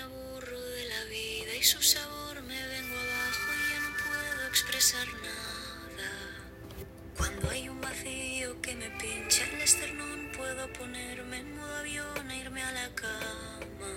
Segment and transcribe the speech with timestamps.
[0.00, 4.48] me aburro de la vida y su sabor me vengo abajo y ya no puedo
[4.48, 6.06] expresar nada.
[7.16, 12.38] Cuando hay un vacío que me pincha el esternón, puedo ponerme en modo avión e
[12.38, 13.92] irme a la cama.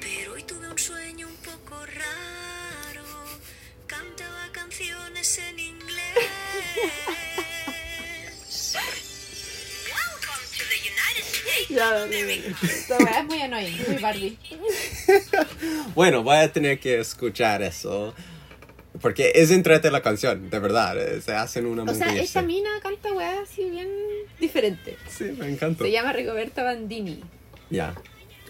[0.00, 3.04] Pero hoy tuve un sueño un poco raro.
[3.86, 6.14] Cantaba canciones en inglés.
[9.86, 12.04] Welcome to the United States Ya.
[12.06, 14.38] Esta es muy annoying, muy Barbie.
[15.94, 18.14] Bueno, voy a tener que escuchar eso.
[19.00, 20.98] Porque es entrete la canción, de verdad.
[20.98, 22.38] eh, Se hacen una O sea, sí.
[22.42, 23.88] mina canta weá así bien
[24.40, 24.96] diferente.
[25.08, 25.84] Sí, me encanta.
[25.84, 27.20] Se llama Rigoberta Bandini.
[27.70, 27.94] Ya.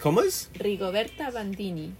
[0.01, 0.49] ¿Cómo es?
[0.55, 1.93] Rigoberta Bandini.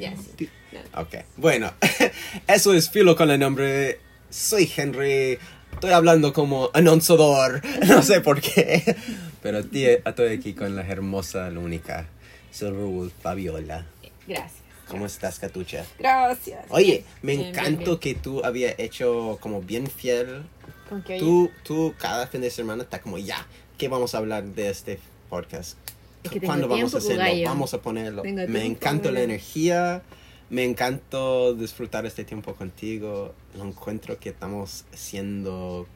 [0.00, 0.48] Ya, sí.
[0.96, 1.72] Ok, bueno,
[2.46, 4.00] eso es Filo con el nombre.
[4.30, 5.38] Soy Henry.
[5.72, 7.62] Estoy hablando como anunciador.
[7.86, 8.96] No sé por qué.
[9.42, 12.08] Pero estoy aquí con la hermosa, la única
[12.54, 13.84] Silverwood Fabiola.
[14.26, 14.62] Gracias.
[14.88, 15.84] ¿Cómo estás, Catucha?
[15.98, 16.64] Gracias.
[16.68, 17.98] Oye, me Bien, encantó bien.
[17.98, 20.42] que tú habías hecho como bien fiel.
[20.88, 23.46] Con oye, Tú, tú cada fin de semana está como ya,
[23.78, 24.98] ¿qué vamos a hablar de este
[25.30, 25.78] podcast?
[26.22, 27.24] Es que tengo ¿Cuándo vamos a hacerlo?
[27.44, 28.22] Vamos a ponerlo.
[28.22, 30.02] Tengo me encanta la energía,
[30.50, 33.34] me encantó disfrutar este tiempo contigo.
[33.56, 35.86] Lo encuentro que estamos haciendo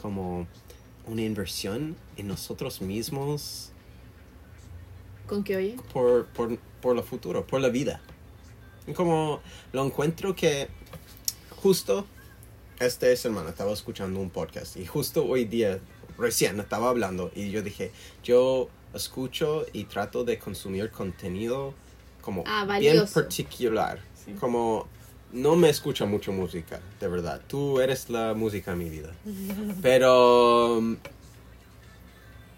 [0.00, 0.46] como
[1.06, 3.72] una inversión en nosotros mismos
[5.26, 5.76] con que oye.
[5.92, 8.00] por, por, por lo futuro, por la vida.
[8.86, 9.40] Y Como
[9.72, 10.68] lo encuentro que
[11.56, 12.06] justo
[12.78, 15.80] esta semana estaba escuchando un podcast y justo hoy día
[16.18, 17.90] recién estaba hablando y yo dije,
[18.22, 21.74] yo escucho y trato de consumir contenido
[22.20, 24.00] como Ah, bien particular.
[24.40, 24.88] Como
[25.32, 27.40] no me escucha mucho música, de verdad.
[27.46, 29.12] Tú eres la música en mi vida.
[29.82, 30.96] Pero um,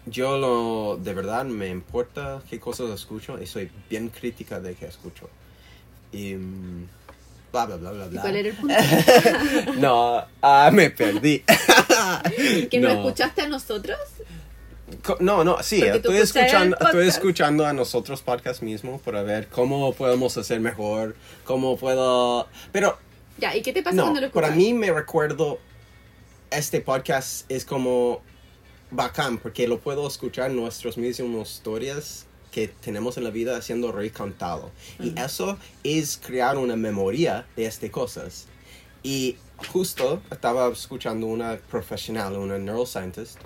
[0.09, 4.85] yo lo, de verdad me importa qué cosas escucho y soy bien crítica de qué
[4.85, 5.29] escucho.
[6.11, 6.87] Y mm,
[7.51, 8.21] bla, bla, bla, bla, ¿Y bla.
[8.21, 8.75] cuál era el punto?
[9.77, 11.43] no, ah, me perdí.
[12.69, 12.89] ¿Que no.
[12.89, 13.97] escuchaste a nosotros?
[15.19, 20.35] No, no, sí, estoy escuchando, estoy escuchando a nosotros podcast mismo para ver cómo podemos
[20.37, 22.47] hacer mejor, cómo puedo...
[22.71, 22.97] Pero
[23.37, 24.65] Ya, ¿y qué te pasa no, cuando lo para escuchas?
[24.65, 25.59] mí me recuerdo,
[26.49, 28.21] este podcast es como
[28.91, 34.71] bacán porque lo puedo escuchar nuestras mismas historias que tenemos en la vida siendo recontado.
[34.99, 38.47] Y eso es crear una memoria de estas cosas.
[39.03, 39.37] Y
[39.71, 43.37] justo estaba escuchando una profesional, una neuroscientist,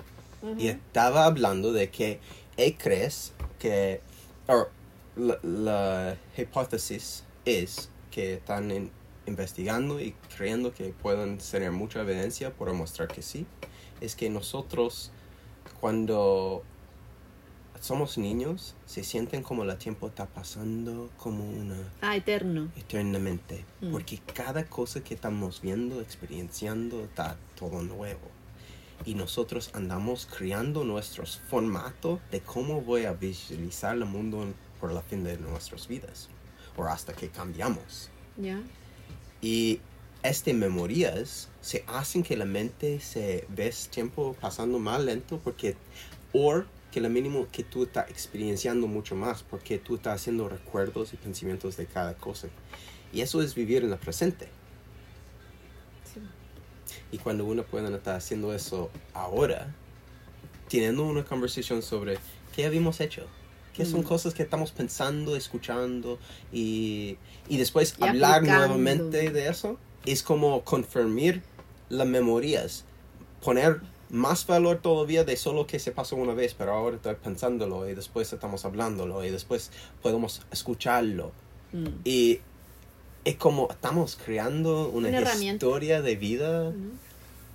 [0.58, 2.20] y estaba hablando de que
[2.56, 4.00] él crees que,
[4.46, 4.68] o
[5.16, 8.90] la, la hipótesis es que están
[9.26, 13.46] investigando y creyendo que pueden tener mucha evidencia por demostrar que sí,
[14.00, 15.10] es que nosotros
[15.84, 16.62] cuando
[17.78, 22.70] somos niños se sienten como el tiempo está pasando como una Ah, eterno.
[22.74, 23.66] eternamente.
[23.82, 23.92] Mm.
[23.92, 28.30] Porque cada cosa que estamos viendo, experienciando, está todo nuevo.
[29.04, 35.02] Y nosotros andamos creando nuestros formatos de cómo voy a visualizar el mundo por la
[35.02, 36.30] fin de nuestras vidas.
[36.78, 38.08] O hasta que cambiamos.
[38.38, 38.62] Ya.
[39.42, 39.80] Y
[40.22, 45.76] estas memorias se hacen que la mente se ves tiempo pasando más lento porque
[46.34, 51.14] o que lo mínimo que tú estás experienciando mucho más porque tú estás haciendo recuerdos
[51.14, 52.48] y pensamientos de cada cosa.
[53.14, 54.48] Y eso es vivir en el presente.
[56.12, 56.20] Sí.
[57.10, 59.74] Y cuando uno puede estar haciendo eso ahora,
[60.68, 62.18] teniendo una conversación sobre
[62.54, 63.26] qué habíamos hecho,
[63.72, 66.18] qué son cosas que estamos pensando, escuchando
[66.52, 67.16] y,
[67.48, 68.66] y después Y hablar aplicando.
[68.66, 71.40] nuevamente de eso, es como confirmar
[71.88, 72.84] las memorias,
[73.42, 73.80] poner
[74.10, 77.94] más valor todavía de solo que se pasó una vez, pero ahora estoy pensándolo y
[77.94, 79.70] después estamos hablándolo y después
[80.02, 81.32] podemos escucharlo.
[81.72, 81.86] Mm.
[82.04, 82.40] Y
[83.24, 86.68] es como estamos creando una, historia de vida.
[86.68, 86.92] Ujú.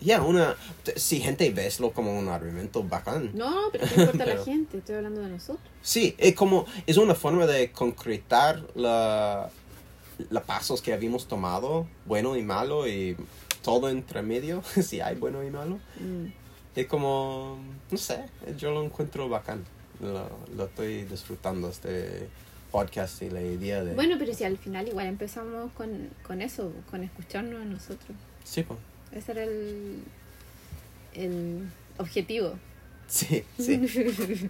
[0.02, 0.56] Ya, una.
[0.96, 3.32] Si gente veslo como un argumento bacán.
[3.34, 4.78] No, pero ¿qué importa a la Pero- gente?
[4.78, 5.60] Estoy hablando de nosotros.
[5.82, 6.66] Sí, es como.
[6.88, 9.50] Es una forma de concretar la.
[10.30, 13.16] Los pasos que habíamos tomado, bueno y malo, y
[13.64, 15.80] todo entre medio, si hay bueno y malo.
[16.00, 16.28] Mm.
[16.76, 17.58] Es como.
[17.92, 18.26] No sé,
[18.58, 19.64] yo lo encuentro bacán.
[20.00, 22.30] Lo, lo estoy disfrutando, este
[22.72, 23.96] podcast y la idea de.
[23.96, 28.16] Bueno, pero si al final igual empezamos con, con eso, con escucharnos a nosotros.
[28.44, 28.80] Sí, pues.
[29.12, 30.04] Ese era el,
[31.16, 31.68] el
[31.98, 32.54] objetivo.
[33.08, 34.50] Sí, sí.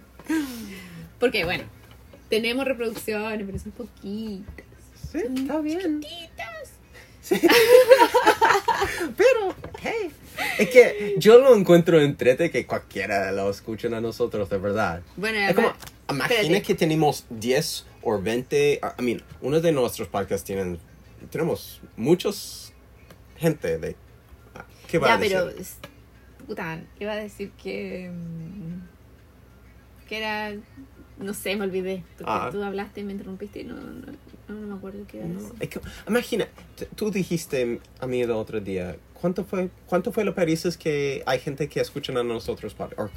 [1.18, 1.64] Porque bueno,
[2.28, 4.64] tenemos reproducciones, pero son poquitas.
[5.10, 6.00] Sí, Son está bien.
[6.00, 6.70] chiquititas.
[7.28, 7.40] Hey.
[10.62, 15.02] Es que yo lo encuentro entrete que cualquiera lo escuchen a nosotros, de verdad.
[15.16, 15.72] Bueno, Es como,
[16.10, 16.62] imagina Espérate.
[16.62, 18.80] que tenemos 10 o 20.
[18.98, 20.78] I mean, uno de nuestros podcasts tienen.
[21.30, 22.72] Tenemos muchos
[23.38, 23.96] gente de.
[24.88, 25.36] ¿Qué va Ya, a decir?
[25.38, 25.50] pero.
[25.60, 25.76] es-
[26.46, 28.10] Puta, iba a decir que.
[28.12, 28.80] mm,
[30.08, 30.52] Que era.
[31.18, 32.02] No sé, me olvidé.
[32.16, 32.48] Porque Ah.
[32.50, 34.06] tú hablaste y me interrumpiste y no, no,
[34.48, 35.54] no, no me acuerdo qué iba a No, decir.
[35.60, 36.48] es que- imagina,
[36.96, 41.38] tú dijiste a mí el otro día, ¿cuánto fue, cuánto fue los países que hay
[41.38, 42.74] gente que escuchan a nosotros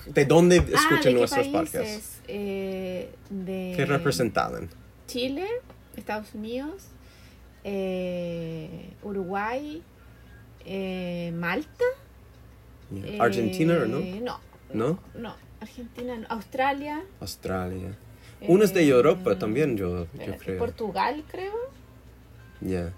[0.07, 1.71] ¿De dónde ah, escuchan ¿de qué nuestros países?
[1.81, 2.21] podcasts?
[2.27, 4.69] Eh, de ¿Qué representaban?
[5.07, 5.47] Chile,
[5.95, 6.87] Estados Unidos,
[7.63, 9.81] eh, Uruguay,
[10.65, 11.85] eh, Malta.
[12.93, 13.99] eh, ¿Argentina o no?
[13.99, 14.39] No,
[14.73, 14.99] ¿No?
[15.15, 16.27] no, Argentina, no.
[16.29, 17.03] Australia.
[17.19, 17.97] Australia.
[18.47, 20.59] Uno es de eh, Europa también, yo, yo creo.
[20.59, 21.53] Portugal, creo.
[22.61, 22.93] Ya.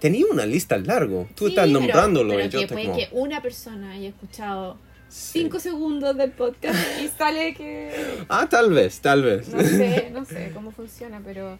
[0.00, 1.26] Tenía una lista largo.
[1.34, 2.96] Tú Sí, estás pero- nombrándolo pero y yo que puede como...
[2.96, 4.78] que una persona haya escuchado
[5.08, 5.40] sí.
[5.40, 7.90] cinco segundos del podcast y sale que
[8.28, 9.48] Ah, tal vez, tal vez.
[9.48, 11.58] no sé, no sé cómo funciona, pero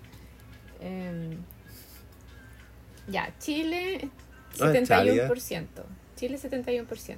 [0.81, 1.39] em,
[3.09, 4.11] ya, Chile
[4.61, 5.67] Ah, 71%,
[6.17, 7.17] Chile 71%,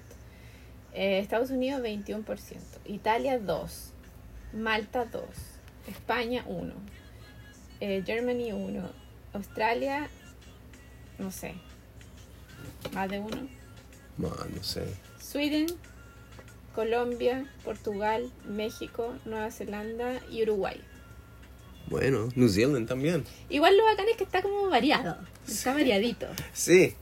[0.92, 2.24] eh, Estados Unidos 21%,
[2.86, 3.92] Italia 2,
[4.54, 5.22] Malta 2,
[5.88, 6.72] España 1,
[7.80, 8.90] eh, Germany 1,
[9.34, 10.08] Australia,
[11.18, 11.54] no sé,
[12.92, 13.48] más de uno.
[14.16, 14.84] Ma, no sé.
[15.20, 15.66] Sweden,
[16.74, 20.80] Colombia, Portugal, México, Nueva Zelanda y Uruguay.
[21.86, 23.24] Bueno, New Zealand también.
[23.48, 25.16] Igual lo bacán es que está como variado,
[25.46, 26.94] está variadito, Sí,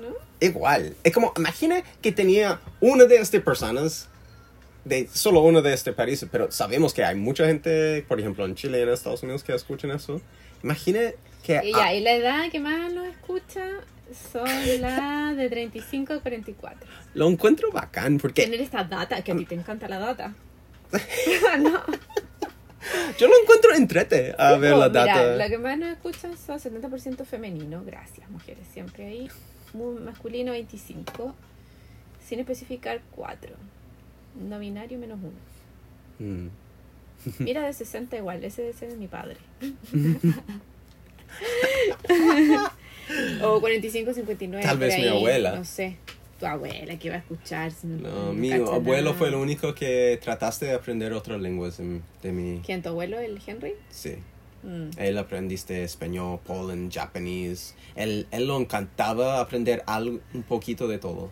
[0.00, 0.14] ¿no?
[0.40, 0.94] igual.
[1.02, 4.08] Es como, imagina que tenía una de estas personas,
[4.84, 8.54] de solo uno de este país, pero sabemos que hay mucha gente, por ejemplo, en
[8.54, 10.20] Chile y en Estados Unidos que escuchan eso.
[10.62, 11.00] Imagina
[11.48, 11.68] que...
[11.68, 13.66] Y, ya, y la edad que más lo escucha
[14.32, 14.46] son
[14.80, 16.88] las de 35 a 44.
[16.90, 20.34] ah, lo encuentro bacán porque Tener esta data, que a ti te encanta la data.
[21.58, 21.82] no.
[23.18, 25.36] yo lo encuentro entrete a ver Oh, la mira, data.
[25.36, 29.28] lo que más nos escuchan son 70% femenino, gracias mujeres, siempre ahí.
[29.74, 31.34] Muy masculino 25,
[32.26, 33.54] sin especificar 4.
[34.48, 35.18] No binario menos
[36.18, 36.30] 1.
[36.30, 36.48] Mm.
[37.40, 39.36] Mira de 60 igual, ese, ese es mi padre.
[43.42, 44.64] o 45, 59.
[44.64, 45.56] Tal vez mi ahí, abuela.
[45.56, 45.96] No sé.
[46.38, 47.72] Tu abuela que va a escuchar.
[47.72, 49.14] si no- No, mi abuelo nada.
[49.14, 52.60] fue el único que trataste de aprender otras lenguas de, de mi...
[52.64, 53.74] ¿Quién, tu abuelo, el Henry?
[53.90, 54.16] Sí.
[54.62, 54.90] Mm.
[54.98, 57.74] Él aprendiste español, Poland, japonés.
[57.96, 61.30] Él, él lo encantaba aprender algo, un poquito de todo.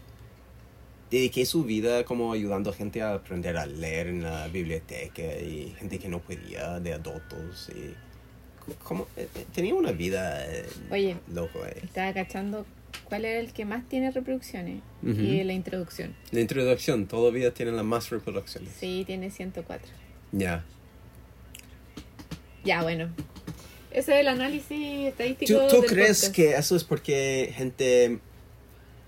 [1.10, 5.72] Dediqué su vida como ayudando a gente a aprender a leer en la biblioteca y
[5.78, 7.68] gente que no podía, de adultos.
[7.70, 7.94] Y
[8.68, 11.16] eh, eh, tenía una vida eh, Oye.
[11.32, 11.64] loco.
[11.66, 11.80] eh.
[11.84, 12.66] Estaba cachando
[13.04, 14.80] cuál era el que más tiene reproducciones.
[15.04, 16.14] Y la introducción.
[16.32, 18.70] La introducción todavía tiene las más reproducciones.
[18.78, 19.86] Sí, tiene 104.
[20.32, 20.64] Ya.
[22.64, 23.08] Ya, bueno.
[23.92, 25.60] Ese es el análisis estadístico.
[25.68, 26.34] ¿Tú, tú del crees podcast.
[26.34, 28.18] que eso es porque gente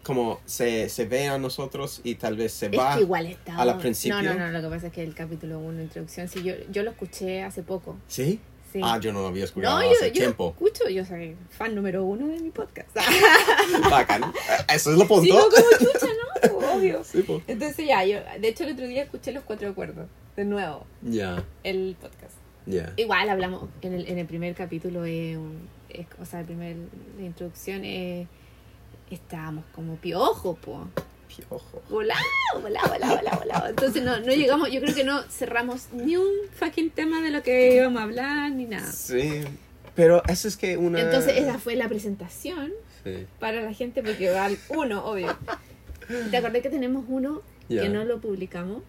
[0.04, 3.58] como se, se ve a nosotros y tal vez se Es va que igual está.
[3.58, 4.22] a la principio?
[4.22, 4.50] No, no, no.
[4.52, 7.62] Lo que pasa es que el capítulo 1, introducción, sí, yo, yo lo escuché hace
[7.62, 7.98] poco.
[8.06, 8.40] ¿Sí?
[8.72, 8.80] Sí.
[8.84, 10.48] Ah, yo no lo había escuchado no, yo, hace yo tiempo.
[10.50, 10.88] escucho.
[10.90, 12.88] Yo soy fan número uno de mi podcast.
[13.90, 14.22] Bacán.
[14.72, 15.22] Eso es lo punto.
[15.22, 16.58] Sigo como chucha, ¿no?
[16.76, 17.02] Obvio.
[17.04, 17.40] Sí, po.
[17.46, 20.06] Entonces ya, yo, de hecho el otro día escuché los cuatro acuerdos,
[20.36, 22.34] de nuevo, Ya, el podcast.
[22.66, 22.92] ya.
[22.96, 26.76] Igual hablamos, en el, en el primer capítulo, un- es- o sea, el primer,
[27.18, 28.26] la introducción, eh,
[29.10, 30.86] estábamos como piojos, po.
[31.28, 31.82] Piojo.
[31.90, 32.20] Volado,
[32.60, 33.66] volado, volado, volado, volado.
[33.68, 36.26] Entonces no, no llegamos, yo creo que no cerramos ni un
[36.58, 38.90] fucking tema de lo que íbamos a hablar, ni nada.
[38.90, 39.42] Sí.
[39.94, 41.00] Pero eso es que una...
[41.00, 42.72] Entonces esa fue la presentación
[43.04, 43.26] Sí.
[43.38, 45.36] para la gente, porque va al uno, obvio.
[46.30, 47.82] ¿Te acordás que tenemos uno Ya.
[47.82, 48.82] que no lo publicamos?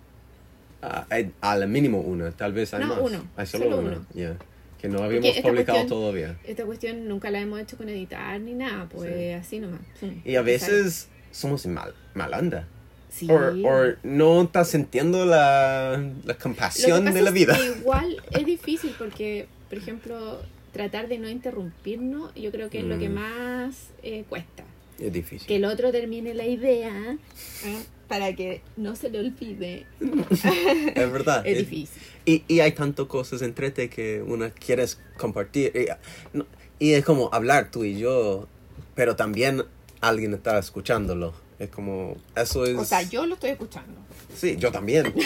[0.81, 2.99] Ah, hay- a la mínimo una, tal vez hay No, más.
[3.01, 3.23] uno.
[3.35, 3.89] Hay solo, Solo una.
[3.97, 4.05] uno.
[4.13, 4.35] Ya.
[4.81, 6.37] Que no habíamos publicado cuestión- todavía.
[6.45, 9.31] Esta cuestión nunca la hemos hecho con editar ni nada, pues Sí.
[9.31, 9.81] así nomás.
[9.99, 12.67] Pum, Y a veces somos mal, malanda.
[13.11, 13.27] Sí.
[13.29, 13.39] O
[14.03, 17.57] no estás sintiendo la, la compasión de la es vida.
[17.57, 20.41] que igual es difícil porque, por ejemplo,
[20.73, 23.13] tratar de no interrumpirnos, yo creo que es lo que Mm.
[23.13, 24.63] más eh, cuesta.
[24.99, 25.47] Es difícil.
[25.47, 27.17] Que el otro termine la idea
[27.65, 27.83] ¿eh?
[28.07, 29.85] para que no se le olvide.
[30.95, 31.41] Es verdad.
[31.47, 32.01] Es es- difícil.
[32.25, 35.71] Y, y hay tantas cosas entrete que una quieres compartir.
[35.75, 36.45] Y, no-
[36.77, 38.47] y es como hablar tú y yo,
[38.93, 39.63] pero también
[40.01, 41.33] alguien está escuchándolo.
[41.59, 42.77] Es como, eso es...
[42.77, 43.99] O sea, yo lo estoy escuchando.
[44.35, 45.13] Sí, yo también.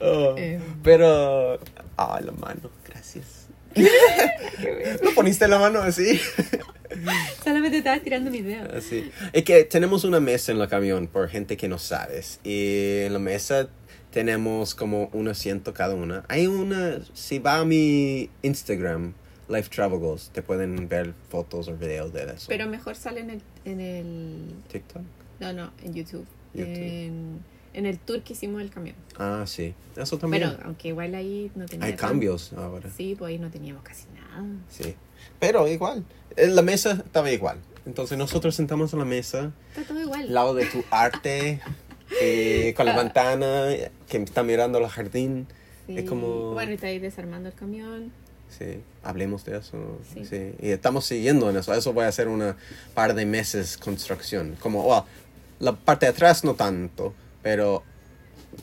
[0.00, 0.60] Oh, Eh.
[0.82, 1.58] Pero...
[1.96, 3.46] Ah, la mano, gracias.
[5.02, 6.20] ¿No poniste la mano así?
[7.42, 8.68] Solamente estaba tirando mi dedo.
[8.76, 9.10] Así.
[9.32, 12.40] Es que tenemos una mesa en la camión por gente que no sabes.
[12.44, 13.68] Y en la mesa
[14.10, 16.24] tenemos como un asiento cada una.
[16.28, 19.14] Hay una, si va a mi Instagram,
[19.48, 22.46] Life Travel Goals, te pueden ver fotos o videos de eso.
[22.48, 24.54] Pero mejor sale en el, en el...
[24.72, 25.02] TikTok.
[25.40, 26.26] No, no, en YouTube.
[26.54, 26.68] YouTube.
[26.76, 27.40] En,
[27.74, 28.96] en el tour que hicimos del camión.
[29.18, 29.74] Ah, sí.
[29.96, 30.44] Eso también.
[30.50, 31.86] Pero aunque igual ahí no tenía...
[31.86, 32.88] Hay tan- cambios ahora.
[32.96, 34.44] Sí, pues ahí no teníamos casi nada.
[34.70, 34.94] Sí.
[35.40, 36.04] Pero igual,
[36.36, 37.58] eh, la mesa estaba igual.
[37.86, 40.20] Entonces nosotros sentamos en la mesa, Está todo igual.
[40.22, 41.60] al lado de tu arte,
[42.22, 45.46] eh, con la ventana, eh, que está mirando el jardín.
[45.86, 45.98] Sí.
[45.98, 46.52] Es como...
[46.54, 48.10] Bueno, está ahí desarmando el camión.
[48.58, 49.98] Sí, hablemos de eso.
[50.12, 50.24] Sí.
[50.24, 50.52] Sí.
[50.60, 51.74] Y estamos siguiendo en eso.
[51.74, 52.56] Eso voy a hacer una
[52.94, 54.56] par de meses construcción.
[54.60, 55.02] Como, well,
[55.60, 57.82] la parte de atrás no tanto, pero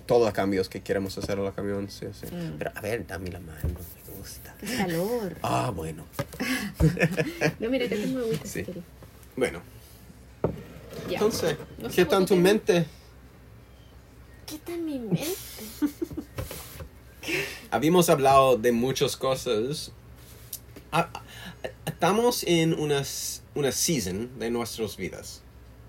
[0.05, 2.25] todos los cambios que queremos hacer en el camión, sí, sí.
[2.33, 2.55] Mm.
[2.57, 4.55] Pero a ver, dame la mano, me gusta.
[4.59, 5.35] Qué calor.
[5.43, 6.05] Ah, bueno.
[7.59, 8.65] No, mira, que tengo agüita Sí.
[9.35, 9.61] Bueno,
[11.09, 11.15] Ya.
[11.15, 12.85] entonces, No ¿qué tal tu te- mente?
[14.45, 15.23] ¿Qué en mi mente?
[17.73, 19.93] Habíamos hablado de muchas cosas.
[21.85, 23.01] Estamos en una,
[23.55, 25.41] una season de nuestras vidas.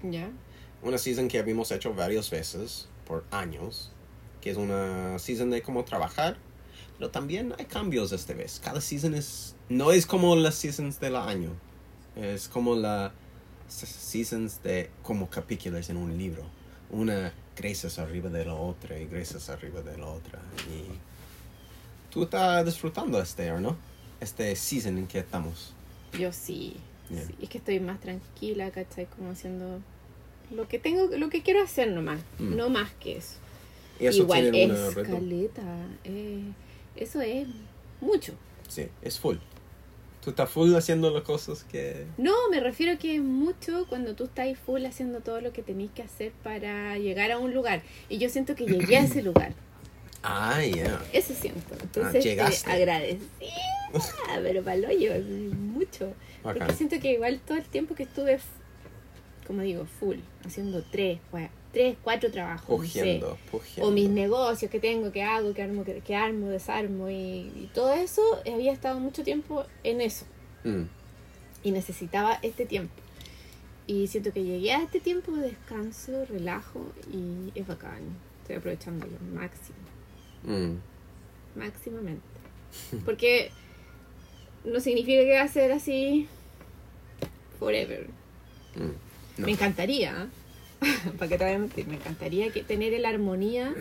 [0.05, 0.31] Ya.
[0.81, 3.91] Una season que habíamos hecho varias veces por años.
[4.41, 6.37] Que es una season de cómo trabajar.
[6.99, 8.61] Pero también hay cambios esta vez.
[8.63, 9.57] Cada season es...
[9.69, 11.51] No es como las seasons del año.
[12.15, 13.11] Es como las
[13.67, 14.89] seasons de...
[15.03, 16.45] Como capítulos en un libro.
[16.91, 20.39] Una gracias arriba de la otra y gracias arriba de la otra.
[20.71, 21.12] Y
[22.13, 23.77] tú estás disfrutando este, ¿o no?
[24.21, 25.75] Este season en que estamos.
[26.19, 26.77] Yo sí.
[27.41, 29.07] Es que estoy más tranquila, ¿cachai?
[29.07, 29.81] Como haciendo
[30.51, 32.21] lo que tengo, lo que quiero hacer nomás.
[32.39, 32.57] Mm.
[32.57, 33.35] No más que eso.
[34.01, 35.63] Y eso Igual es caleta.
[36.05, 36.43] eh,
[36.97, 37.47] eso es
[38.01, 38.35] mucho.
[38.69, 39.37] Sí, es full.
[40.23, 42.07] Tú estás full haciendo las cosas que...
[42.17, 45.91] No, me refiero que es mucho cuando tú estás full haciendo todo lo que tenés
[45.91, 47.83] que hacer para llegar a un lugar.
[48.09, 49.53] Y yo siento que llegué a ese lugar.
[50.23, 51.03] Ah, ya.
[51.13, 51.75] Eso siento.
[51.81, 52.71] Entonces, llegaste.
[52.71, 53.29] eh, agradecida,
[54.43, 55.13] pero para hoyo,
[55.55, 56.13] mucho.
[56.43, 58.39] Porque siento que igual todo el tiempo que estuve,
[59.47, 61.19] como digo, full, haciendo tres,
[61.73, 62.99] tres cuatro trabajos, no sé.
[63.01, 63.89] Pugiendo, pugiendo.
[63.89, 67.71] o mis negocios que tengo, que hago, que armo, que, que armo, desarmo y, y
[67.75, 70.27] todo eso, había estado mucho tiempo en eso
[70.65, 70.83] Mm,
[71.65, 72.95] y necesitaba este tiempo.
[73.89, 78.01] Y siento que llegué a este tiempo de descanso, relajo y es bacán.
[78.43, 79.77] Estoy aprovechando lo máximo,
[80.45, 81.59] mm.
[81.59, 82.23] máximamente.
[83.05, 83.51] Porque
[84.65, 86.27] no significa que va a ser así
[87.59, 88.07] forever.
[88.77, 89.47] Mm, no.
[89.47, 90.29] Me encantaría,
[91.19, 93.75] para que te voy a mentir, me encantaría que tener la armonía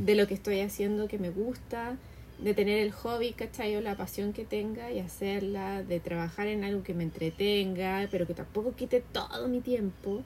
[0.00, 1.96] de lo que estoy haciendo que me gusta,
[2.38, 3.76] de tener el hobby, ¿cachai?
[3.76, 8.26] O la pasión que tenga y hacerla, de trabajar en algo que me entretenga, pero
[8.26, 10.22] que tampoco quite todo mi tiempo,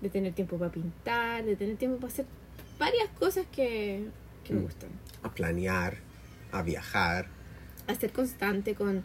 [0.00, 2.24] de tener tiempo para pintar, de tener tiempo para hacer
[2.78, 4.06] varias cosas que,
[4.42, 4.64] que me Mm.
[4.64, 4.90] gustan.
[5.22, 5.96] A planear,
[6.50, 7.26] a viajar.
[7.86, 9.02] A ser constante con,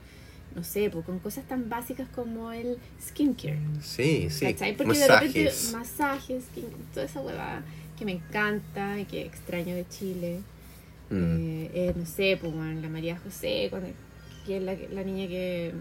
[0.55, 3.59] no sé, pues, con cosas tan básicas como el skincare.
[3.81, 4.45] Sí, sí.
[4.45, 4.75] ¿Cachai?
[4.75, 5.73] Porque de repente Masajes.
[5.73, 6.61] masajes, que-
[6.93, 7.61] toda esa hueva
[7.97, 10.39] que me encanta y que extraño de Chile.
[11.09, 11.15] Mm.
[11.15, 13.89] Eh, eh, no sé, pues bueno, la María José, cuando-
[14.45, 15.73] que es la, la niña que,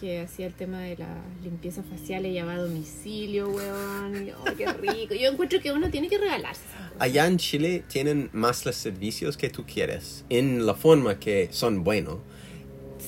[0.00, 1.08] que hacía el tema de la
[1.42, 4.30] limpieza facial, ella va a domicilio, weón.
[4.40, 5.14] oh, qué rico.
[5.14, 6.62] Yo encuentro que uno tiene que regalarse.
[6.98, 11.84] Allá en Chile tienen más los servicios que tú quieres, en la forma que son
[11.84, 12.18] buenos.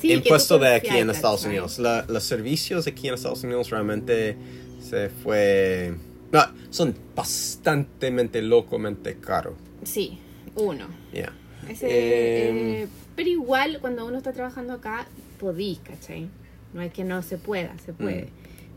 [0.01, 1.45] Sí, impuesto de aquí en Estados.
[1.45, 1.79] Unidos.
[1.79, 4.37] La- los servicios aquí en Estados Unidos realmente
[4.83, 5.95] se fue...
[6.33, 9.55] No, son bastantemente locamente caros.
[9.83, 10.19] Sí,
[10.55, 10.87] uno.
[11.13, 11.33] Yeah.
[11.69, 15.07] Ese, Eh, eh, pero igual, cuando uno está trabajando acá,
[15.39, 16.29] podís, ¿cachai?
[16.73, 18.29] No es que no se pueda, se puede.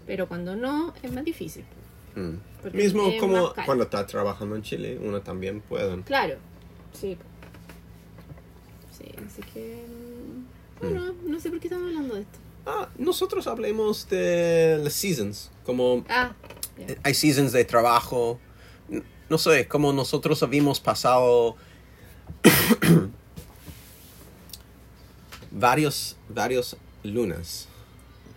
[0.07, 1.63] Pero cuando no, es más difícil.
[2.15, 2.75] Mm.
[2.75, 6.01] Mismo como cuando está trabajando en Chile, uno también puede.
[6.03, 6.35] Claro,
[6.93, 7.17] sí.
[8.97, 9.83] Sí, así que...
[9.87, 12.39] mm, Bueno, no sé por qué estamos hablando de esto.
[12.65, 16.33] Ah, nosotros hablemos de las seasons, como Ah,
[16.77, 16.85] ya.
[16.85, 18.39] Eh, hay seasons de trabajo.
[19.29, 21.55] No sé, como nosotros habíamos pasado
[25.51, 27.67] varios, varios lunas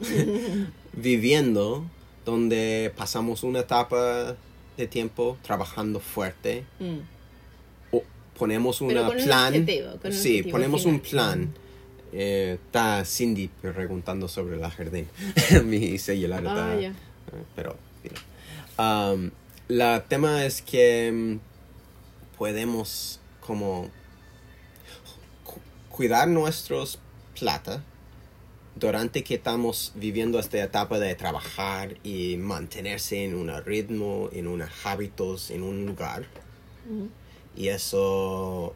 [0.92, 1.84] viviendo
[2.24, 4.36] donde pasamos una etapa
[4.76, 6.64] de tiempo trabajando fuerte.
[6.80, 6.98] Mm.
[7.92, 8.02] o
[8.38, 9.54] ponemos una con un plan.
[9.54, 11.54] objetivo, con un sí, ponemos un plan.
[12.12, 15.08] Eh, está Cindy preguntando sobre la jardín.
[15.64, 16.72] Mi celular está.
[16.72, 16.88] Ah, ya.
[16.88, 16.92] eh,
[17.54, 18.16] Pero, mira.
[19.12, 19.30] Um,
[19.68, 23.88] la tema es que mm, podemos como
[25.44, 26.98] cu- cuidar nuestros
[27.38, 27.82] plata
[28.76, 34.70] durante que estamos viviendo esta etapa de trabajar y mantenerse en un ritmo, en unos
[34.84, 36.26] hábitos, en un lugar.
[36.88, 37.06] Mm.
[37.60, 38.74] Y eso...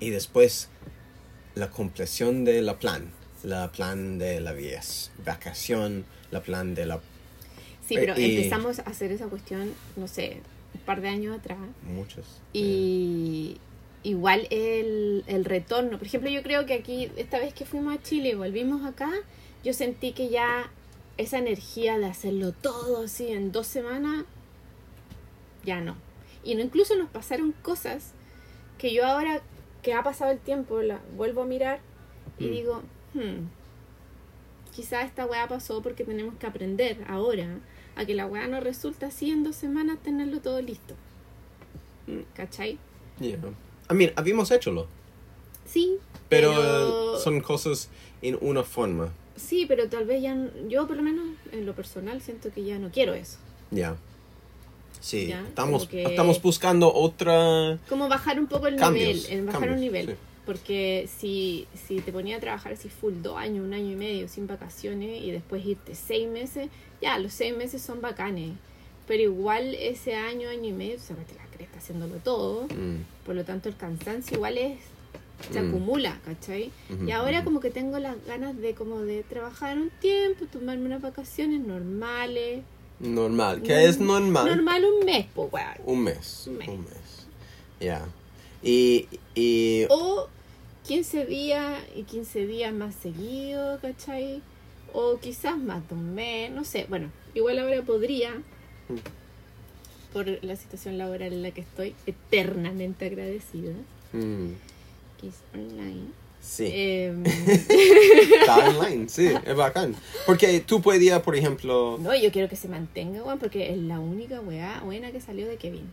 [0.00, 0.68] Y después
[1.54, 3.10] la compleción de la plan.
[3.44, 7.00] La plan de la vies, vacación, la plan de la...
[7.86, 10.38] Sí, pero Y- empezamos a hacer esa cuestión, no sé,
[10.74, 11.58] un par de años atrás.
[11.82, 12.24] Muchos.
[12.52, 13.58] Y
[14.02, 15.98] igual el, el retorno.
[15.98, 19.10] Por ejemplo, yo creo que aquí, esta vez que fuimos a Chile y volvimos acá,
[19.64, 20.70] yo sentí que ya
[21.18, 24.24] esa energía de hacerlo todo así en dos semanas,
[25.64, 25.96] ya no.
[26.44, 28.12] Y no, incluso nos pasaron cosas
[28.78, 29.40] que yo ahora
[29.82, 31.80] que ha pasado el tiempo, la vuelvo a mirar
[32.38, 32.50] y Mm.
[32.50, 32.82] digo,
[33.14, 33.46] hmm,
[34.74, 37.58] quizá esta weá pasó porque tenemos que aprender ahora
[37.94, 40.94] a que la weá no resulta así en dos semanas tenerlo todo listo.
[42.06, 42.20] Mm.
[42.34, 42.78] ¿Cachai?
[43.20, 43.38] Yeah.
[43.92, 44.86] I mean, habíamos hecholo.
[45.66, 45.96] Sí,
[46.28, 47.88] Pero, pero, son cosas
[48.22, 49.12] en una forma.
[49.36, 50.36] sí, pero tal vez ya,
[50.68, 53.38] yo por lo menos en lo personal siento que ya no quiero eso.
[53.70, 53.96] Ya.
[55.00, 57.78] Sí, Ya, estamos, que- estamos buscando otra...
[57.88, 60.06] Como bajar un poco el Cambios, nivel, en bajar cambios, un nivel.
[60.08, 60.14] sí.
[60.46, 64.28] Porque si, si te ponía a trabajar así full dos años, un año y medio
[64.28, 66.68] sin vacaciones y después irte seis meses,
[67.00, 68.50] ya, los seis meses son bacanes.
[69.06, 72.64] Pero igual ese año, año y medio, se mete la cresta haciéndolo todo.
[72.64, 74.78] Mm, Por lo tanto, el cansancio igual es
[75.52, 75.68] se Mm.
[75.70, 76.70] acumula, ¿cachai?
[77.04, 81.02] Y ahora como que tengo las ganas de como de trabajar un tiempo, tomarme unas
[81.02, 82.62] vacaciones normales.
[83.00, 83.62] normal.
[83.62, 84.46] ¿Qué es normal?
[84.46, 85.66] Normal un mes, pues, weón.
[85.84, 86.44] Un mes.
[86.46, 86.68] Un mes.
[86.68, 87.26] Un mes.
[87.80, 88.06] Ya.
[88.62, 89.86] Y, y...
[89.88, 90.28] O
[90.86, 94.40] 15 días y 15 días más seguido, ¿cachai?
[94.92, 96.86] O quizás más de un mes, no sé.
[96.88, 98.40] Bueno, igual ahora podría,
[98.94, 100.12] Mm.
[100.12, 103.72] por la situación laboral en la que estoy, eternamente agradecida,
[104.12, 104.48] mm,
[105.20, 106.08] que es online.
[106.40, 106.68] sí.
[106.70, 109.94] Em, Está online, sí, es bacán.
[110.26, 111.98] Porque tú podías, por ejemplo...
[112.00, 115.46] no, yo quiero que se mantenga, weón, porque es la única weá buena que salió
[115.48, 115.90] de Kevin.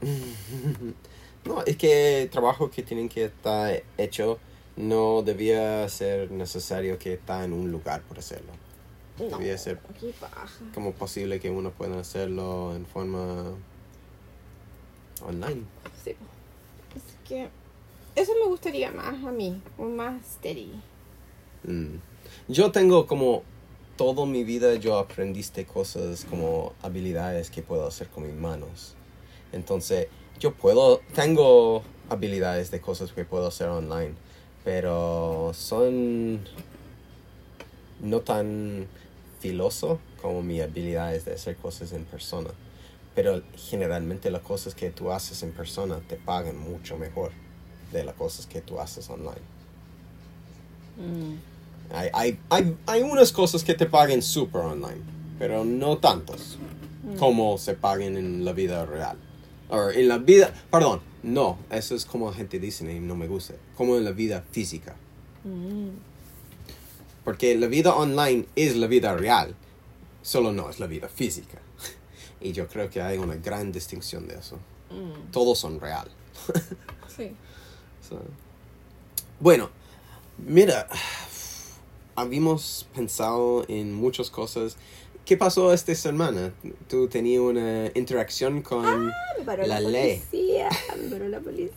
[1.44, 4.38] No, es que el trabajo que tienen que estar hecho
[4.76, 8.52] no debía ser necesario que está en un lugar por hacerlo.
[9.18, 10.48] No, qué paja.
[10.74, 13.52] como posible que uno pueda hacerlo en forma
[15.22, 15.64] online.
[16.02, 16.10] Sí.
[16.94, 17.48] Es que
[18.14, 20.72] eso me gustaría más a mí, un más steady.
[21.64, 21.96] Mm.
[22.48, 23.42] Yo tengo como
[23.98, 28.94] toda mi vida yo aprendiste cosas como habilidades que puedo hacer con mis manos.
[29.52, 30.06] Entonces,
[30.38, 34.14] yo puedo, tengo habilidades de cosas que puedo hacer online,
[34.64, 36.40] pero son
[38.00, 38.86] no tan
[39.40, 42.50] filoso como mis habilidades de hacer cosas en persona.
[43.14, 47.32] Pero generalmente las cosas que tú haces en persona te pagan mucho mejor
[47.92, 49.40] de las cosas que tú haces online.
[50.96, 51.94] Mm.
[51.94, 55.00] Hay, hay, hay, hay unas cosas que te paguen super online,
[55.38, 56.58] pero no tantos
[57.18, 59.16] como se paguen en la vida real.
[59.70, 63.26] O en la vida, perdón, no, eso es como la gente dice y no me
[63.26, 64.96] gusta, como en la vida física.
[65.44, 66.07] Mm.
[67.28, 69.54] Porque la vida online es la vida real,
[70.22, 71.58] solo no es la vida física.
[72.40, 74.56] Y yo creo que hay una gran distinción de eso.
[74.88, 75.30] Mm.
[75.30, 76.08] Todos son real.
[77.14, 77.32] Sí.
[78.08, 78.18] So,
[79.40, 79.68] Bueno,
[80.38, 80.88] mira,
[82.14, 84.78] habíamos pensado en muchas cosas.
[85.26, 86.54] ¿Qué pasó esta semana?
[86.88, 89.08] ¿Tú tenías una interacción con...
[89.08, 90.22] Me paró La la, ley.
[90.30, 90.70] policía.
[90.96, 91.76] Me paró la policía.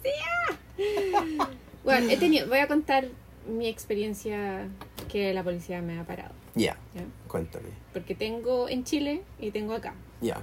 [1.83, 3.09] Bueno, he tenido, voy a contar
[3.47, 4.67] mi experiencia
[5.12, 6.34] que la policía me ha parado.
[6.56, 7.04] Ya, ¿ya?
[7.27, 7.69] cuéntame.
[7.93, 9.93] Porque tengo en Chile y tengo acá.
[10.21, 10.38] Ya.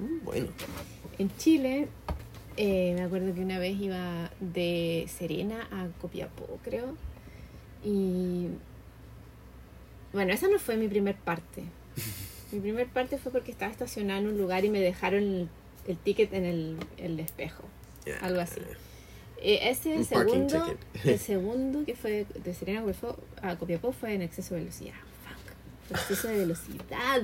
[0.00, 0.48] Mm, Bueno.
[1.18, 1.88] En Chile,
[2.56, 6.94] eh, me acuerdo que una vez iba de Serena a Copiapó, creo.
[7.84, 8.48] Y
[10.12, 11.64] bueno, esa no fue mi primer parte.
[12.52, 15.48] Mi primer parte fue porque estaba estacionada en un lugar y me dejaron el,
[15.86, 17.62] el ticket en el, el espejo.
[18.22, 18.60] Algo así.
[19.40, 24.22] Eh, ese parking segundo, el segundo que fue de Serena Copiapó, a Copiapó fue en
[24.22, 24.94] exceso de velocidad.
[25.24, 25.96] Fuck.
[25.96, 27.22] Exceso de velocidad.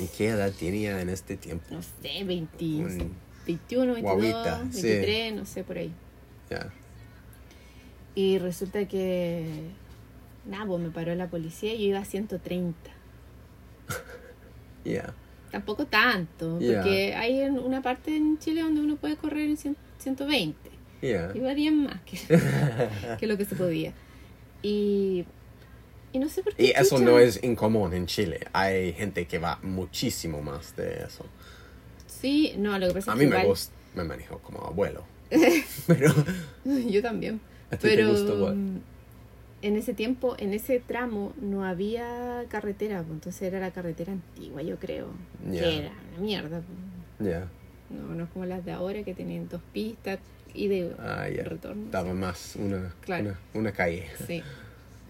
[0.00, 1.64] ¿Y qué edad tenía en este tiempo?
[1.70, 3.12] No sé, 20, Un-
[3.46, 4.82] 21, 22, Guaguita, sí.
[4.82, 5.92] 23, no sé, por ahí.
[6.50, 6.72] Ya.
[8.14, 9.46] Y resulta que,
[10.46, 12.76] nada, pues me paró la policía y yo iba a 130.
[14.84, 15.12] Ya.
[15.50, 16.74] Tampoco tanto, Ya.
[16.82, 20.70] porque hay una parte en Chile donde uno puede correr en 100 120.
[21.02, 22.18] Iba bien más que,
[23.20, 23.92] que lo que se podía.
[24.62, 25.24] Y,
[26.12, 26.64] y no sé por qué.
[26.64, 28.40] Y eso no es incomún en Chile.
[28.52, 31.24] Hay gente que va muchísimo más de eso.
[32.06, 35.04] Sí, no, lo que pasa A es mí que me gusta, me manejo como abuelo.
[35.86, 36.12] Pero
[36.64, 37.40] Yo también.
[37.70, 38.56] ¿A ti te Pero gusta igual?
[38.56, 38.80] mm,
[39.62, 44.62] en ese tiempo, en ese tramo, no había carretera, pues, entonces era la carretera antigua,
[44.62, 45.08] yo creo.
[45.50, 46.62] Que era una mierda.
[47.18, 47.36] pues.
[47.90, 50.18] No, no es como las de ahora que tienen dos pistas,
[50.56, 51.90] y de Ah, retorno.
[51.90, 53.24] Daba más una, Claro.
[53.24, 54.06] una, una calle.
[54.26, 54.42] Sí.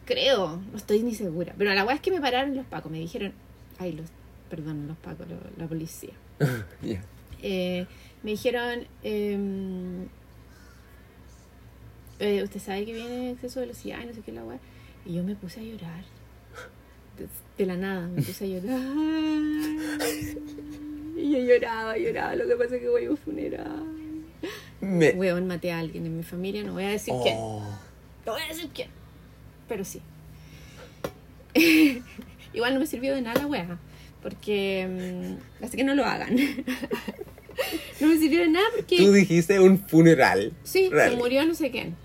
[0.04, 1.54] Creo, no estoy ni segura.
[1.56, 3.32] Pero la weá es que me pararon los pacos, me dijeron,
[3.78, 4.06] ay, los,
[4.50, 6.12] perdón, los pacos, lo- la policía.
[7.42, 7.86] Eh,
[8.22, 10.06] me dijeron, em,
[12.18, 14.58] eh, usted sabe que viene exceso de velocidad y no sé qué la weá.
[15.04, 16.02] Y yo me puse a llorar.
[17.18, 17.28] De,
[17.58, 18.80] de la nada, me puse a llorar.
[21.18, 22.34] Y yo lloraba, lloraba.
[22.36, 23.84] Lo que pasa es que voy a un funeral.
[24.80, 25.10] Me...
[25.12, 27.36] Weón, maté a alguien en mi familia, no voy a decir quién.
[27.38, 27.62] Oh.
[28.26, 28.88] No voy a decir quién.
[29.68, 30.00] Pero sí.
[32.52, 33.78] Igual no me sirvió de nada la wea.
[34.22, 35.36] Porque.
[35.60, 36.34] mm, así que no lo hagan.
[38.00, 38.96] no me sirvió de nada porque.
[38.98, 40.52] Tú dijiste un funeral.
[40.64, 41.10] Sí, Real.
[41.12, 41.96] se murió no sé quién.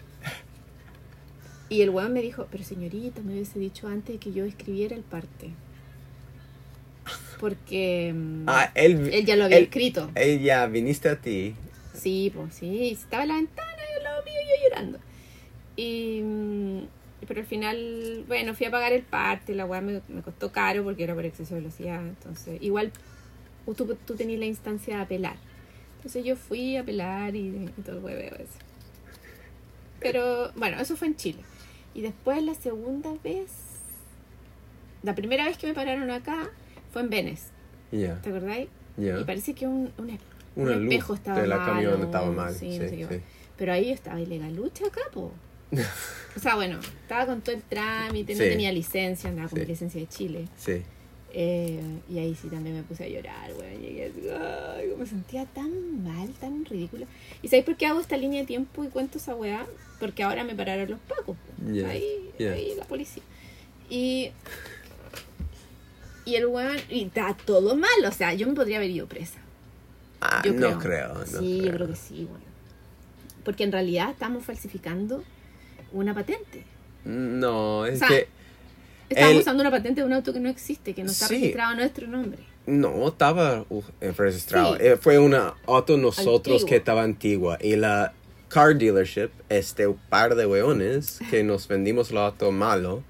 [1.70, 5.04] Y el weón me dijo, pero señorita, me hubiese dicho antes que yo escribiera el
[5.04, 5.52] parte.
[7.40, 10.12] Porque mm, Ah, él, él ya lo había él- escrito.
[10.16, 11.56] Él ya viniste a ti.
[12.02, 15.00] Sí, pues sí, estaba en la ventana y al lado mío yo llorando.
[15.76, 16.80] Y, mm,
[17.28, 20.84] pero al final, bueno, fui a pagar el parte, la weá me, me costó caro
[20.84, 22.02] porque era por exceso de velocidad.
[22.02, 22.92] Entonces, igual
[23.76, 25.36] tú, tú tenías la instancia de apelar.
[25.98, 28.58] Entonces yo fui a apelar y, y todo el hueveo ese.
[30.00, 31.40] Pero bueno, eso fue en Chile.
[31.94, 33.52] Y después la segunda vez,
[35.04, 36.50] la primera vez que me pararon acá
[36.92, 37.48] fue en Venice,
[37.92, 38.20] Ya.
[38.22, 38.68] ¿te acordáis?
[38.98, 39.20] Ya.
[39.20, 40.10] Y parece que un, un,
[40.56, 42.54] un Una luz espejo estaba de la malo, camión estaba mal.
[42.54, 43.22] sí, Sí, no sé qué sí.
[43.58, 45.32] Pero ahí estaba ilegal lucha acá, po.
[46.36, 50.00] O sea, bueno, estaba con todo el trámite, no tenía licencia, andaba con mi licencia
[50.00, 50.48] de Chile.
[50.58, 50.82] Sí.
[51.34, 53.78] Eh, y ahí sí también me puse a llorar, güey.
[53.80, 57.06] Llegué así, ay, me sentía tan mal, tan ridícula.
[57.42, 59.66] ¿Y sabéis por qué hago esta línea de tiempo y cuento esa weá?
[60.00, 61.36] Porque ahora me pararon los pacos.
[61.72, 63.24] Ya, Ahí, ahí la policía.
[63.90, 64.32] Y,
[66.26, 67.90] y el weón, y está todo mal.
[68.08, 69.40] O sea, yo me podría haber ido presa.
[70.22, 71.14] Ah, Yo no creo.
[71.16, 71.88] no sí, yo creo.
[71.88, 72.46] que sí, bueno.
[73.44, 75.24] Porque en realidad estamos falsificando
[75.92, 76.64] una patente.
[77.06, 78.28] No, es O sea, que
[79.10, 81.34] Estamos El- usando una patente de un auto que no existe, que no está Sí.
[81.36, 82.40] registrado a nuestro nombre.
[82.68, 84.76] no estaba uh, eh, registrado.
[84.78, 84.84] Sí.
[84.86, 86.70] Eh, Fue una auto nosotros Antigua.
[86.70, 87.58] que estaba antigua.
[87.60, 88.14] Y la
[88.48, 93.04] car dealership, este par de weones que nos vendimos el auto malo,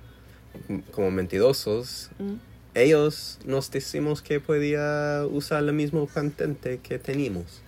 [0.91, 2.33] como mentirosos, Mm.
[2.73, 7.61] Ellos nos decimos que podía usar la misma patente que teníamos.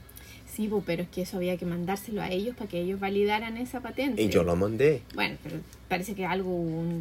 [0.56, 3.82] Sí, pero es que eso había que mandárselo a ellos para que ellos validaran esa
[3.82, 4.22] patente.
[4.22, 5.02] Y yo lo mandé.
[5.16, 5.56] Bueno, pero
[5.90, 6.54] parece que algo...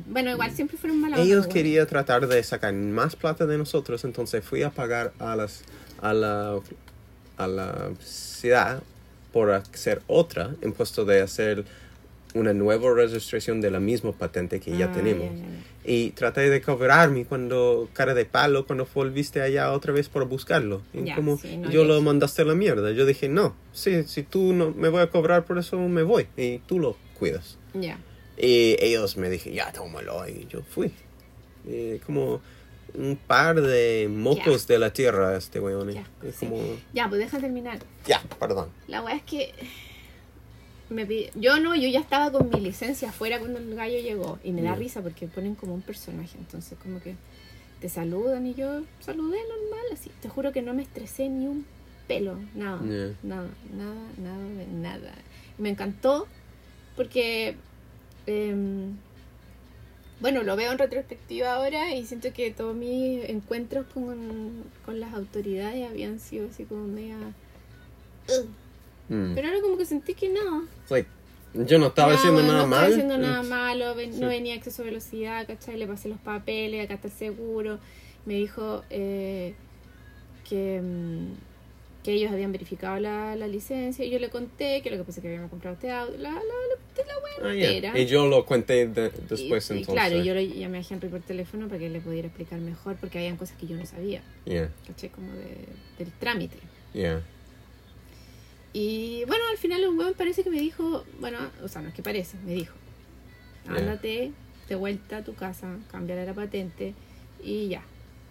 [0.06, 4.42] Bueno, igual siempre fueron malas Ellos querían tratar de sacar más plata de nosotros, entonces
[4.42, 5.64] fui a pagar a las
[6.00, 6.58] a la
[7.36, 8.82] a la ciudad
[9.32, 11.64] por hacer otra, en puesto de hacer
[12.34, 15.30] una nueva registración de la misma patente que ya Ah, tenemos.
[15.84, 20.82] Y traté de cobrarme cuando, cara de palo, cuando volviste allá otra vez por buscarlo.
[20.94, 22.92] Y como sí, no, yo lo mandaste a la mierda.
[22.92, 26.26] Yo dije, no, sí, si tú no me voy a cobrar por eso, me voy.
[26.36, 27.58] Y tú lo cuidas.
[27.74, 30.26] Y ellos me dijeron, ya, tómalo.
[30.28, 30.92] Y yo fui.
[31.66, 32.40] Y como
[32.94, 35.90] un par de mocos de la tierra este weón.
[35.90, 36.46] y Ya, es sí.
[36.46, 37.78] como, Ya, pues deja terminar.
[38.06, 38.68] ya, perdón.
[38.88, 39.52] La weá es que...
[40.92, 44.38] Me Yo no, yo ya estaba con mi licencia afuera cuando el gallo llegó.
[44.44, 46.36] Y me da risa porque ponen como un personaje.
[46.38, 47.14] Entonces como que
[47.80, 50.10] te saludan y yo saludé normal así.
[50.20, 51.64] Te juro que no me estresé ni un
[52.06, 52.38] pelo.
[52.54, 52.80] Nada.
[53.22, 54.38] Nada, nada, nada
[54.72, 55.14] nada.
[55.58, 56.26] Me encantó
[56.96, 57.56] porque...
[58.26, 58.96] em,
[60.20, 65.14] bueno, lo veo en retrospectiva ahora y siento que todos mis encuentros con, con las
[65.14, 67.16] autoridades habían sido así como media...
[68.28, 68.46] "Ugh".
[69.14, 69.34] Mm.
[69.34, 70.66] Pero ahora como que sentí que no.
[70.90, 71.08] Like,
[71.54, 72.90] yo no estaba No, haciendo bueno, nada no mal.
[72.92, 73.48] haciendo nada Mm.
[73.48, 74.20] malo, ven- Sí.
[74.20, 75.76] no venía a exceso de velocidad, ¿cachai?
[75.76, 77.78] Le pasé los papeles, acá está el seguro.
[78.24, 79.54] Me dijo eh,
[80.48, 81.34] que, mm,
[82.04, 85.20] que ellos habían verificado la, la licencia y yo le conté que lo que pasa
[85.20, 87.98] es que habíamos comprado este auto, la, la, la, la buena Ah, entera.
[87.98, 89.38] Y yo lo conté de- después
[89.70, 89.86] Y- y entonces.
[89.88, 93.18] claro, yo le llamé a Henry por teléfono para que le pudiera explicar mejor porque
[93.18, 95.10] habían cosas que yo no sabía, Yeah, ¿cachai?
[95.10, 95.66] Como de,
[95.98, 96.56] del trámite.
[96.92, 97.22] yeah.
[98.72, 101.94] Y bueno, al final un weón parece que me dijo, bueno, o sea, no es
[101.94, 102.74] que parece, me dijo,
[103.68, 104.32] ándate
[104.68, 106.94] de vuelta a tu casa, cámbiale la patente
[107.42, 107.82] y ya.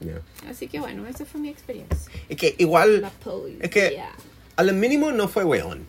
[0.03, 0.21] yeah.
[0.49, 2.11] Así que bueno, esa fue mi experiencia.
[2.27, 3.11] Es que igual, La
[3.59, 4.01] es que-
[4.55, 5.85] a lo mínimo no fue weón.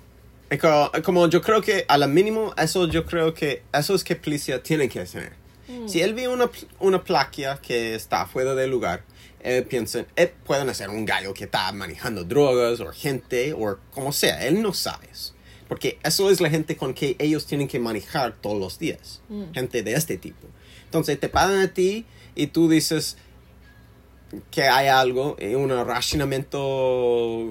[0.50, 4.04] Es como, como yo creo que a lo mínimo eso yo creo que eso es
[4.04, 5.32] que policía tiene que hacer.
[5.68, 5.88] Mm.
[5.88, 9.04] Si él ve una, una plaquia que está fuera del lugar,
[9.40, 14.12] él piensa, eh, pueden hacer un gallo que está manejando drogas o gente o como
[14.12, 15.08] sea, él no sabe.
[15.68, 19.22] Porque eso es la gente con que ellos tienen que manejar todos los días.
[19.28, 19.52] Mm.
[19.54, 20.46] Gente de este tipo.
[20.84, 23.16] Entonces te pagan a ti y tú dices
[24.50, 27.48] que hay algo, eh, un racionamiento,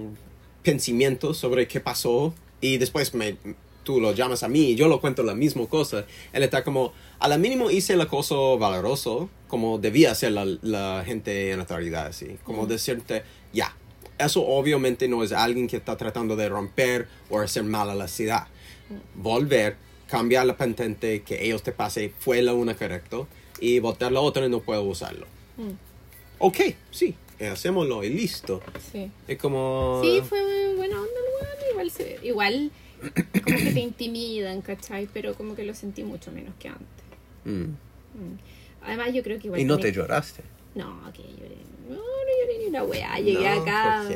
[0.63, 3.37] pensamiento sobre qué pasó y después me,
[3.83, 6.93] tú lo llamas a mí y yo lo cuento la misma cosa, él está como,
[7.19, 11.63] a la mínimo hice el acoso valoroso, como debía hacer la, la gente en la
[11.63, 13.75] actualidad, así, como decirte, ya,
[14.17, 18.07] eso obviamente no es alguien que está tratando de romper o hacer mal a la
[18.07, 18.47] ciudad.
[19.15, 23.27] Volver, cambiar la patente que ellos te pasen fue la una correcto
[23.59, 25.25] y votar la otra y no puedo usarlo.
[25.57, 25.71] Mm.
[26.39, 26.57] Ok,
[26.91, 28.61] sí, hacémoslo y listo.
[28.91, 29.09] Sí.
[29.27, 30.01] Es como...
[30.03, 31.21] Sí, fue buena onda
[32.23, 32.71] igual
[33.43, 35.07] como que te intimidan, ¿cachai?
[35.13, 36.85] Pero como que lo sentí mucho menos que antes.
[37.45, 37.61] Mm.
[37.63, 38.37] Mm.
[38.83, 40.43] Además yo creo que igual Y no te lloraste.
[40.75, 41.57] No, que lloré.
[41.89, 42.01] No, no
[42.41, 43.17] lloré ni una weá.
[43.19, 44.07] Llegué No, acá.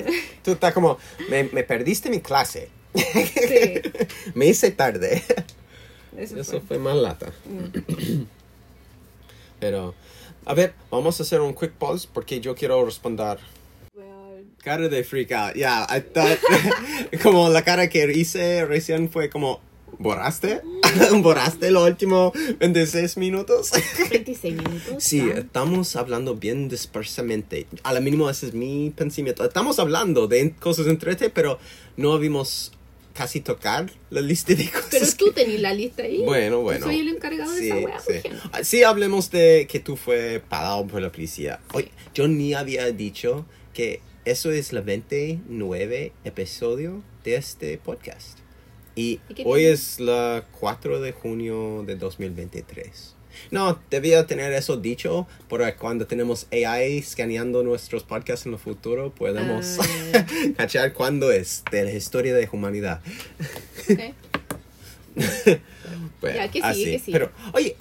[0.44, 0.98] Tú estás como,
[1.30, 2.70] me, me perdiste mi clase.
[2.96, 3.82] Sí,
[4.36, 5.22] me hice tarde.
[6.18, 6.62] eso, Eso fue.
[6.62, 7.34] fue más lata.
[7.46, 8.24] Mm.
[9.60, 9.94] Pero,
[10.46, 13.40] a ver, vamos a hacer un quick pause porque yo quiero responder.
[14.66, 15.54] Cara de freak out.
[15.56, 16.40] Yeah, I thought,
[17.24, 19.62] como la cara que hice recién fue como,
[20.00, 20.62] ¿borraste?
[21.22, 23.70] ¿Borraste los últimos 26 minutos?
[24.10, 25.04] 26 minutos.
[25.04, 27.68] Sí, estamos hablando bien dispersamente.
[27.84, 29.46] A lo mínimo ese es mi pensamiento.
[29.46, 31.60] Estamos hablando de cosas entrete, pero
[31.96, 32.72] no habíamos
[33.14, 34.88] casi tocar la lista de cosas.
[34.90, 36.24] Pero tú tenés la lista ahí.
[36.26, 36.86] Bueno, Yo bueno.
[36.88, 38.14] soy el encargado de Sí, esa sí.
[38.14, 38.32] gente.
[38.52, 41.60] Ah, Sí, hablemos de que tú fue parado por la policía.
[41.74, 48.40] Oye, yo ni había dicho que eso es la 29 episodio de este podcast.
[48.96, 53.14] Y ¿Y qué hoy es la 4 de junio de 2023.
[53.52, 59.14] No, debía tener eso dicho, porque cuando tenemos AI escaneando nuestros podcasts en el futuro,
[59.14, 59.78] podemos
[60.14, 60.26] Ah,
[60.58, 63.02] cachar cuándo es de la historia de humanidad.
[66.20, 66.84] Bueno, que sigue, así.
[66.86, 67.20] que sigue.
[67.20, 67.78] Pero, oye,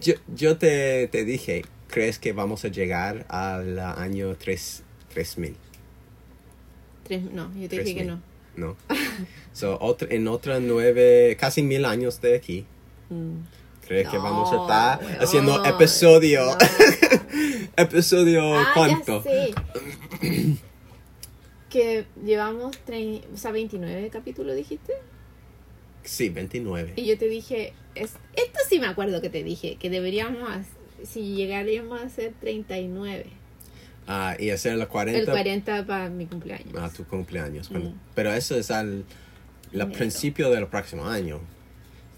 [0.00, 5.56] yo, yo te, te dije, ¿crees que vamos a llegar al año 3, 3000?
[7.04, 8.06] Tres, no, yo te dije que 3000.
[8.06, 8.20] no.
[8.54, 8.76] ¿No?
[9.52, 12.66] so, otra, en otras nueve, casi mil años de aquí,
[13.10, 13.42] Mm.
[13.86, 16.44] ¿crees que vamos a estar weón, haciendo episodio?
[16.46, 16.56] no.
[17.76, 19.22] episodio, Ah, ¿cuánto?
[21.70, 24.92] que llevamos tre- o sea, 29 capítulos, dijiste.
[26.04, 26.94] Sí, 29.
[26.96, 30.48] Y yo te dije, es, esto sí me acuerdo que te dije, que deberíamos,
[31.04, 33.26] si llegaríamos a hacer 39,
[34.06, 36.74] Ah, y hacer la 40 el 40 para mi cumpleaños.
[36.76, 37.70] a tu cumpleaños.
[37.70, 37.92] Mm.
[38.14, 39.04] Pero eso es al
[39.72, 41.40] la principio del próximo año.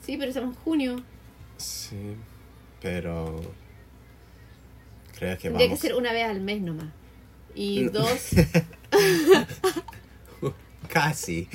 [0.04, 1.02] Sí, pero estamos en junio.
[1.56, 1.96] Sí,
[2.82, 3.40] pero
[5.18, 5.80] creo que Tendría vamos.
[5.80, 6.88] que ser una vez al mes nomás.
[7.54, 7.90] Y No.
[7.92, 8.30] dos,
[10.88, 11.48] Casi.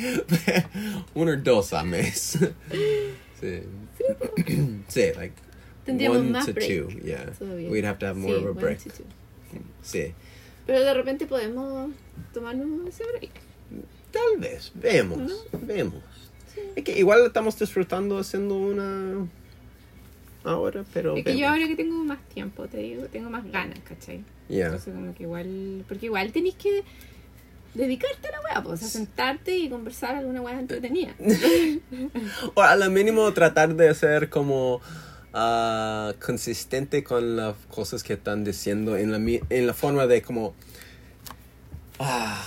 [1.13, 2.37] Uno o dos a mes.
[3.39, 3.61] sí.
[4.87, 5.33] sí, like
[5.85, 6.89] Tendríamos one más to break two.
[7.03, 7.29] Yeah,
[7.69, 8.79] we'd have to have more Sí, of a break.
[9.81, 10.13] Sí,
[10.65, 11.91] Pero de repente podemos
[12.33, 13.31] tomarnos ese break.
[14.11, 14.71] tal vez.
[14.75, 15.35] Vemos, ¿No?
[15.61, 16.03] vemos.
[16.75, 19.27] Es que igual estamos disfrutando haciendo una
[20.43, 23.79] ahora, pero Es que yo ahora que tengo más tiempo, te digo, tengo más ganas,
[23.79, 24.23] ¿cachai?
[24.47, 24.67] Yeah.
[24.67, 26.83] Entonces como que igual, porque igual tenés que
[27.73, 31.13] dedicarte a la weá, pues, a sentarte y conversar alguna weá entretenida.
[32.55, 34.81] O a lo mínimo tratar de ser como
[35.33, 40.53] ah, consistente con las cosas que están diciendo en la, en la forma de como...
[41.99, 42.45] ah,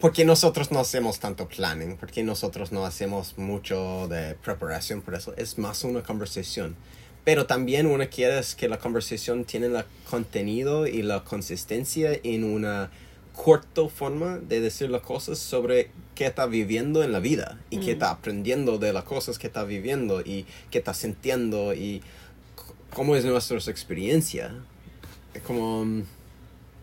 [0.00, 5.34] porque nosotros no hacemos tanto planning, porque nosotros no hacemos mucho de preparación, por eso
[5.36, 6.76] es más una conversación.
[7.24, 12.44] Pero también uno quiere es que la conversación tiene el contenido y la consistencia en
[12.44, 12.90] una
[13.34, 17.90] corta forma de decir las cosas sobre qué está viviendo en la vida y qué
[17.92, 17.96] Mm.
[17.96, 22.02] está aprendiendo de las cosas que está viviendo y qué está sintiendo y
[22.92, 24.52] cómo es nuestra experiencia.
[25.34, 26.02] Es Como mm,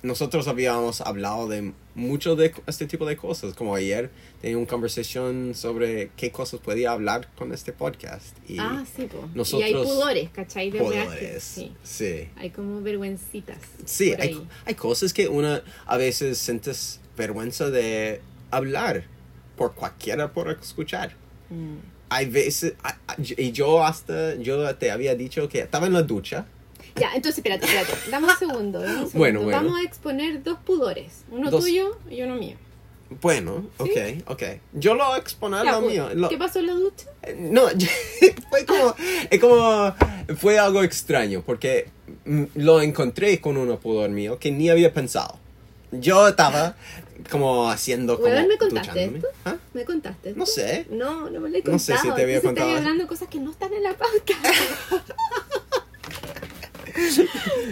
[0.03, 4.09] nosotros habíamos hablado de mucho de este tipo de cosas, como ayer
[4.41, 9.23] tenía una conversación sobre qué cosas podía hablar con este podcast y ah, sí, pues.
[9.33, 10.71] Y nosotros- hay pudores, ¿cachai?
[10.71, 11.43] De poderes.
[11.43, 11.71] sí.
[11.83, 12.29] sí.
[12.35, 13.57] Hay como vergüencitas.
[13.85, 19.05] Sí, hay, hay cosas que una a veces sientes vergüenza de hablar
[19.55, 21.13] por cualquiera por escuchar.
[21.49, 21.75] Mm.
[22.09, 22.73] Hay veces,
[23.37, 26.45] y yo hasta, yo te había dicho que estaba en la ducha.
[26.95, 27.93] Ya, entonces espérate, espérate.
[28.11, 28.79] Dame un segundo.
[28.79, 29.17] dame un segundo.
[29.17, 29.57] Bueno, bueno.
[29.57, 31.23] Vamos a exponer dos pudores.
[31.31, 31.63] Uno Dos.
[31.63, 32.55] tuyo y uno mío.
[33.21, 34.43] Bueno, ok, ok.
[34.73, 36.09] Yo lo voy a exponer lo pues, mío.
[36.15, 37.07] Lo- ¿Qué pasó en la ducha?
[37.37, 37.63] No,
[38.49, 38.95] fue como,
[39.29, 39.95] es como,
[40.37, 41.89] fue algo extraño porque
[42.25, 45.37] mm, lo encontré con un pudor mío que ni había pensado.
[45.91, 46.75] Yo estaba
[47.29, 49.27] como haciendo como ¿me contaste esto?
[49.45, 49.55] ¿Ah?
[49.73, 50.33] ¿Me contaste?
[50.35, 50.55] No esto?
[50.61, 50.85] sé.
[50.89, 51.71] No, no me lo he contado.
[51.73, 52.67] No sé si te había contado.
[52.69, 54.33] Estoy hablando cosas que no están en la pauta.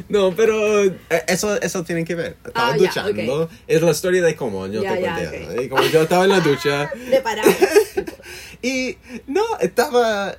[0.10, 0.96] No, pero eh,
[1.28, 2.38] eso, eso tiene que ver.
[2.46, 3.50] Estaba Ah, duchando.
[3.68, 5.28] Es la historia de cómo yo Ya, te ya, conté.
[5.46, 5.56] ok.
[5.56, 5.62] ¿no?
[5.62, 6.92] Y como yo estaba en la ducha.
[8.64, 10.38] Y no, estaba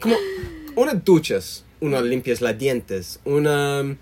[0.00, 0.16] como
[0.76, 1.64] unas duchas.
[1.80, 3.96] Una limpias los dientes, una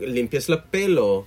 [0.00, 1.26] limpias el pelo,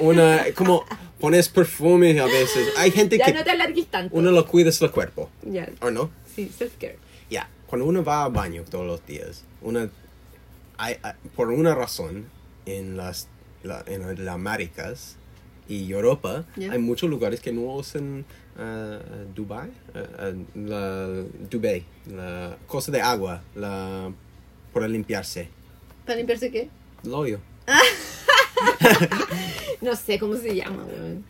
[0.00, 0.84] una como
[1.20, 2.68] pones perfume a veces.
[2.78, 4.14] Hay gente Ya que no te alargues tanto.
[4.16, 6.10] uno lo cuida el cuerpo, Ya, ¿o no?
[6.34, 6.96] sí, self-care.
[7.30, 9.88] Ya, cuando uno va al baño todos los días, una,
[10.78, 12.26] hay, hay- por una razón
[12.66, 13.28] en las,
[13.62, 15.16] la- en las Américas
[15.68, 16.72] y Europa Ya.
[16.72, 18.24] hay muchos lugares que no usan
[18.58, 18.98] ah,
[19.34, 21.06] Dubai, ah, ah, la
[21.50, 24.10] Dubai, la cosa de agua, la
[24.72, 25.48] para limpiarse,
[26.04, 26.68] ¿Para limpiarse qué?
[27.04, 27.38] el hoyo.
[29.80, 31.24] No sé cómo se llama, weón.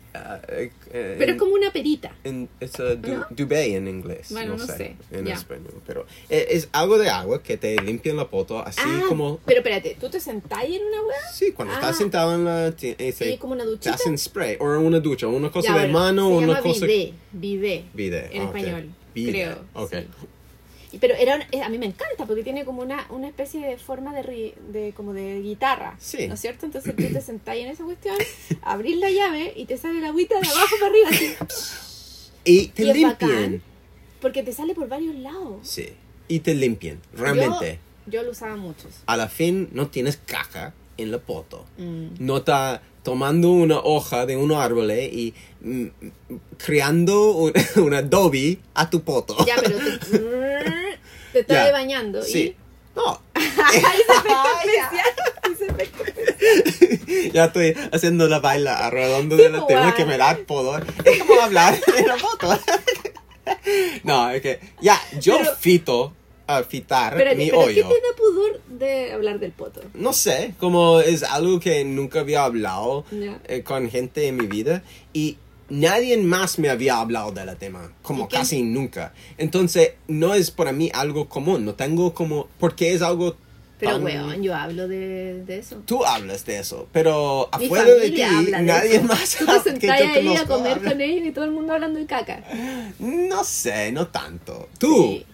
[0.48, 2.14] Eh, eh, Pero es como una perita.
[2.22, 3.26] en- es uh, du- ¿No?
[3.30, 4.26] Dubai en inglés.
[4.30, 5.34] Bueno, no, no sé, sé, en ya.
[5.34, 5.72] español.
[5.86, 9.60] Pero eh, es algo de agua que te limpia la poto, así ah, como pero
[9.60, 11.16] espérate, ¿tú te sentás en una weá?
[11.32, 11.78] Sí, cuando Ah.
[11.78, 12.74] estás sentado en la...
[12.82, 13.94] eh, Sí, como una te duchita.
[13.94, 16.86] hacen spray, o una ducha, una cosa Ya, de bueno, mano, se una llama cosa...
[16.86, 17.84] Bidet, bidet.
[17.94, 18.56] Bidet, En ah, ok.
[18.56, 19.64] español, Bidet, creo.
[19.72, 19.90] ok.
[19.90, 20.06] sí.
[21.00, 24.22] Pero era a mí me encanta porque tiene como una, una especie de forma de,
[24.22, 25.96] ri- de como de guitarra.
[25.98, 26.28] Sí.
[26.28, 26.66] ¿No es cierto?
[26.66, 28.16] Entonces tú te sentás en esa cuestión,
[28.62, 31.08] abrís la llave y te sale la agüita de abajo para arriba.
[31.10, 31.34] así,
[32.44, 33.62] Y te Y limpian.
[34.20, 35.58] porque te sale por varios lados.
[35.62, 35.88] Sí,
[36.28, 37.78] y te limpian, realmente.
[38.06, 38.88] Yo, yo lo usaba mucho.
[39.06, 41.64] A la fin no tienes caca en la poto.
[41.78, 42.06] Mm.
[42.18, 45.86] No está tomando una hoja de un árbol eh, y mm,
[46.58, 49.36] creando un, un adobe a tu poto.
[49.46, 50.18] Ya, pero te,
[51.32, 51.72] te estás Ya.
[51.72, 52.54] bañando Sí.
[52.94, 53.20] No.
[55.50, 57.32] Ese efecto especial.
[57.32, 59.94] ya estoy haciendo la baila redondo de la Sí, tema guay.
[59.94, 60.86] que me da pudor.
[61.04, 62.58] Es como hablar en la foto.
[64.04, 66.12] no, es que ya, yo Pero- fito
[66.46, 67.88] a fitar Espérate, mi ¿pero qué hoyo.
[67.88, 69.80] te da pudor de hablar del poto?
[69.94, 73.38] No sé, como es algo que nunca había hablado Ya.
[73.46, 75.38] eh, con gente en mi vida y
[75.72, 79.12] nadie más me había hablado del tema, como casi nunca.
[79.38, 83.36] Entonces, no es para mí algo común, no tengo como, porque es algo...
[83.78, 85.82] Pero, tan- weón, yo hablo de, de eso.
[85.86, 89.04] Tú hablas de eso, pero Mi afuera de ti, de nadie eso.
[89.06, 90.90] más Tú te sentás yo ahí a comer habla.
[90.92, 92.44] con ellos y todo el mundo hablando de caca.
[93.00, 94.68] No sé, no tanto.
[94.78, 95.26] Tú, Sí.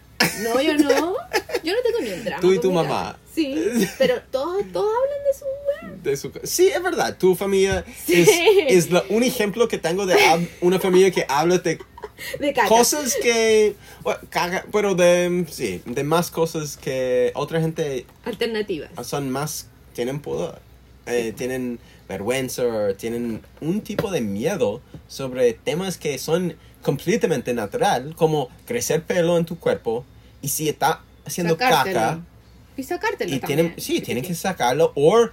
[0.42, 1.14] No, yo no.
[1.62, 2.40] Yo no tengo ni un drama.
[2.40, 3.16] Tú y tu mamá.
[3.38, 6.02] Sí, pero todos, todos hablan de su weón.
[6.02, 8.22] de su- sí, es verdad, tu familia Sí.
[8.22, 8.28] es,
[8.86, 10.16] es la- un ejemplo que tengo de
[10.60, 11.78] una familia que habla de
[12.40, 12.68] De caca.
[12.68, 14.18] cosas que, bueno,
[14.72, 18.90] pero de, sí, de más cosas que otra gente Alternativas.
[19.06, 20.58] son más, tienen pudor,
[21.06, 28.14] eh, tienen vergüenza o tienen un tipo de miedo sobre temas que son completamente natural,
[28.16, 30.04] como crecer pelo en tu cuerpo
[30.40, 31.94] y si está haciendo Sacártelo.
[32.00, 32.20] caca
[32.78, 33.58] Y sacártelo y también.
[33.74, 35.28] tienen, sí, tienen que sacarlo o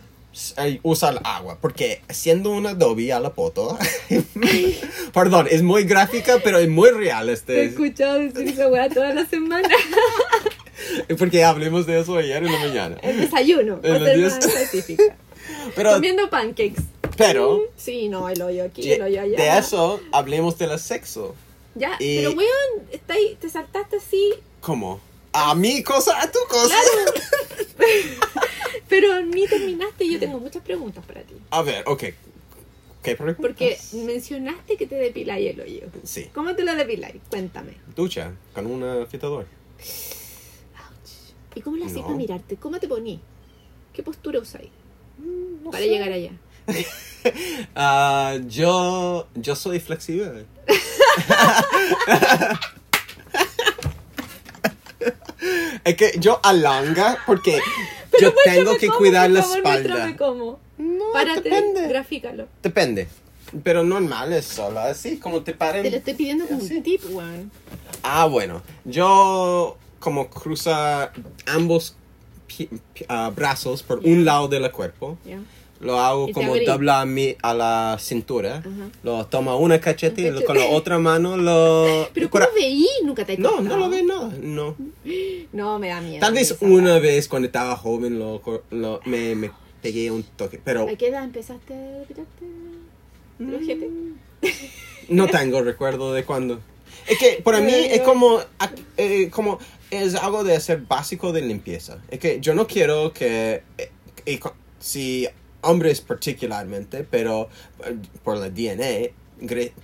[0.58, 3.78] eh, usar agua, porque haciendo un adobe a la poto,
[5.14, 8.90] perdón, es muy gráfica, pero es muy real Te he este, escuchado decir esa weá
[8.90, 9.70] toda la semana.
[11.18, 12.98] porque hablemos de eso ayer en la mañana.
[13.02, 13.80] El desayuno.
[13.84, 15.04] En los días- específica.
[15.76, 16.82] Pero, Comiendo pancakes.
[17.18, 19.38] pero, Mm, Sí, no, el hoyo aquí, el hoyo allá.
[19.38, 21.36] de eso hablemos del sexo.
[21.76, 24.34] Ya, Y- pero weón, te saltaste así.
[24.62, 25.00] ¿Cómo?
[25.38, 26.76] A mi cosa, a tu cosa.
[26.76, 27.12] Claro.
[28.90, 31.36] pero ni terminaste y yo tengo muchas preguntas para ti.
[31.52, 32.04] A ver, ok.
[33.04, 33.42] ¿Qué preguntas?
[33.42, 35.82] Porque mencionaste que te depiláis el hoyo.
[36.04, 37.16] Sí, ¿Cómo te lo depiláis?
[37.30, 37.74] Cuéntame.
[37.96, 39.46] ducha con un afeitador.
[41.54, 42.04] ¿Y cómo lo hacís No.
[42.06, 42.56] para mirarte?
[42.58, 43.20] ¿Cómo te ponís?
[43.94, 44.70] ¿Qué postura usáis
[45.64, 45.90] No para sé.
[45.90, 46.32] llegar allá?
[47.76, 50.46] Ah, yo, yo soy flexible.
[55.84, 57.60] es que yo alanga porque
[58.22, 59.80] yo tengo que cómo, cuidar por la favor, espalda.
[59.90, 60.60] muéstrame cómo.
[60.78, 61.88] No, Párate, depende.
[61.88, 62.48] grafícalo.
[62.62, 63.08] Depende.
[63.64, 65.84] Pero normal es solo así, como te paren.
[65.84, 67.52] Te lo estoy pidiendo como un tip, weón.
[68.04, 68.62] Ah, bueno.
[68.84, 71.12] Yo como cruza
[71.46, 71.96] ambos
[72.48, 75.18] pi- pi- ah, brazos por un lado del cuerpo.
[75.26, 75.40] ¿Ya?
[75.82, 76.66] Lo hago como abrí.
[76.66, 78.58] dobla a, mi, a la cintura.
[78.60, 78.90] Ajá.
[79.04, 82.08] Lo toma una cachete y con la otra mano lo...
[82.14, 82.88] Pero ¿cómo veí?
[83.04, 84.76] Nunca te he No, no lo ve nada, no.
[85.52, 86.20] No, me da miedo.
[86.22, 88.42] Tal vez una vez cuando estaba joven lo,
[88.72, 92.46] lo- me, me pegué un toque, pero ¿A qué edad empezaste a depilarte
[93.40, 93.90] ojete?
[95.10, 96.60] no tengo recuerdo de cuándo.
[97.08, 98.40] Es que para mí es como,
[98.98, 99.60] eh, como
[99.92, 102.00] es algo de ser básico de limpieza.
[102.10, 103.62] Es que yo no quiero que,
[104.26, 105.28] eh, co- si
[105.66, 107.50] hombres particularmente, pero
[107.86, 109.12] eh, por la DNA,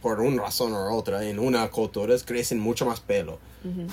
[0.01, 3.39] por una razón u otra, en una cultura crecen mucho más pelo.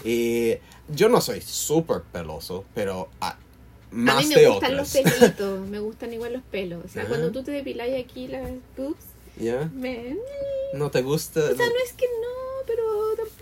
[0.04, 0.54] Y
[0.88, 3.36] yo no soy súper peloso, pero ah,
[3.90, 4.94] más a mí de me gustan otras.
[4.94, 6.84] los pelitos, me gustan igual los pelos.
[6.84, 7.08] O sea, Ajá.
[7.10, 9.04] cuando tú te depilas aquí las boobs,
[9.38, 9.70] ¿Ya?
[9.74, 10.16] me...
[10.74, 11.40] ¿No te gusta?
[11.40, 12.82] O sea, no es que no, pero
[13.16, 13.37] tamp-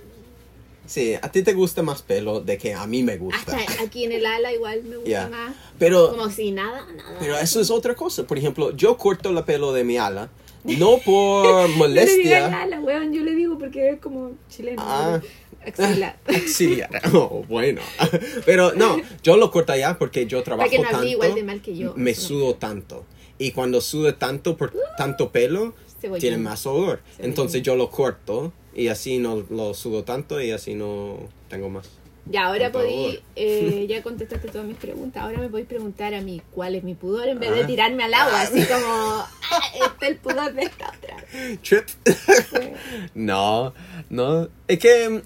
[0.87, 3.57] Sí, a ti te gusta más pelo de que a mí me gusta.
[3.57, 5.29] hasta aquí en el ala igual me gusta Ya.
[5.29, 5.55] más.
[5.79, 7.17] Pero, Como si nada, nada.
[7.21, 8.25] pero eso es otra cosa.
[8.27, 10.29] Por ejemplo, yo corto el pelo de mi ala,
[10.65, 12.63] no por No molestia.
[12.63, 14.83] ala, weón, yo le digo porque es como chileno.
[14.85, 15.21] Ah.
[15.67, 16.17] Axila.
[16.29, 16.91] Auxiliar.
[17.13, 17.81] Oh, bueno.
[18.47, 21.07] Pero no, yo lo corto allá porque yo trabajo Para que no tanto.
[21.07, 21.93] igual de mal que yo.
[21.97, 22.17] Me no.
[22.21, 23.05] sudo tanto.
[23.39, 26.21] Y cuando sude tanto por tanto pelo, Cebollín.
[26.21, 27.01] tiene más olor.
[27.17, 27.31] Cebollín.
[27.31, 31.19] Entonces yo lo corto y así no lo sudo tanto y así no
[31.49, 31.89] tengo más.
[32.29, 35.23] Ya, ahora podí, eh, ya contestaste todas mis preguntas.
[35.23, 37.67] Ahora me podéis preguntar a mí cuál es mi pudor en vez de Ah.
[37.67, 39.29] tirarme al agua, así como, ah,
[39.75, 41.17] este es el pudor de esta otra.
[43.15, 43.73] No,
[44.11, 44.49] no.
[44.69, 45.23] Es que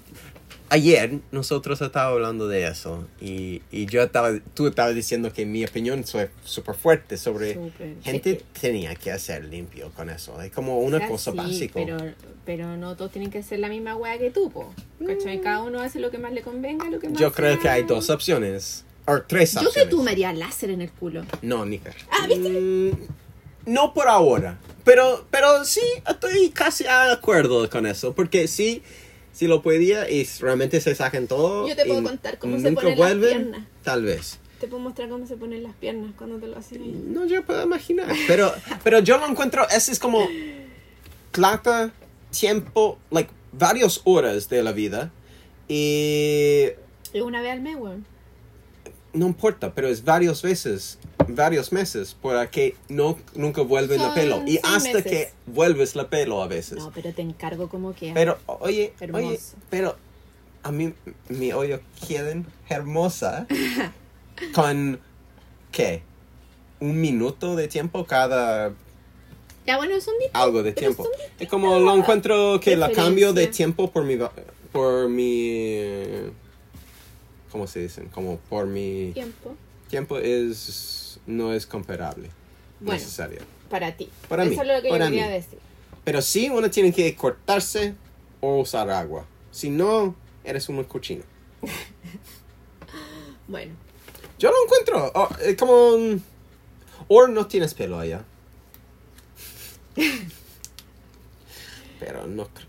[0.71, 5.63] ayer nosotros estábamos hablando de eso y, y yo estaba, tú estabas diciendo que mi
[5.65, 7.95] opinión fue súper fuerte sobre Súper.
[8.01, 10.41] gente Es que- tenía que hacer limpio con eso.
[10.41, 11.73] Es como una sea, cosa sí, básica.
[11.75, 11.97] Pero,
[12.45, 14.73] pero no todos tienen que hacer la misma weá que tú, po.
[15.05, 15.41] ¿Cachai?
[15.41, 17.69] Cada uno hace lo que más le convenga, lo que más Yo creo sea- que
[17.69, 18.85] hay dos opciones.
[19.05, 19.83] O tres Yo opciones.
[19.83, 21.23] que tú me harías láser en el culo.
[21.41, 21.91] No, Nika.
[22.11, 22.49] Ah, ¿viste?
[22.49, 22.91] Mm,
[23.65, 24.57] no por ahora.
[24.83, 28.13] Pero, pero sí, estoy casi de acuerdo con eso.
[28.13, 28.81] Porque sí,
[29.33, 31.67] si lo podía y realmente se sacan todo.
[31.67, 33.67] Yo te puedo contar cómo se ponen las piernas.
[33.83, 34.39] Tal vez.
[34.59, 37.03] Te puedo mostrar cómo se ponen las piernas cuando te lo hacen ahí.
[37.07, 38.13] No, yo puedo imaginar.
[38.27, 38.53] Pero,
[38.83, 40.27] pero yo lo encuentro, ese es como
[41.31, 41.91] plata,
[42.29, 45.11] tiempo, like varias horas de la vida.
[45.67, 46.67] Y
[47.13, 48.05] una vez al mes, weón.
[49.13, 54.43] no importa, pero es varias veces, varios meses, para que no, nunca vuelven la pelo.
[54.45, 55.03] Y hasta meses.
[55.03, 56.77] que vuelves la pelo a veces.
[56.77, 58.11] No, pero te encargo como que.
[58.13, 59.95] Pero, oye, oye, pero
[60.63, 60.93] a mí
[61.29, 63.47] mi hoyo queden hermosa
[64.53, 64.99] con,
[65.71, 66.03] ¿qué?
[66.79, 68.73] Un minuto de tiempo cada
[69.65, 71.07] Ya, bueno, son algo de tiempo.
[71.39, 74.17] Es como lo encuentro que la cambio de tiempo por mi,
[74.71, 76.09] por mi,
[77.51, 78.09] ¿cómo se dicen?
[78.09, 79.55] Como por mi tiempo
[79.91, 82.29] tiempo es, no es comparable.
[82.79, 82.99] Bueno.
[82.99, 83.39] Necesario.
[83.69, 84.09] para ti.
[84.27, 85.33] Para Eso mí, es lo que para yo quería mí.
[85.33, 85.59] decir.
[86.03, 87.93] Pero sí, uno tiene que cortarse
[88.39, 89.25] o usar agua.
[89.51, 91.23] Si no, eres un cochino.
[93.47, 93.73] Bueno,
[94.39, 95.11] Yo lo encuentro.
[95.13, 96.21] oh, es como.
[97.09, 98.23] O no tienes pelo allá.
[101.99, 102.67] Pero no creo.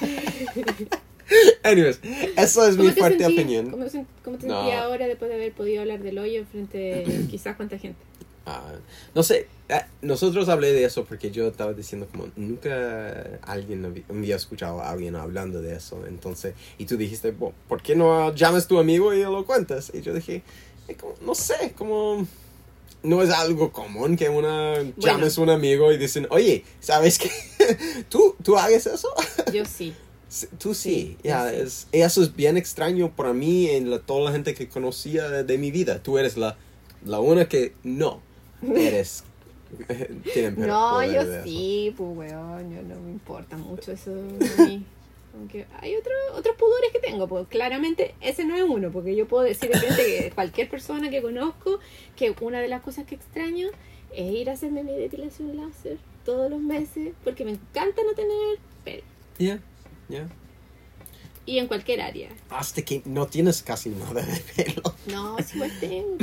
[1.62, 2.00] Anyways,
[2.36, 3.40] eso es mi ¿cómo te fuerte sentí?
[3.40, 3.70] opinión.
[3.70, 3.86] ¿Cómo,
[4.22, 4.60] cómo te No.
[4.60, 7.98] sentías ahora después de haber podido hablar del hoyo frente de quizás cuánta gente?
[8.46, 8.72] Ah,
[9.14, 14.02] no sé, eh, nosotros hablé de eso porque yo estaba diciendo como nunca alguien había,
[14.10, 16.06] había escuchado a alguien hablando de eso.
[16.06, 19.90] Entonces, y tú dijiste, "Bueno, ¿por qué no llamas a tu amigo y lo cuentas?
[19.94, 20.42] Y yo dije,
[20.88, 22.26] "Eh, como, no sé, como
[23.02, 27.30] no es algo común que una llames a un amigo y dicen, oye, ¿sabes qué?
[28.10, 29.08] ¿Tú, ¿Tú hagas eso?
[29.52, 29.94] Yo sí.
[30.58, 31.56] Tú sí, Sí, ya, sí.
[31.56, 35.58] es, eso es bien extraño para mí en la, toda la gente que conocía de,
[35.58, 36.02] mi vida.
[36.02, 36.56] Tú eres la,
[37.04, 38.20] la una que no
[38.62, 39.24] eres.
[39.88, 44.12] per- No, yo sí, pues weón, yo no me importa mucho eso.
[45.36, 49.26] Aunque hay otro, otros pudores que tengo, pues claramente ese no es uno, porque yo
[49.26, 51.80] puedo decir que cualquier persona que conozco
[52.14, 53.68] que una de las cosas que extraño
[54.14, 58.58] es ir a hacerme mi depilación láser todos los meses, porque me encanta no tener
[58.84, 59.02] pelo.
[59.40, 59.58] Ya,
[60.08, 60.26] ya.
[61.46, 62.30] Y en cualquier área.
[62.48, 64.82] Hasta que no tienes casi nada de pelo.
[65.06, 66.16] No, sí pues tengo,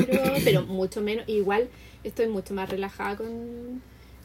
[0.43, 1.27] pero, mucho menos.
[1.29, 1.69] Igual
[2.03, 3.83] estoy mucho más relajada con,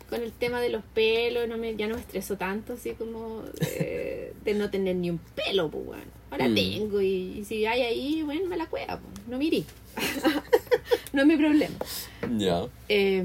[0.08, 1.46] con el tema de los pelos.
[1.48, 5.18] No me, ya no me estreso tanto así como de, de no tener ni un
[5.18, 6.04] pelo, pues bueno.
[6.30, 6.54] Ahora Mm.
[6.54, 9.28] tengo y, y si hay ahí, bueno, me la cueva, pues.
[9.28, 9.64] No miré.
[11.12, 11.74] no es mi problema.
[12.38, 12.66] Ya.
[12.88, 13.22] Eh,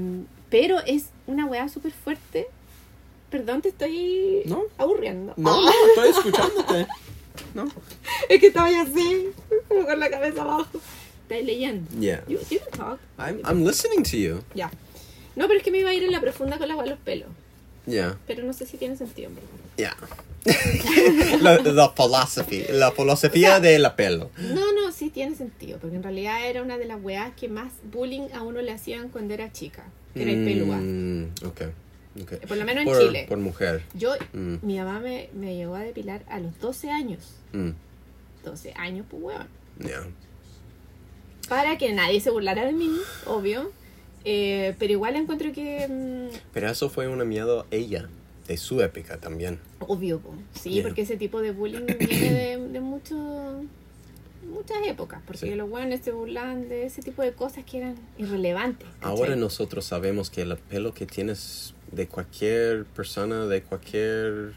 [0.50, 2.48] pero es una weá súper fuerte.
[3.32, 4.62] Perdón, te estoy No.
[4.78, 5.34] aburriendo.
[5.36, 6.86] No, Ah, estoy escuchándote.
[7.54, 7.66] No.
[8.28, 9.30] es que estaba así,
[9.68, 10.80] como con la cabeza abajo.
[11.22, 11.90] Estás leyendo.
[11.98, 12.22] Yeah.
[12.28, 13.00] You, you can talk.
[13.18, 14.42] I'm, I'm listening to you.
[14.54, 14.70] Ya.
[15.34, 16.90] No, pero es que me iba a ir en la profunda con la agua de
[16.90, 17.28] los pelos.
[17.86, 18.18] Yeah.
[18.26, 19.30] Pero no sé si tiene sentido.
[19.30, 19.50] en verdad.
[19.76, 19.96] Yeah.
[21.40, 24.30] la, la philosophy, la filosofía O sea, de la pelo.
[24.38, 25.78] No, no, sí tiene sentido.
[25.78, 29.08] Porque en realidad era una de las weas que más bullying a uno le hacían
[29.08, 29.84] cuando era chica.
[30.14, 30.76] Que era el pelúa.
[30.76, 31.32] Mm,
[32.20, 32.32] ok.
[32.34, 32.46] ok.
[32.46, 33.26] Por lo menos en por, Chile.
[33.28, 33.82] Por mujer.
[33.94, 34.56] Yo, Mm.
[34.62, 37.34] mi mamá me, me llevó a depilar a los 12 años.
[37.52, 37.70] Mm,
[38.44, 39.46] 12 años, pues weón.
[39.78, 40.06] yeah.
[41.48, 42.90] Para que nadie se burlara de mí,
[43.26, 43.72] obvio.
[44.24, 45.86] Eh, pero igual encuentro que.
[45.88, 48.08] mm, Pero eso fue un miedo ella,
[48.46, 49.58] de su época también.
[49.80, 50.32] obvio, po.
[50.54, 50.82] sí, Yeah.
[50.84, 53.16] porque ese tipo de bullying viene de, de mucho.
[54.48, 55.54] muchas épocas, porque Sí.
[55.54, 58.86] los buenos se burlaban de ese tipo de cosas que eran irrelevantes.
[59.00, 59.10] ¿cachai?
[59.10, 64.52] Ahora nosotros sabemos que el pelo que tienes de cualquier persona, de cualquier...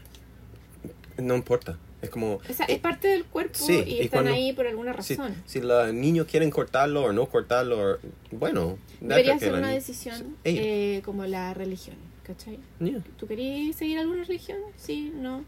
[1.18, 1.78] No importa.
[2.02, 2.34] Es como...
[2.48, 5.14] O sea, es parte del cuerpo Sí, y y están cuando- ahí por alguna Si,
[5.16, 5.34] razón.
[5.46, 7.98] si los niños quieren cortarlo o no cortarlo, o-
[8.32, 8.78] bueno...
[9.00, 12.58] Debería ser una decisión eh, como la religión, ¿cachai?
[12.80, 13.02] Yeah.
[13.18, 14.58] ¿Tú querías seguir alguna religión?
[14.76, 15.44] Sí, no.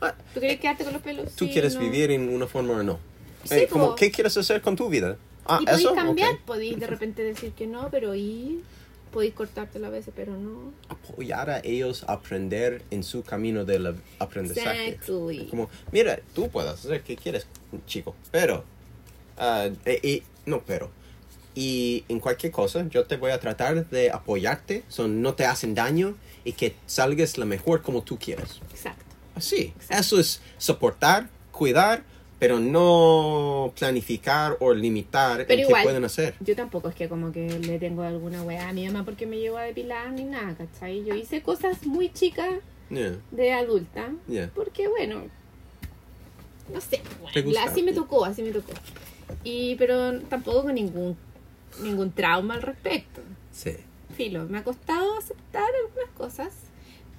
[0.00, 1.34] Ah, ¿Tú querías quedarte con los pelos?
[1.34, 1.80] ¿Tú Sí, quieres no.
[1.80, 2.98] vivir en una forma o no?
[3.44, 5.16] Sí, Eh, como, ¿Qué quieres hacer con tu vida?
[5.46, 6.40] Ah, y podéis cambiar, Ok.
[6.44, 8.60] podéis de repente decir que no, pero y
[9.16, 10.74] podéis cortártelo a veces, pero no.
[10.90, 14.88] Apoyar a ellos a aprender en su camino del aprendizaje.
[14.88, 15.46] Exactly.
[15.46, 17.46] Como, mira, tú puedes hacer que quieres,
[17.86, 18.62] chico, pero,
[19.40, 20.90] eh, y, no, pero,
[21.54, 25.74] y en cualquier cosa, yo te voy a tratar de apoyarte, son, no te hacen
[25.74, 26.14] daño
[26.44, 28.60] y que salgas la mejor como tú quieres.
[28.70, 29.02] Exacto.
[29.34, 32.04] Así, eso es soportar, cuidar,
[32.38, 36.34] pero no planificar o limitar Pero igual, qué pueden hacer.
[36.40, 39.38] Yo tampoco es que como que le tengo alguna weá a mi mamá porque me
[39.38, 41.04] llevó a depilar ni nada, ¿cachai?
[41.04, 42.54] Yo hice cosas muy chicas
[42.88, 44.10] Yeah, de adulta.
[44.28, 44.48] yeah.
[44.54, 45.22] Porque bueno,
[46.72, 48.72] no sé, bueno, así me tocó, así me tocó.
[49.42, 51.16] Y pero tampoco con ningún
[51.82, 53.22] ningún trauma al respecto.
[53.52, 53.72] Sí.
[54.16, 56.52] Filo, me ha costado aceptar algunas cosas.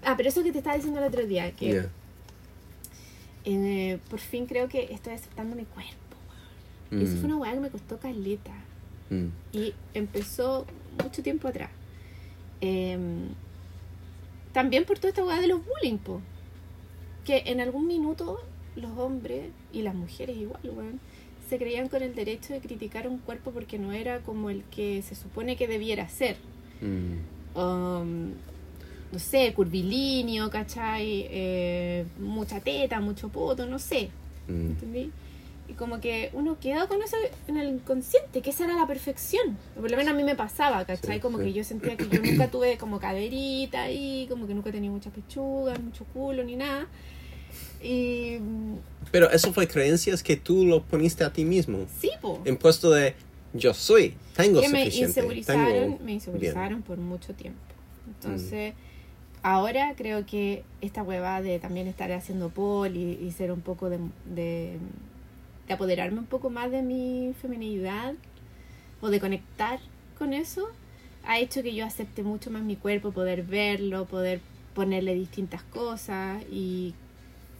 [0.03, 1.89] Ah, pero eso que te estaba diciendo el otro día, que Yeah.
[3.55, 5.93] Eh, por fin creo que estoy aceptando mi cuerpo.
[6.91, 8.53] Y eso Mm, fue una weá que me costó caleta.
[9.09, 9.27] mm.
[9.53, 10.65] Y empezó
[11.03, 11.69] mucho tiempo atrás.
[12.61, 13.29] Em,
[14.53, 16.21] también por toda esta weá de los bullying, po.
[17.25, 18.41] Que en algún minuto
[18.75, 20.99] los hombres y las mujeres igual, weón,
[21.49, 25.01] se creían con el derecho de criticar un cuerpo porque no era como el que
[25.01, 26.37] se supone que debiera ser.
[26.81, 27.57] Mm.
[27.59, 28.31] Um,
[29.11, 31.27] no sé, curvilíneo, ¿cachai?
[31.29, 34.09] Eh, mucha teta, mucho poto, no sé.
[34.47, 34.67] Mm.
[34.71, 35.11] ¿Entendí?
[35.69, 39.57] Y como que uno quedó con eso en el inconsciente, que esa era la perfección.
[39.79, 41.15] Por lo menos a mí me pasaba, ¿cachai?
[41.15, 41.43] Sí, como sí.
[41.45, 45.11] que yo sentía que yo nunca tuve como caderita ahí, como que nunca tenía muchas
[45.13, 46.87] pechugas, mucho culo, ni nada.
[47.81, 48.75] Y mm,
[49.11, 51.85] Pero eso fue creencias que tú lo poniste a ti mismo.
[51.99, 52.41] sí, po.
[52.45, 53.15] En puesto de
[53.53, 55.09] yo soy, tengo que me suficiente.
[55.19, 57.59] insegurizaron, tengo- me insegurizaron por mucho tiempo.
[58.25, 58.35] Mm.
[59.43, 63.89] Ahora creo que esta hueva de también estar haciendo pol y, y ser un poco
[63.89, 64.77] de, de,
[65.67, 68.13] de apoderarme un poco más de mi feminidad
[68.99, 69.79] o de conectar
[70.17, 70.67] con eso,
[71.25, 74.41] ha hecho que yo acepte mucho más mi cuerpo, poder verlo, poder
[74.73, 76.93] ponerle distintas cosas y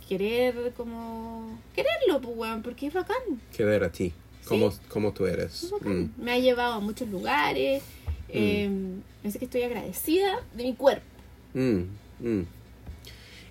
[0.08, 3.18] querer como quererlo, pues, weón, porque es bacán.
[3.56, 4.14] que ver a ti,
[4.48, 5.72] como, como tú eres.
[5.82, 6.06] Mm.
[6.18, 7.84] Me ha llevado a muchos lugares.
[8.30, 8.70] Eh,
[9.26, 11.06] así que estoy agradecida de mi cuerpo.
[11.54, 11.82] Mm,
[12.20, 12.45] mm.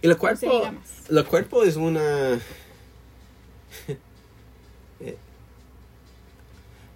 [0.03, 1.11] Y el No se cuerpo, diga más.
[1.11, 2.41] el cuerpo es una...
[4.99, 5.15] Eh,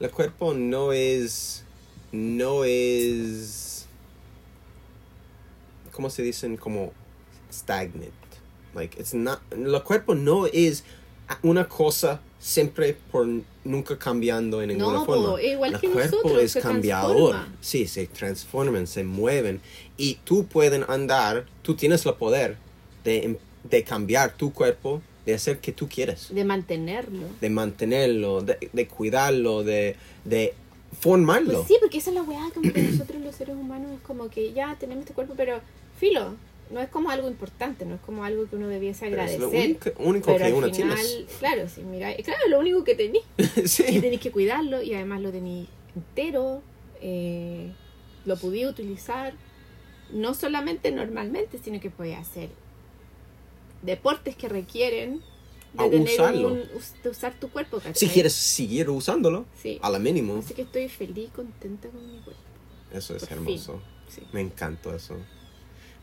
[0.01, 1.65] el cuerpo no es,
[2.13, 3.85] no es,
[5.93, 6.57] ¿cómo se dicen?
[6.57, 6.95] Como
[7.53, 8.11] stagnant.
[8.75, 10.83] Like, it's not, el cuerpo no es
[11.43, 13.27] una cosa siempre por
[13.65, 15.29] nunca cambiando en ninguna No, forma.
[15.31, 17.31] po, igual el que cuerpo nosotros, es se cambiador.
[17.33, 17.57] transforma.
[17.61, 19.61] Sí, se transforman, se mueven.
[19.97, 22.57] Y tú pueden andar, tú tienes el poder
[23.05, 27.27] de, de cambiar tu cuerpo, de hacer que tú quieres, De mantenerlo.
[27.41, 30.55] de mantenerlo, de, de cuidarlo, de, de
[30.99, 31.53] formarlo.
[31.55, 34.29] Pues sí, porque esa es la weá, como que nosotros los seres humanos es como
[34.31, 35.61] que ya tenemos este cuerpo, pero
[35.99, 36.35] filo,
[36.71, 39.41] no es como algo importante, no es como algo que uno debiese Pero es agradecer.
[39.41, 40.99] lo único, único pero que al uno final,
[41.39, 43.53] claro, si mira, claro, lo único que tenéis, tiene.
[43.65, 43.83] y sí.
[44.01, 46.63] tenéis que cuidarlo y además lo tenéis entero,
[47.01, 47.73] eh,
[48.25, 49.33] lo podía utilizar,
[50.13, 52.51] no solamente normalmente, sino que podía hacer
[53.83, 55.21] deportes que requieren
[55.73, 56.49] de, A tener usarlo.
[56.49, 56.69] un-
[57.03, 57.79] de usar tu cuerpo.
[57.81, 58.09] Si ¿cachai?
[58.09, 59.79] quieres seguir usándolo, Sí.
[59.83, 62.43] a la mínimo, Así que estoy feliz y contenta con mi cuerpo.
[62.93, 63.81] eso es Por hermoso.
[64.09, 64.23] Sí.
[64.33, 65.17] Me encanta eso.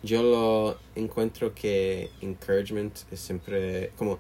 [0.04, 4.20] Yo lo encuentro que encouragement es siempre como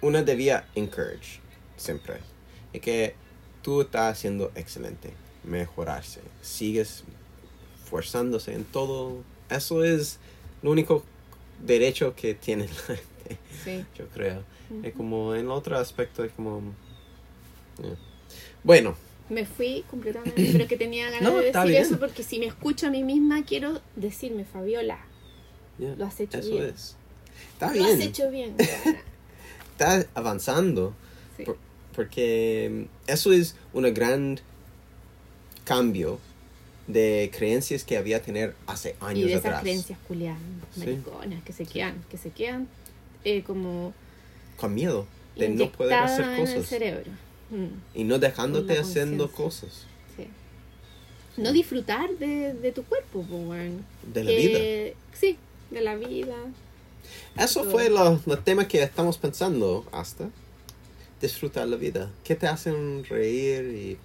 [0.00, 1.40] una debía encourage
[1.76, 2.16] siempre.
[2.72, 3.14] Y que
[3.62, 5.12] tú estás haciendo excelente,
[5.44, 7.04] mejorarse, sigues
[7.84, 9.22] forzándose en todo.
[9.50, 10.18] Eso es
[10.62, 11.04] lo único
[11.60, 13.84] derecho que tiene la gente, Sí.
[13.96, 14.42] yo creo.
[14.70, 14.86] Ujú.
[14.86, 16.58] Es como en otro aspecto es como
[17.82, 17.94] eh.
[18.64, 18.96] bueno,
[19.32, 22.86] Me fui completamente, pero que tenía ganas No, de decir eso porque si me escucho
[22.86, 24.98] a mí misma quiero decirme, Fabiola,
[25.78, 26.64] ya, lo has hecho eso bien.
[26.64, 26.96] es.
[27.54, 27.86] Está Lo bien.
[27.86, 28.54] has hecho bien.
[28.58, 29.00] weona.
[29.72, 30.94] Está avanzando.
[31.36, 31.44] Sí.
[31.44, 31.56] Por-
[31.94, 34.40] porque eso es un gran
[35.64, 36.18] cambio
[36.86, 39.62] de creencias que había tener hace Y años de esas atrás.
[39.62, 40.40] creencias culiadas,
[40.74, 40.80] Sí.
[40.80, 42.68] mariconas, que se quedan, que se quedan
[43.24, 43.94] eh, como
[44.56, 45.06] Con miedo.
[45.36, 47.10] de no poder hacer en el cosas cerebro.
[47.52, 49.84] Mm, y no dejándote haciendo cosas
[50.16, 50.26] sí.
[51.36, 53.84] No disfrutar de, de tu cuerpo, weón.
[54.12, 54.94] de la vida.
[55.12, 55.38] Sí,
[55.70, 56.34] de la vida.
[57.38, 60.30] Eso fue lo, lo tema que estamos pensando hasta
[61.20, 62.10] disfrutar la vida.
[62.24, 63.98] ¿Qué te hacen reír y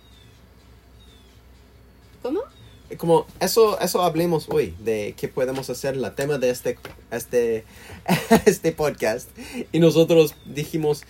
[2.21, 2.41] ¿Cómo?
[2.89, 6.77] y como eso eso hablemos hoy de qué podemos hacer la tema de este
[7.11, 7.65] este
[8.45, 9.29] este podcast
[9.71, 11.03] y nosotros dijimos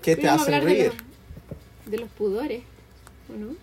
[0.00, 0.92] ¿qué te hacen reír?
[1.86, 2.62] De los pudores,
[3.32, 3.54] ¿o no?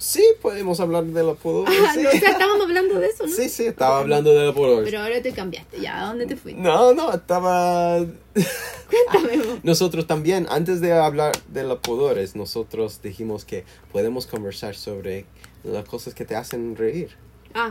[0.00, 1.78] Sí, podemos hablar de los pudores.
[1.86, 2.02] Ah, sí.
[2.02, 3.32] no, o sea, estábamos hablando de eso, ¿no?
[3.36, 4.88] sí, sí, estaba hablando de los pudores.
[4.90, 6.58] Pero ahora te cambiaste, ya, ¿a dónde te fuiste?
[6.58, 9.36] No, no, estaba Cuéntame.
[9.44, 9.58] vos.
[9.62, 15.26] Nosotros también, antes de hablar de los pudores, nosotros dijimos que podemos conversar sobre
[15.64, 17.10] las cosas que te hacen reír.
[17.52, 17.68] Ah,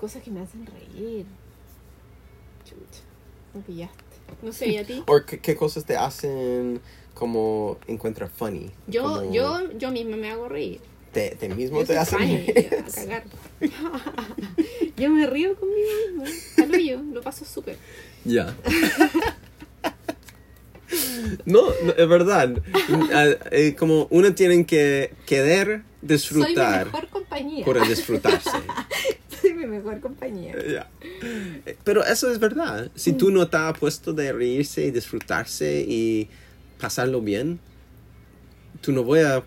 [0.00, 1.24] cosas que me hacen reír.
[2.64, 3.04] Chucha,
[3.54, 4.02] me pillaste.
[4.42, 5.04] No sé, ¿y a ti?
[5.06, 6.80] O qué, qué cosas te hacen
[7.14, 8.70] como encuentrar funny.
[8.86, 10.80] Yo, Como yo, yo misma me hago reír.
[11.12, 12.74] Te, te mismo Yo te funny, reír.
[12.86, 13.24] a cagar.
[14.96, 16.24] yo me río conmigo misma.
[16.64, 17.76] Al hoyo, lo paso súper.
[18.24, 18.54] Ya.
[21.44, 22.62] No, no, es verdad.
[23.12, 27.64] Ah, eh, como uno tiene que querer Soy mi disfrutar mejor compañía.
[27.64, 28.50] por disfrutarse.
[29.40, 30.54] Soy mi mejor compañía.
[30.70, 30.88] Ya.
[31.66, 32.90] Eh, Pero eso es verdad.
[32.94, 36.28] Si tú no estás puesto de reírse y disfrutarse y
[36.84, 37.60] pasarlo bien,
[38.82, 39.42] tú no voy a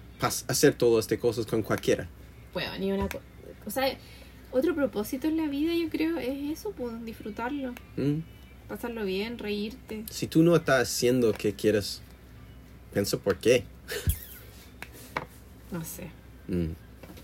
[0.48, 2.10] hacer todas estas cosas con cualquiera.
[2.52, 3.24] Bueno, ni una cosa.
[3.64, 3.96] O sea,
[4.50, 7.76] otro propósito en la vida yo creo es eso, pues, disfrutarlo.
[7.96, 8.22] ¿Mm?
[8.68, 10.04] Pasarlo bien, reírte.
[10.10, 12.02] Si tú no estás haciendo que quieres,
[12.92, 13.64] piensa por qué.
[15.70, 16.10] No sé.
[16.48, 16.72] Mm.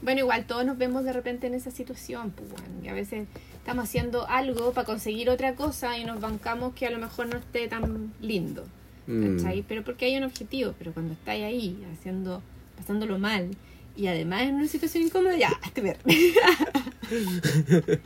[0.01, 3.25] Bueno, igual todos nos vemos de repente en esa situación, pues, bueno, y a veces
[3.55, 7.37] estamos haciendo algo para conseguir otra cosa y nos bancamos que a lo mejor no
[7.37, 8.65] esté tan lindo.
[9.07, 9.37] Mm.
[9.37, 9.63] ¿cachai?
[9.67, 12.41] Pero porque hay un objetivo, pero cuando estáis ahí haciendo,
[12.77, 13.49] pasándolo mal
[13.95, 15.97] y además en una situación incómoda, ya, hazte ver.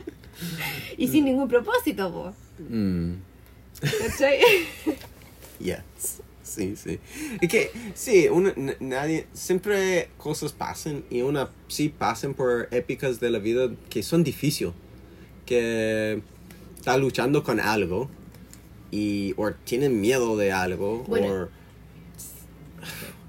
[0.98, 2.68] y sin ningún propósito, pues.
[2.68, 3.14] Mm.
[3.80, 4.40] ¿Cachai?
[5.60, 6.22] Yes.
[6.44, 7.00] Sí, sí.
[7.40, 13.30] Y que, sí, uno, nadie, siempre cosas pasan y una, sí pasan por épicas de
[13.30, 14.72] la vida que son difíciles.
[15.44, 16.22] Que
[16.76, 18.08] está luchando con algo
[18.90, 21.44] y, o tienen miedo de algo, Bueno.
[21.44, 21.48] o,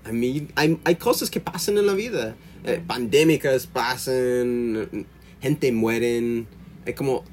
[0.10, 2.36] I mean, hay, hay cosas que pasan en la vida.
[2.64, 5.06] Eh, pandémicas pasan,
[5.42, 6.48] gente mueren,
[6.86, 7.24] es como,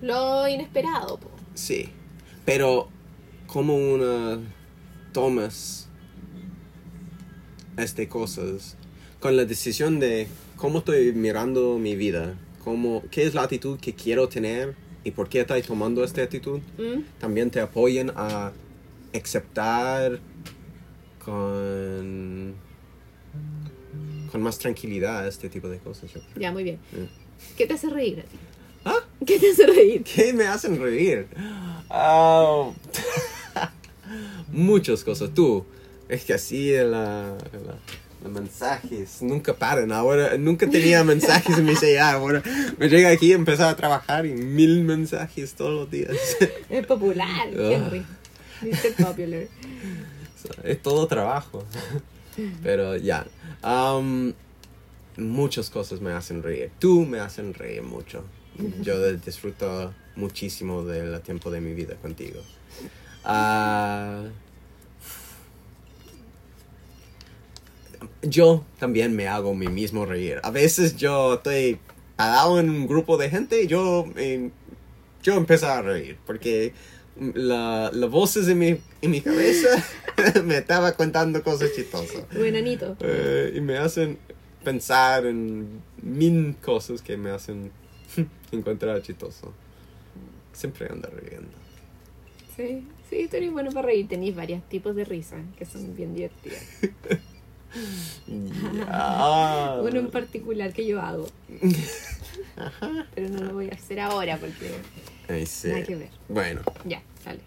[0.00, 1.32] Lo inesperado, pues.
[1.54, 1.88] Sí,
[2.44, 2.88] pero
[3.46, 4.38] como una
[5.12, 5.88] tomas
[7.76, 8.76] este cosas
[9.20, 13.94] con la decisión de cómo estoy mirando mi vida, cómo, qué es la actitud que
[13.94, 14.74] quiero tener
[15.04, 17.02] y por qué estoy tomando esta actitud, ¿Mm?
[17.18, 18.52] también te apoyan a
[19.12, 20.18] aceptar
[21.24, 22.54] con
[24.32, 26.12] con más tranquilidad este tipo de cosas.
[26.12, 26.40] yo creo.
[26.40, 26.80] Ya, muy bien.
[26.90, 27.56] Mm.
[27.56, 28.36] ¿Qué te hace reír a ti?
[28.84, 28.98] ¿Ah?
[29.24, 30.02] ¿Qué te hace reír?
[30.02, 31.28] ¿Qué me hacen reír?
[31.88, 32.72] Ah,
[34.52, 35.32] muchas cosas.
[35.32, 35.64] Tú,
[36.08, 37.36] es que así la,
[38.30, 39.92] mensajes nunca paran.
[39.92, 42.14] Ahora, nunca tenía mensajes en mi celular.
[42.16, 42.42] Ahora
[42.78, 46.16] me llega aquí y empezar a trabajar y mil mensajes todos los días.
[46.68, 47.70] Es popular, Ah.
[47.72, 48.04] Henry.
[48.62, 49.04] Mr.
[49.04, 49.46] Popular.
[50.62, 51.64] Es todo trabajo.
[52.62, 53.26] Pero ya.
[53.62, 54.34] Am,
[55.16, 56.70] muchas cosas me hacen reír.
[56.78, 58.24] Tú me hacen reír mucho.
[58.82, 62.40] Yo disfruto muchísimo del tiempo de mi vida contigo.
[63.24, 64.22] Ah,
[68.28, 70.40] yo también me hago mi mismo reír.
[70.42, 71.78] A veces yo estoy
[72.16, 74.50] parado en un grupo de gente y yo, eh,
[75.22, 76.72] yo empiezo a reír porque
[77.16, 79.68] la, las voces en mi, en mi cabeza
[80.44, 82.24] me estaba contando cosas chistosas.
[82.34, 82.96] Buenanito.
[83.00, 84.18] Eh, y me hacen
[84.62, 87.70] pensar en mil cosas que me hacen
[88.52, 89.52] encontrar chistoso.
[90.52, 91.50] Siempre ando riendo.
[92.56, 94.06] Sí, sí, tú eres bueno para reír.
[94.06, 96.62] Tenéis varios tipos de risa que son bien divertidas.
[98.26, 99.76] Ya.
[99.82, 101.28] Uno en particular que yo hago.
[103.14, 104.70] Pero no lo voy a hacer ahora porque
[105.28, 105.68] Ay, sí.
[105.68, 106.10] nada que ver.
[106.28, 107.40] Bueno, Ya, dale.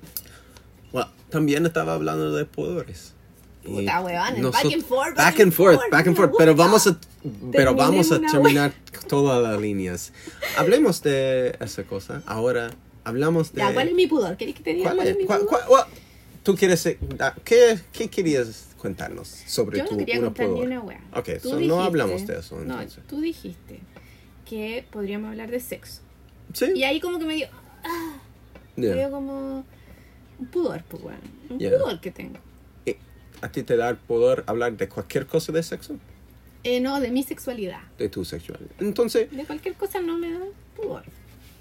[0.92, 3.14] bueno, también estaba hablando de poderes.
[3.64, 6.32] Puta, weón, noso- back and forth, Back and forth, back and forth.
[6.38, 6.98] Pero vamos a,
[7.52, 8.72] pero vamos a terminar
[9.10, 10.14] todas las líneas.
[10.58, 12.22] Hablemos de esa cosa.
[12.26, 12.72] Ahora
[13.04, 13.60] hablamos de.
[13.62, 14.38] Ya, ¿cuál es mi pudor?
[14.38, 15.14] ¿Queréis que te diga ¿Cuál cuál, es?
[15.14, 15.50] es mi ¿Cuál- pudor?
[15.50, 15.86] cuál- cuál-
[16.48, 16.86] ¿Tú quieres.
[16.86, 20.66] eh, ah, ¿Qué, qué querías contarnos sobre Yo tu no quería una contar ni pudor?
[20.68, 21.02] una wea.
[21.14, 23.04] Ok, so no dijiste- hablamos de eso No, entonces.
[23.06, 23.80] tú dijiste
[24.50, 26.00] que podríamos hablar de sexo.
[26.54, 26.68] Sí.
[26.74, 27.50] Y ahí como que me dio,
[28.78, 28.96] me Yeah.
[28.96, 29.66] dio como
[30.40, 31.20] un pudor, pues bueno.
[31.50, 31.72] Un Yeah.
[31.78, 32.40] pudor que tengo.
[33.42, 35.98] A ti te da el poder hablar de cualquier cosa de sexo?
[36.64, 37.82] Eh, no, de mi sexualidad.
[37.98, 38.72] De tu sexualidad.
[38.80, 40.40] Entonces, De cualquier cosa no me da
[40.78, 41.04] pudor.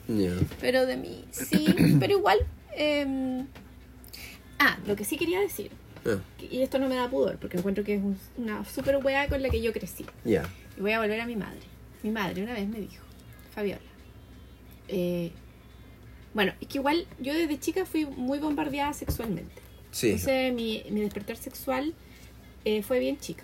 [0.06, 0.30] ya.
[0.60, 1.66] Pero de mí, sí.
[2.00, 2.38] pero igual.
[2.78, 3.44] eh,
[4.58, 5.70] ah, lo que sí quería decir.
[6.06, 8.96] Ah, que- Y esto no me da pudor, porque encuentro que es un- una super
[8.98, 10.06] weá con la que yo crecí.
[10.24, 10.48] Ya.
[10.76, 11.60] Y voy a volver a mi madre.
[12.02, 13.02] Mi madre una vez me dijo,
[13.54, 13.80] Fabiola.
[14.88, 15.32] eh,
[16.34, 19.54] bueno, es que igual yo desde chica fui muy bombardeada sexualmente.
[19.90, 20.10] Sí.
[20.10, 21.94] Entonces mi, mi despertar sexual
[22.64, 23.42] eh, fue bien chica.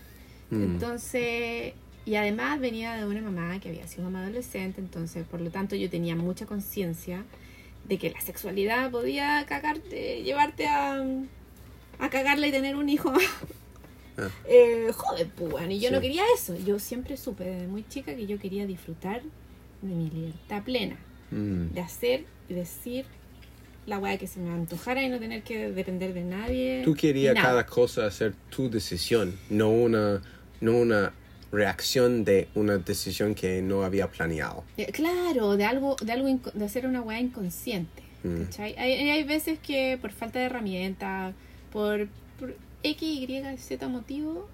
[0.51, 0.63] Mm.
[0.63, 1.73] Entonces,
[2.05, 5.75] y además venía de una mamá que había sido mamá adolescente, entonces por lo tanto
[5.75, 7.25] yo tenía mucha conciencia
[7.89, 11.05] de que la sexualidad podía cagarte, llevarte a,
[11.99, 13.13] a cagarla y tener un hijo
[14.19, 14.29] Ah.
[14.47, 15.95] eh, joven, pues bueno, y yo Sí.
[15.95, 16.55] no quería eso.
[16.67, 19.23] Yo siempre supe desde muy chica que yo quería disfrutar
[19.81, 20.97] de mi libertad plena,
[21.31, 21.73] Mm.
[21.73, 23.07] de hacer y decir
[23.87, 26.83] la weá que se me antojara y no tener que depender de nadie.
[26.85, 30.23] Tú querías cada cosa hacer tu decisión, no una,
[30.61, 31.13] no una
[31.53, 34.65] reacción de una decisión que no había planeado.
[34.79, 38.03] Eh, Claro, de algo, de algo, de hacer una weá inconsciente.
[38.25, 38.43] Mm.
[38.59, 41.35] Hay, hay veces que por falta de herramientas,
[41.73, 42.09] por,
[42.41, 44.49] por X, Y, Z motivo,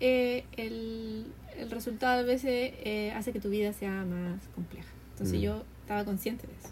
[0.00, 1.26] eh, el,
[1.58, 4.88] el resultado a veces eh, hace que tu vida sea más compleja.
[5.12, 5.42] Entonces Mm.
[5.42, 6.70] yo estaba consciente de eso.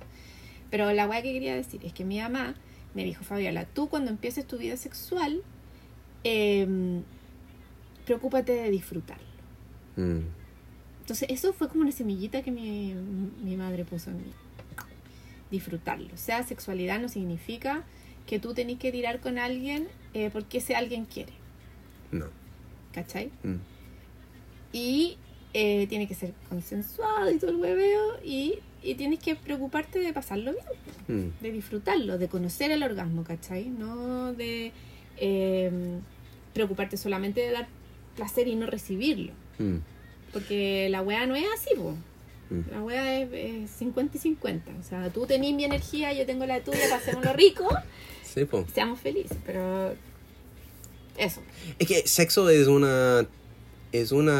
[0.70, 2.54] Pero la weá que quería decir es que mi mamá
[2.94, 5.42] me dijo, Fabiola, tú cuando empieces tu vida sexual,
[6.24, 7.02] em,
[8.04, 9.31] preocúpate de disfrutarlo.
[9.96, 10.20] Mm.
[11.00, 12.94] Entonces, eso fue como una semillita que mi,
[13.42, 14.32] mi madre puso en mí.
[15.50, 16.08] Disfrutarlo.
[16.14, 17.82] O sea, sexualidad no significa
[18.26, 21.32] que tú tenés que tirar con alguien eh, porque ese alguien quiere.
[22.10, 22.26] No.
[22.92, 23.30] ¿Cachai?
[23.42, 23.56] Mm.
[24.72, 25.16] Y
[25.54, 28.18] eh, tiene que ser consensuado y todo el hueveo.
[28.24, 30.64] Y, y tienes que preocuparte de pasarlo bien,
[31.08, 31.42] Mm.
[31.42, 33.64] de disfrutarlo, de conocer el orgasmo, ¿cachai?
[33.68, 34.70] No de
[35.18, 35.98] eh,
[36.54, 37.66] preocuparte solamente de dar
[38.14, 39.32] placer y no recibirlo.
[39.62, 39.78] Mm.
[40.32, 41.94] Porque la weá no es así, po.
[42.50, 42.70] Mm.
[42.72, 44.72] La weá es, es 50 y 50.
[44.80, 47.68] O sea, tú tenés mi energía, yo tengo la tuya, pasémoslo rico,
[48.22, 48.64] Sí, po.
[48.74, 49.36] seamos felices.
[49.44, 49.94] Pero
[51.16, 51.40] eso.
[51.78, 53.26] Es que sexo es una
[53.92, 54.30] es un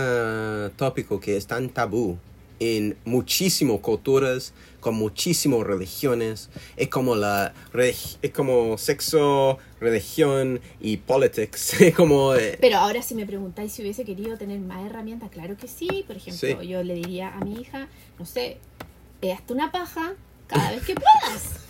[0.77, 2.18] tópico que es tan tabú
[2.59, 6.51] en muchísimas culturas, con muchísimas religiones.
[6.76, 11.80] Es como la es como sexo, religión y politics.
[11.80, 15.57] Es como eh, Pero ahora si me preguntáis si hubiese querido tener más herramientas, claro
[15.57, 16.05] que sí.
[16.07, 16.66] Por ejemplo, Sí.
[16.68, 18.59] yo le diría a mi hija, no sé,
[19.33, 20.14] hazte una paja
[20.49, 21.61] cada vez que puedas.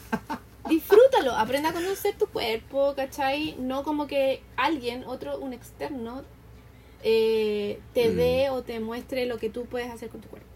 [0.69, 3.57] Disfrútalo, aprenda a conocer tu cuerpo, ¿cachai?
[3.59, 6.23] No como que alguien, otro, un externo,
[7.05, 8.17] eh, te Mm.
[8.17, 10.49] dé o te muestre lo que tú puedes hacer con tu cuerpo.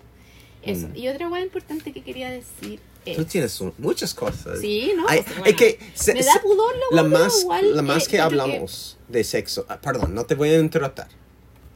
[0.66, 0.88] Eso.
[0.88, 0.96] Mm.
[0.96, 3.16] Y otra cosa importante que quería decir es...
[3.16, 4.60] tú tienes un- muchas cosas.
[4.60, 5.04] Sí, ¿no?
[5.08, 8.06] Ay, Pues, es bueno, que se- me da pudor la la más igual, la más
[8.06, 11.04] eh, que hablamos de sexo ah, perdón no te voy a interrumpir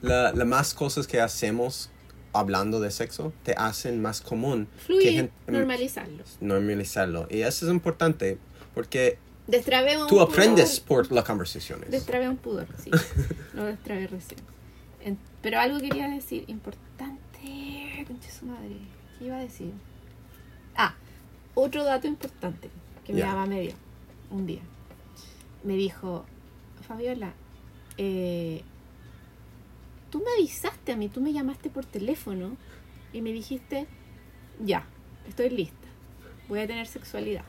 [0.03, 1.88] la, la más cosas que hacemos
[2.32, 6.24] hablando de sexo te hacen más común que Fluir, gen- normalizarlo.
[6.41, 8.38] normalizarlo y eso es importante
[8.74, 10.28] porque Destrabé un tú pudor.
[10.30, 12.91] aprendes por las conversaciones Destrabé un pudor, sí.
[13.55, 14.41] Lo destrabé recién.
[15.43, 17.20] Pero algo quería decir importante.
[18.07, 18.76] Concha su madre.
[19.18, 19.72] ¿Qué iba a decir?
[20.76, 20.94] Ah,
[21.55, 22.70] otro dato importante
[23.05, 23.26] que mi Ya.
[23.28, 23.72] mamá me dio
[24.30, 24.62] un día.
[25.64, 26.24] Me dijo,
[26.86, 27.34] Fabiola,
[27.98, 28.62] eh,
[30.11, 32.57] tú me avisaste a mí, tú me llamaste por teléfono
[33.12, 33.86] y me dijiste,
[34.64, 34.86] ya,
[35.28, 35.88] estoy lista,
[36.48, 37.44] voy a tener sexualidad.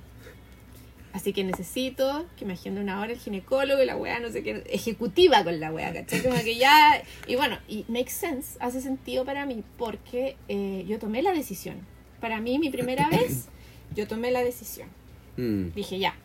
[1.14, 4.44] Así que necesito que me agende una hora el ginecólogo y la weá, no sé
[4.44, 6.22] qué, ejecutiva con la weá, ¿cachai?
[6.24, 7.04] Como que ya.
[7.28, 11.78] Y bueno, y makes sense, hace sentido para mí, porque eh, yo tomé la decisión.
[12.22, 13.48] Para mí, mi primera vez,
[13.94, 14.88] yo tomé la decisión.
[15.36, 16.16] Mm, Dije, ya,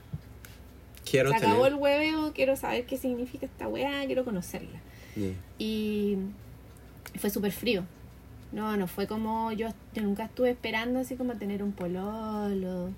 [1.09, 4.81] quiero se acabó el hueveo, quiero saber qué significa esta weá, quiero conocerla.
[5.17, 5.35] Yeah.
[5.59, 6.17] Y
[7.19, 7.85] fue súper frío.
[8.53, 12.93] No, no fue como yo, yo nunca estuve esperando así como tener un pololo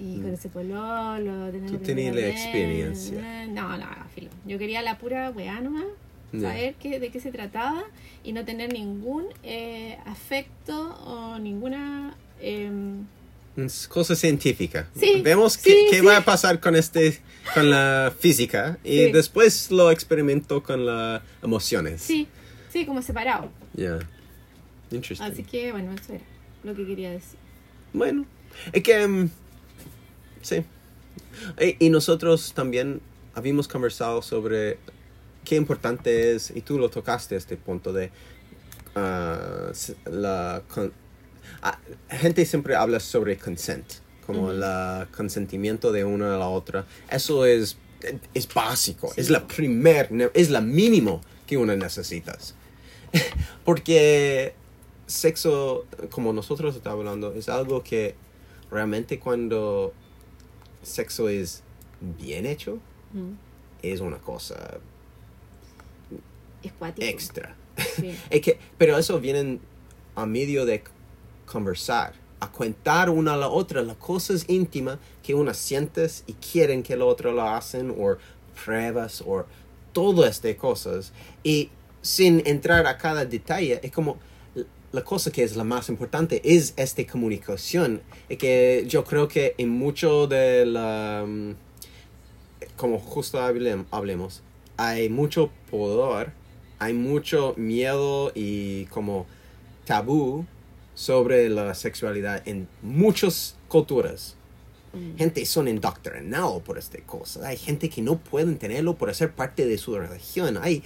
[0.00, 0.34] y con Mm.
[0.34, 3.46] ese pololo Tú tenías la experiencia.
[3.48, 4.30] No, no, filo.
[4.46, 5.84] Yo quería la pura weá nomás,
[6.32, 6.40] Ya.
[6.50, 7.84] saber qué, de qué se trataba
[8.22, 12.14] y no tener ningún eh, afecto o ninguna...
[13.56, 14.88] Es cosa científica.
[14.94, 16.06] Sí, Vemos sí, qué, qué sí.
[16.06, 17.18] va a pasar con este
[17.54, 22.02] con la física y después lo experimento con las emociones.
[22.02, 22.28] sí,
[22.72, 23.50] sí, como separado.
[23.74, 23.98] Yeah.
[24.92, 25.26] Interesting.
[25.32, 26.24] Así que bueno, eso era
[26.62, 27.38] lo que quería decir.
[27.92, 28.26] Bueno,
[28.72, 29.30] es que mm,
[30.42, 30.64] sí.
[31.60, 33.00] Y, y nosotros también
[33.34, 34.78] habíamos conversado sobre
[35.44, 38.10] qué importante es, y tú lo tocaste este punto de
[39.72, 40.92] s- la con-
[41.62, 41.78] ah,
[42.10, 43.84] gente siempre habla sobre consent,
[44.26, 44.62] como el
[45.16, 46.84] consentimiento de una a la otra.
[47.10, 47.78] Eso es
[48.32, 52.54] es básico, es la primer, es la mínimo que uno necesitas.
[53.64, 54.54] Porque
[55.06, 58.14] sexo, como nosotros estamos hablando, es algo que
[58.70, 59.92] realmente cuando
[60.82, 61.62] sexo es
[62.00, 62.78] bien hecho,
[63.12, 63.32] Mm.
[63.82, 64.78] es una cosa
[66.98, 67.56] extra.
[67.96, 68.14] Sí.
[68.30, 69.60] Es que, pero eso viene
[70.14, 70.82] a medio de
[71.46, 76.82] conversar, a contar una a la otra las cosas íntimas que una sientes y quieren
[76.82, 78.16] que la otra lo hacen, o
[78.64, 79.44] pruebas, o
[79.92, 81.12] todas estas cosas.
[81.44, 81.70] Y
[82.02, 84.18] sin entrar a cada detalle, es como
[84.92, 88.00] la cosa que es la más importante es esta comunicación.
[88.28, 91.24] Y que yo creo que en mucho de la...
[91.26, 91.52] mm,
[92.76, 94.42] Como justo hablem- hablemos,
[94.76, 96.32] hay mucho poder,
[96.78, 99.26] hay mucho miedo y como
[99.84, 100.46] tabú
[100.94, 104.36] sobre la sexualidad en muchas culturas.
[105.18, 107.46] Gente son indoctrinados por esta cosa.
[107.46, 110.58] Hay gente que no pueden tenerlo por ser parte de su religión.
[110.62, 110.82] Hay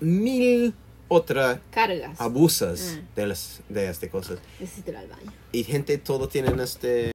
[0.00, 0.72] mil
[1.08, 2.20] otras Cargas.
[2.20, 3.02] abusas Ah.
[3.16, 4.38] de, las, de estas cosas.
[4.60, 5.32] Necesito ir al baño.
[5.52, 7.12] Y gente todo tienen este...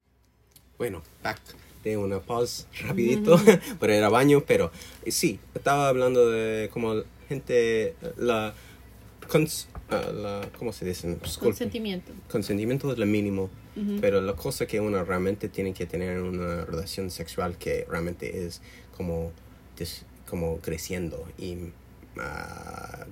[0.78, 1.40] Bueno, back
[1.84, 3.40] de una pause rapidito
[3.80, 4.72] para ir al baño, pero
[5.06, 8.54] eh, sí, estaba hablando de como gente, la...
[9.30, 11.18] cons- ah, la ¿Cómo se dice?
[11.40, 12.12] Consentimiento.
[12.32, 13.98] Consentimiento es lo mínimo, Ujú.
[14.02, 18.46] pero la cosa que uno realmente tiene que tener en una relación sexual que realmente
[18.46, 18.62] es
[18.96, 19.32] como,
[20.30, 21.58] como creciendo y
[22.18, 23.06] ah,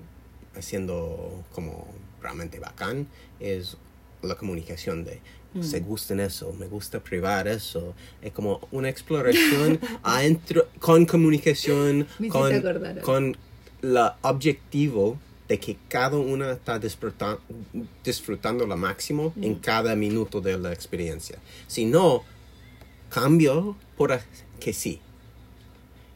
[0.56, 1.88] haciendo como
[2.22, 3.08] realmente bacán
[3.40, 3.78] es
[4.22, 5.20] la comunicación de
[5.54, 5.64] Mm.
[5.64, 7.94] se gusta en eso, me gusta privar eso.
[8.22, 12.64] Es como una exploración adentro, con comunicación, con,
[13.02, 13.38] con
[13.82, 17.40] el objetivo de que cada una está disfrutan-
[18.02, 21.38] disfrutando lo máximo en cada minuto de la experiencia.
[21.68, 22.24] Si no,
[23.10, 24.18] cambio por
[24.62, 25.02] que sí.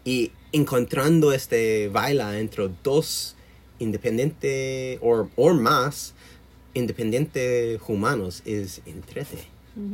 [0.05, 3.35] Y encontrando este baila entre dos
[3.79, 6.13] independientes o o más
[6.73, 9.37] independientes humanos es entrete.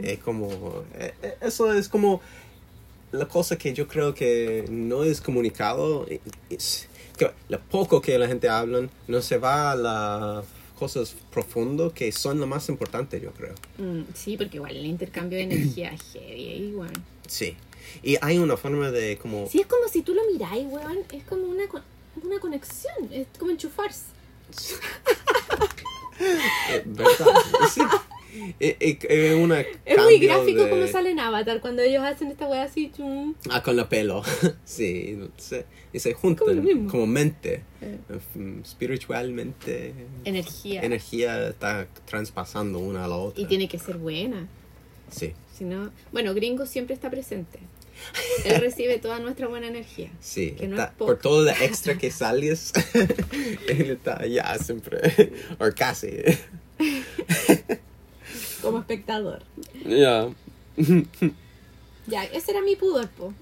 [0.04, 2.22] Es como, eh, eh, eso es como
[3.12, 6.06] la cosa que yo creo que no es comunicado.
[6.08, 6.20] eh,
[6.50, 10.46] Es, que lo poco que la gente habla no se va a las
[10.78, 13.54] cosas profundas que son lo más importante, yo creo.
[13.78, 16.94] Mm, sí, porque igual el intercambio de energía heavy, igual.
[17.28, 17.56] Sí.
[18.04, 19.48] Y hay una forma de como...
[19.48, 21.00] Sí, es como si tú lo miráis, weón.
[21.12, 21.64] Es como una,
[22.24, 22.94] una conexión.
[23.12, 24.06] Es como enchufarse.
[26.86, 27.06] ¿Verdad?
[27.74, 27.82] Sí.
[28.62, 32.30] Eh, eh, eh, una Es muy gráfico de- como sale en Avatar cuando ellos hacen
[32.30, 32.90] esta wea así.
[32.96, 33.34] chum.
[33.50, 34.24] Ah, con el pelo.
[34.64, 36.90] sí, se, y se Como juntan mismo.
[36.90, 37.64] como mente.
[37.82, 37.98] Eh.
[38.64, 39.94] Espiritualmente.
[40.24, 40.82] Energía.
[40.82, 43.42] Energía está traspasando una a la otra.
[43.42, 44.48] Y tiene que ser buena.
[45.10, 47.60] Sí, Si no, bueno, Gringo siempre está presente.
[48.46, 50.10] Él recibe toda nuestra buena energía.
[50.20, 50.52] sí.
[50.52, 52.74] Que no está- es por todo lo extra que sales,
[53.68, 55.32] él está allá siempre.
[55.60, 56.12] o casi.
[58.62, 59.44] Como espectador.
[59.86, 60.30] Ya.
[62.08, 63.34] Ya, ese era mi pudor, po.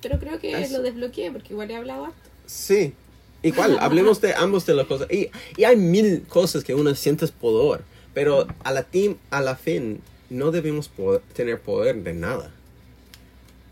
[0.00, 2.30] Pero creo que lo desbloqueé porque igual he hablado harto.
[2.46, 2.94] Sí.
[3.42, 5.08] Igual, hablemos de ambos de las cosas.
[5.10, 7.80] Y, y hay mil cosas que uno siente poder,
[8.12, 12.52] pero a la, tim- a la fin no debemos poder- tener poder de nada.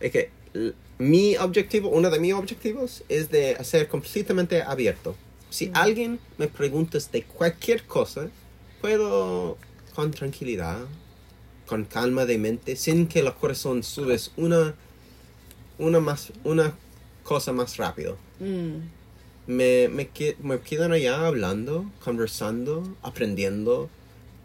[0.01, 0.31] Es que
[0.99, 5.17] mi objetivo, uno de mis objetivos es de hacer completamente abierto.
[5.51, 8.29] Si alguien me pregunta de cualquier cosa,
[8.81, 9.57] puedo
[9.95, 10.79] con tranquilidad,
[11.67, 14.75] con calma de mente, sin que el corazón subes una,
[15.79, 16.75] una, más, una
[17.23, 18.91] cosa más rápido Mm.
[19.49, 20.09] me, me,
[20.43, 23.91] me quedan allá hablando, conversando, aprendiendo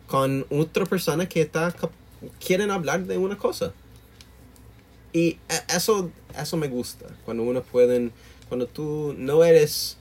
[0.08, 1.74] con otra persona que está
[2.45, 3.74] quieren hablar de una cosa.
[5.14, 5.38] Y
[5.74, 8.11] eso, eso me gusta, cuando uno pueden,
[8.49, 9.97] cuando tú no eres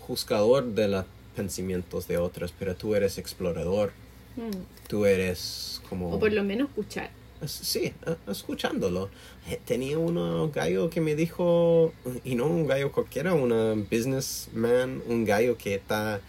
[0.00, 1.04] juzgador de los
[1.36, 3.92] pensamientos de otros, pero tú eres explorador,
[4.36, 4.50] Mm.
[4.88, 6.12] tú eres como...
[6.14, 7.10] O por lo menos escuchar.
[7.40, 7.92] Es- Sí,
[8.28, 9.10] escuchándolo.
[9.48, 11.92] Eh, Tenía un gallo que me dijo,
[12.24, 16.20] y no un gallo cualquiera, un businessman, un gallo que está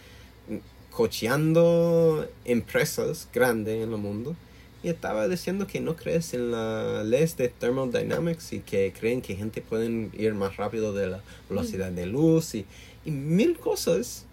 [0.90, 4.36] cocheando empresas grandes en el mundo.
[4.82, 9.36] Y estaba diciendo que no crees en la ley de thermodynamics y que creen que
[9.36, 11.20] gente puede ir más rápido de la
[11.50, 12.64] velocidad de luz y,
[13.04, 14.24] y mil cosas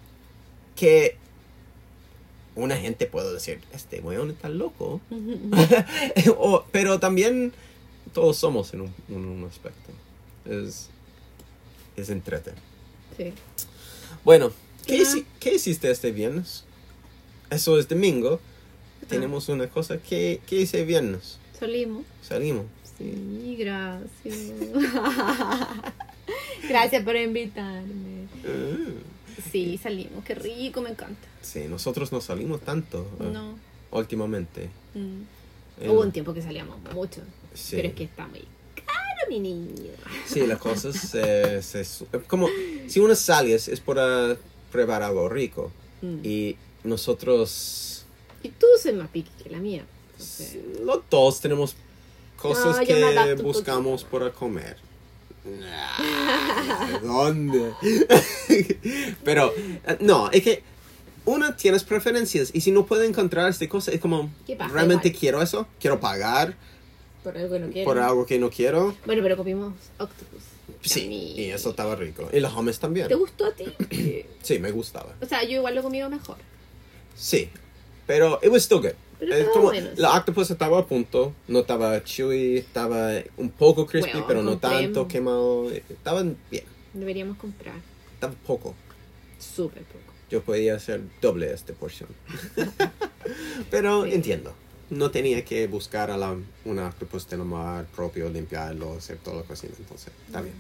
[0.77, 1.17] que
[2.55, 5.01] una gente puede decir, este weón está loco.
[6.37, 7.51] O- pero también
[8.13, 9.91] todos somos en un, en un aspecto.
[10.45, 10.89] Es,
[11.97, 12.53] es entrete.
[13.17, 13.33] Sí.
[14.23, 14.51] Bueno,
[14.85, 15.03] ¿qué,
[15.39, 16.63] ¿qué hiciste este viernes?
[17.49, 18.39] Eso es domingo.
[19.07, 19.97] Tenemos una cosa.
[19.97, 21.37] ¿Qué, qué hice viernes?
[21.59, 22.03] Salimos.
[22.21, 22.65] Salimos.
[22.97, 24.35] Sí, gracias.
[26.69, 28.27] Gracias por invitarme.
[28.45, 29.01] Ah,
[29.51, 31.27] Sí, salimos, qué rico, me encanta.
[31.41, 33.57] Sí, nosotros no salimos tanto eh, No.
[33.91, 34.69] últimamente.
[34.95, 35.21] mm.
[35.79, 37.21] Eh, Hubo un tiempo que salíamos mucho.
[37.53, 37.75] Sí.
[37.75, 38.43] Pero es que está muy
[38.75, 39.91] caro, mi niño.
[40.25, 41.85] Sí, las cosas se,
[42.27, 42.47] Como
[42.87, 44.35] si uno sale es, es para
[44.71, 45.71] probar algo rico.
[46.01, 46.17] Mm.
[46.23, 47.96] Y nosotros,
[48.43, 49.85] Y tú sos más piqui que la mía.
[50.13, 51.75] entonces- los dos tenemos
[52.37, 54.77] cosas No, que buscamos para comer.
[55.47, 57.71] Nah, ¿Dónde?
[59.23, 60.63] Pero, eh, no, es que
[61.25, 64.73] uno tienes preferencias y si no puede encontrar esta cosa, es como, ¿Qué pasa?
[64.73, 65.19] ¿realmente Igual.
[65.19, 65.67] quiero eso?
[65.79, 66.55] ¿Quiero pagar
[67.23, 67.85] Por algo que no quiero.
[67.85, 68.95] por algo que no quiero?
[69.05, 70.41] Bueno, pero comimos octopus.
[70.81, 71.07] Sí,
[71.37, 72.29] y eso estaba rico.
[72.33, 73.07] Y los hummus también.
[73.07, 73.65] ¿Te gustó a ti?
[74.43, 75.15] Sí, me gustaba.
[75.21, 76.37] o sea, yo igual lo comido mejor.
[77.15, 77.49] Sí,
[78.07, 78.93] pero it was still good.
[79.19, 80.01] Pero Es estaba como, bueno, sí.
[80.01, 84.57] La octopus estaba a punto, no estaba chewy, estaba un poco crispy, Bueno, pero no
[84.57, 85.69] tanto quemado.
[85.71, 87.75] Estaban bien, Deberíamos comprar.
[88.13, 88.73] estaba poco.
[89.39, 90.13] Súper poco.
[90.29, 92.09] Yo podía hacer doble esta porción.
[93.71, 94.13] pero Sí.
[94.13, 94.53] entiendo.
[94.89, 96.33] No tenía que buscar a la,
[96.63, 100.55] una octopus de la mar propio, limpiarlo, hacer toda la cocina, entonces está bien.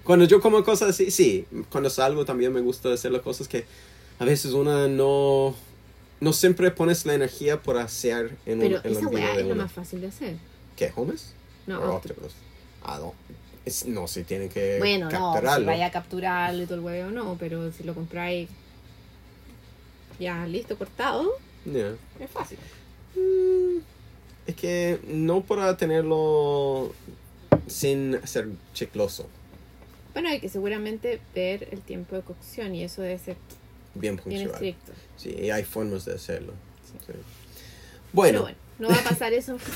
[0.02, 3.64] cuando yo como cosas así, sí, cuando salgo también me gusta hacer las cosas que
[4.18, 5.54] a veces una no,
[6.20, 9.46] no siempre pones la energía por hacer en, un, Pero en la esa weá es
[9.46, 10.36] lo más fácil de hacer.
[10.76, 11.32] ¿Qué, hummus?
[11.66, 12.16] No, ¿O octopus.
[12.16, 12.32] octopus?
[12.82, 13.14] Ah, no.
[13.64, 17.10] Es- no, se tiene que Bueno, no, si vaya a capturarlo y todo el huevo,
[17.10, 18.48] no, pero si lo compráis
[20.18, 21.32] ya listo, cortado,
[21.64, 21.96] Yeah.
[22.20, 22.58] es fácil.
[23.16, 23.78] Mm,
[24.46, 26.92] Es que no para tenerlo
[27.66, 29.26] sin ser chicloso,
[30.12, 33.36] Bueno, hay que seguramente ver el tiempo de cocción y eso debe ser
[33.94, 34.50] bien bien puntual.
[34.54, 34.92] estricto.
[35.16, 36.52] Sí, y hay formas de hacerlo.
[36.84, 36.92] Sí.
[36.98, 37.04] Sí.
[37.06, 37.18] Pero
[38.12, 39.56] Bueno, no va a pasar eso.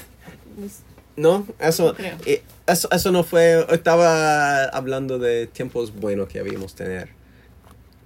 [1.17, 6.77] No, eso, No eh, eso, eso no fue, estaba hablando de tiempos buenos que habíamos
[6.77, 7.09] tener,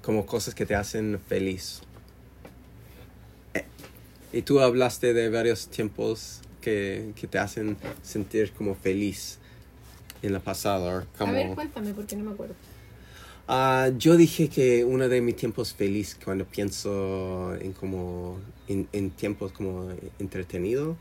[0.00, 1.82] como cosas que te hacen feliz.
[3.52, 3.64] Eh,
[4.32, 9.38] Y tú hablaste de varios tiempos que, que te hacen sentir como feliz
[10.22, 11.04] en la pasada.
[11.18, 12.54] Como, A ver, cuéntame porque no me acuerdo.
[13.54, 19.10] Ah, yo dije que uno de mis tiempos feliz cuando pienso en como en, en
[19.10, 20.96] tiempos como entretenido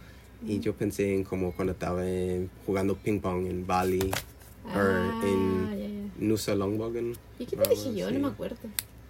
[0.46, 4.12] y yo pensé en como cuando estaba en- jugando ping pong en Bali
[4.68, 5.90] Ah, en- ya, ya.
[6.20, 8.12] Nusa Longbogen ¿Y qué te dije yo?
[8.12, 8.58] No me acuerdo.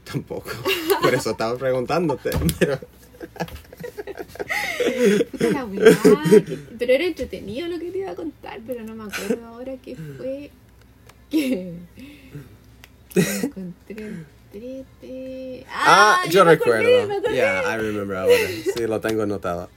[0.03, 0.49] tampoco
[1.01, 2.29] por eso estaba preguntándote
[2.59, 2.77] pero
[5.31, 5.81] Puta la weá,
[6.45, 9.73] que- Pero era entretenido lo que te iba a contar, pero no me acuerdo ahora
[9.83, 10.51] qué fue.
[11.29, 11.73] Que.
[13.16, 14.14] Encontré
[14.53, 15.66] entrete.
[15.70, 17.36] ah, yo me acordé, recuerdo me acordé.
[17.36, 18.34] yeah I remember ahora
[18.76, 19.70] sí lo tengo anotado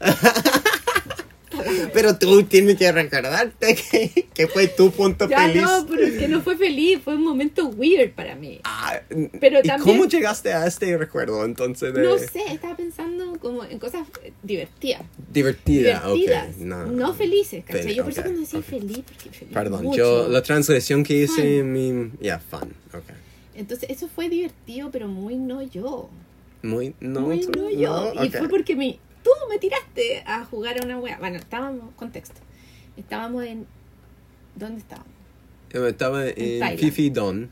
[1.94, 6.14] pero tú tienes que recordarte que, que fue tu punto Ya feliz no, pero es
[6.18, 8.60] que no fue feliz, fue un momento weird para mí.
[8.64, 9.00] Ah,
[9.40, 13.64] Pero ¿Y también- cómo llegaste a este recuerdo entonces de No sé, estaba pensando como
[13.64, 14.06] en cosas
[14.42, 15.02] divertidas.
[15.32, 16.02] divertida?
[16.12, 17.86] Divertidas, ok, no, no, felices, ¿cachai?
[17.86, 18.64] Fel- Yo por eso cuando decía ok.
[18.66, 19.54] feliz, porque feliz.
[19.54, 19.96] Perdón, mucho.
[19.96, 21.46] yo la translación que hice Fun.
[21.46, 23.04] en mi yeah, fun, ok.
[23.54, 26.10] Entonces, eso fue divertido, pero muy no yo.
[26.62, 28.12] Muy no, muy tú- no yo.
[28.14, 31.18] no, Y fue porque me, tú me tiraste a jugar a una wea.
[31.18, 32.40] Bueno, estábamos, contexto.
[32.96, 33.66] Estábamos en.
[34.56, 35.08] ¿Dónde estábamos?
[35.72, 36.92] Yo Estaba en Thailand.
[36.92, 37.50] Phi Don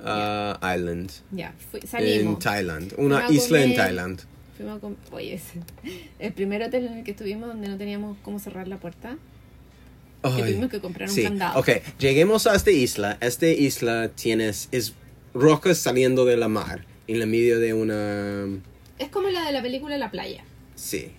[0.00, 2.38] uh, Island Ya, en salimos.
[2.38, 3.76] Thailand, una isla en comer.
[3.76, 4.20] Thailand.
[4.56, 5.60] Fuimos a Oye, ese-
[6.18, 9.16] el primer hotel en el que estuvimos donde no teníamos cómo cerrar la puerta.
[10.22, 11.58] Que Ay, tuvimos que comprar un sí, candado.
[11.58, 11.68] ok,
[11.98, 13.18] lleguemos a esta isla.
[13.20, 14.94] Esta isla tienes es
[15.34, 18.46] rocas saliendo de la mar en la medio de una
[18.98, 20.44] Es como la de la película La Playa.
[20.74, 21.10] sí.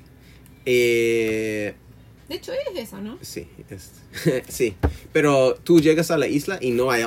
[0.65, 1.73] Eh,
[2.29, 3.17] De hecho, es esa, ¿no?
[3.21, 3.91] Sí, es-
[4.47, 4.75] sí.
[5.11, 7.03] Pero tú llegas a la isla y no hay,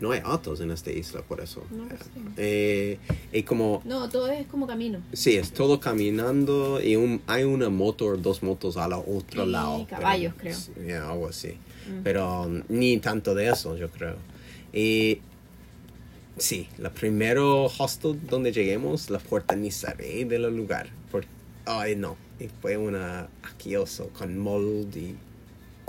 [0.00, 1.64] no hay autos en esta isla, por eso.
[1.72, 1.96] No sé.
[2.36, 2.98] Eh,
[3.32, 5.00] y como, No, todo es como camino.
[5.12, 9.86] sí, es todo caminando y un, hay una moto dos motos al otro Y lado.
[9.88, 10.86] caballos, pero- creo.
[10.86, 11.48] yeah, algo así.
[11.88, 12.02] Mm.
[12.04, 14.16] Pero um, ni tanto de eso, yo creo.
[14.72, 15.20] Y
[16.38, 20.88] sí, la primero hostel donde lleguemos, la puerta ni ve del lugar.
[21.66, 22.16] Ay, no.
[22.38, 25.14] Y fue una aquioso con mold y...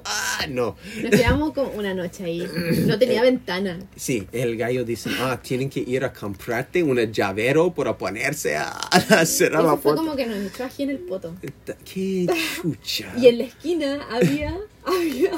[0.08, 0.76] Ah, no.
[1.02, 2.48] Nos quedamos como una noche ahí.
[2.86, 3.80] No tenía ventana.
[3.96, 8.70] Sí, el gallo dice, ah, tienen que ir a comprarte un llavero para ponerse a,
[8.70, 10.02] a cerrar la Eso fue puerta.
[10.02, 11.36] como que nos echó aquí en el poto.
[11.84, 12.28] Qué
[12.62, 13.14] chucha.
[13.18, 15.32] Y en la esquina había, había,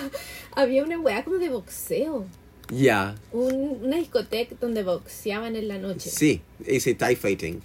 [0.53, 2.25] había una weá como de boxeo.
[2.69, 6.09] Ya, Un- una discoteca donde boxeaban en la noche.
[6.09, 7.61] sí, ese tie fighting.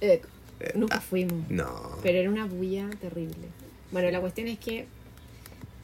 [0.00, 0.20] Eh,
[0.74, 1.48] nunca fuimos.
[1.50, 1.98] No.
[2.02, 3.34] Pero era una bulla terrible.
[3.90, 4.86] Bueno, la cuestión es que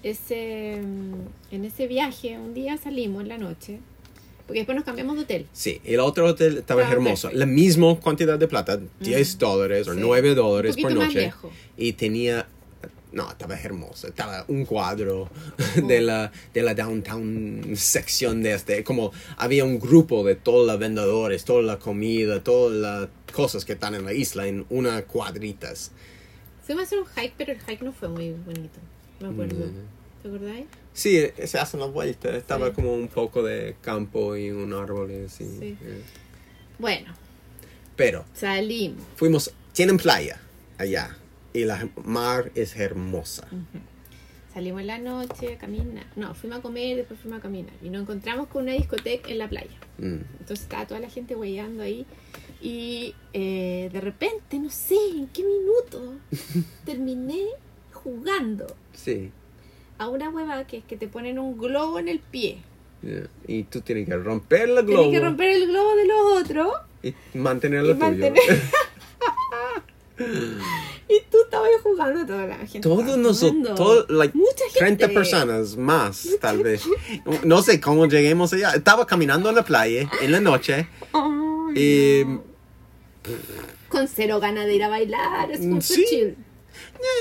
[0.03, 3.79] ese, mm, en ese viaje un día salimos en la noche
[4.47, 5.47] Porque después nos cambiamos de hotel.
[5.53, 7.29] Sí, el otro hotel estaba Ah, hermoso.
[7.29, 7.39] perfecto.
[7.39, 10.01] La misma cantidad de plata, 10 dólares o Sí.
[10.03, 11.21] 9 dólares por poquito más noche.
[11.21, 11.53] lejos.
[11.77, 12.49] Y tenía,
[13.13, 14.09] no, estaba hermoso.
[14.09, 15.29] Estaba un cuadro
[15.77, 18.85] de, la, de la downtown sección de este.
[18.85, 23.73] Como había un grupo de todos los vendedores, toda la comida, todas las cosas que
[23.75, 25.93] están en la isla en una cuadritas.
[26.65, 28.79] Fuimos a hacer un hike, pero el hike no fue muy bonito.
[29.21, 29.67] Me acuerdo.
[29.67, 30.23] Mm.
[30.23, 30.67] ¿Te acordáis?
[30.93, 32.37] Sí, se hacen la vuelta.
[32.37, 32.73] Estaba Sí.
[32.75, 35.45] como un poco de campo y un árbol y así.
[35.59, 35.77] Sí.
[35.83, 36.03] eh.
[36.79, 37.13] Bueno,
[37.97, 39.03] Pero salimos.
[39.17, 40.41] fuimos, tienen playa
[40.79, 41.17] allá
[41.53, 43.47] y la mar es hermosa.
[44.53, 46.07] Salimos en la noche a caminar.
[46.17, 47.73] No, fuimos a comer, después fuimos a caminar.
[47.83, 49.77] Y nos encontramos con una discoteca en la playa.
[49.99, 50.19] Mm.
[50.41, 52.05] Entonces estaba toda la gente huellando ahí.
[52.61, 56.15] Y eh, de repente, no sé en qué minuto,
[56.85, 57.45] terminé
[57.93, 59.31] jugando Sí.
[59.99, 62.59] a una hueva que es que te ponen un globo en el pie.
[63.03, 63.29] yeah.
[63.47, 66.73] Y tú tienes que romper el globo Tienes que romper el globo de los otros
[67.03, 68.07] y mantenerlo y tuyo.
[68.07, 68.43] mantener.
[71.11, 72.81] y tú estabas jugando toda la gente.
[72.81, 74.79] Todos nosotros, todo, like, Mucha gente.
[75.07, 76.83] 30 personas más, tal vez.
[77.45, 78.71] No sé cómo lleguemos allá.
[78.73, 82.43] Estaba caminando en la playa en la noche Ay, y no.
[83.89, 86.05] Con cero ganas de ir a bailar, es como Mm, Sí.
[86.09, 86.37] chill.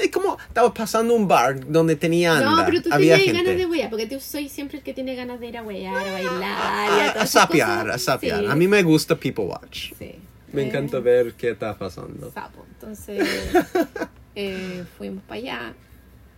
[0.03, 2.49] eh, como estaba pasando un bar donde tenía anda.
[2.51, 3.33] No, pero tú tenías gente.
[3.43, 5.95] ganas de huear, porque tú soy siempre el que tiene ganas de ir a huear,
[6.07, 8.41] a bailar, y a, a, a esas sapear, a sapear.
[8.41, 9.93] Sí, A mí me gusta people watch.
[9.97, 10.15] sí.
[10.53, 12.31] Me encanta ver qué está pasando.
[12.31, 12.65] Sapo.
[12.73, 13.27] Entonces,
[14.35, 15.73] eh, fuimos para allá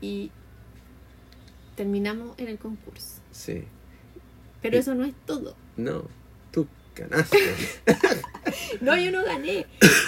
[0.02, 0.32] y
[1.76, 3.22] terminamos en el concurso.
[3.32, 3.64] Sí.
[4.62, 5.56] Pero Y- eso no es todo.
[5.78, 6.04] No,
[6.52, 7.38] tú ganaste.
[8.82, 9.66] No, yo no gané,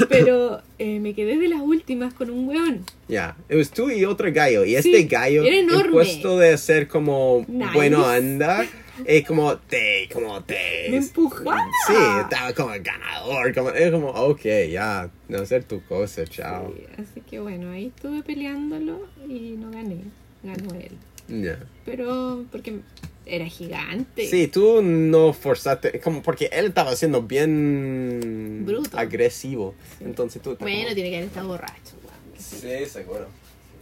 [0.09, 2.83] pero eh, me quedé de las últimas con un weón.
[3.07, 4.65] Ya, it was tú y otro gallo.
[4.65, 5.85] Y este gallo, era enorme.
[5.85, 7.71] en puesto de ser como Nice.
[7.73, 8.65] bueno anda,
[9.05, 10.87] es como te, como te.
[10.89, 11.57] Me empujaba.
[11.87, 13.53] Sí, estaba como el ganador.
[13.53, 14.41] Como, es como, ok,
[14.71, 16.73] ya, no hacer tu cosa, chao.
[16.75, 19.97] Sí, así que bueno, ahí estuve peleándolo y no gané.
[20.43, 20.91] Ganó él.
[21.27, 21.57] Ya.
[21.85, 22.79] Pero porque
[23.25, 24.27] era gigante.
[24.27, 28.97] Sí, tú no forzaste, como porque él estaba siendo bien Bruto.
[28.97, 29.73] agresivo.
[29.97, 30.03] Sí.
[30.05, 31.95] Entonces tú Bueno, como- tiene que haber estado borracho.
[32.37, 33.27] Sí, seguro.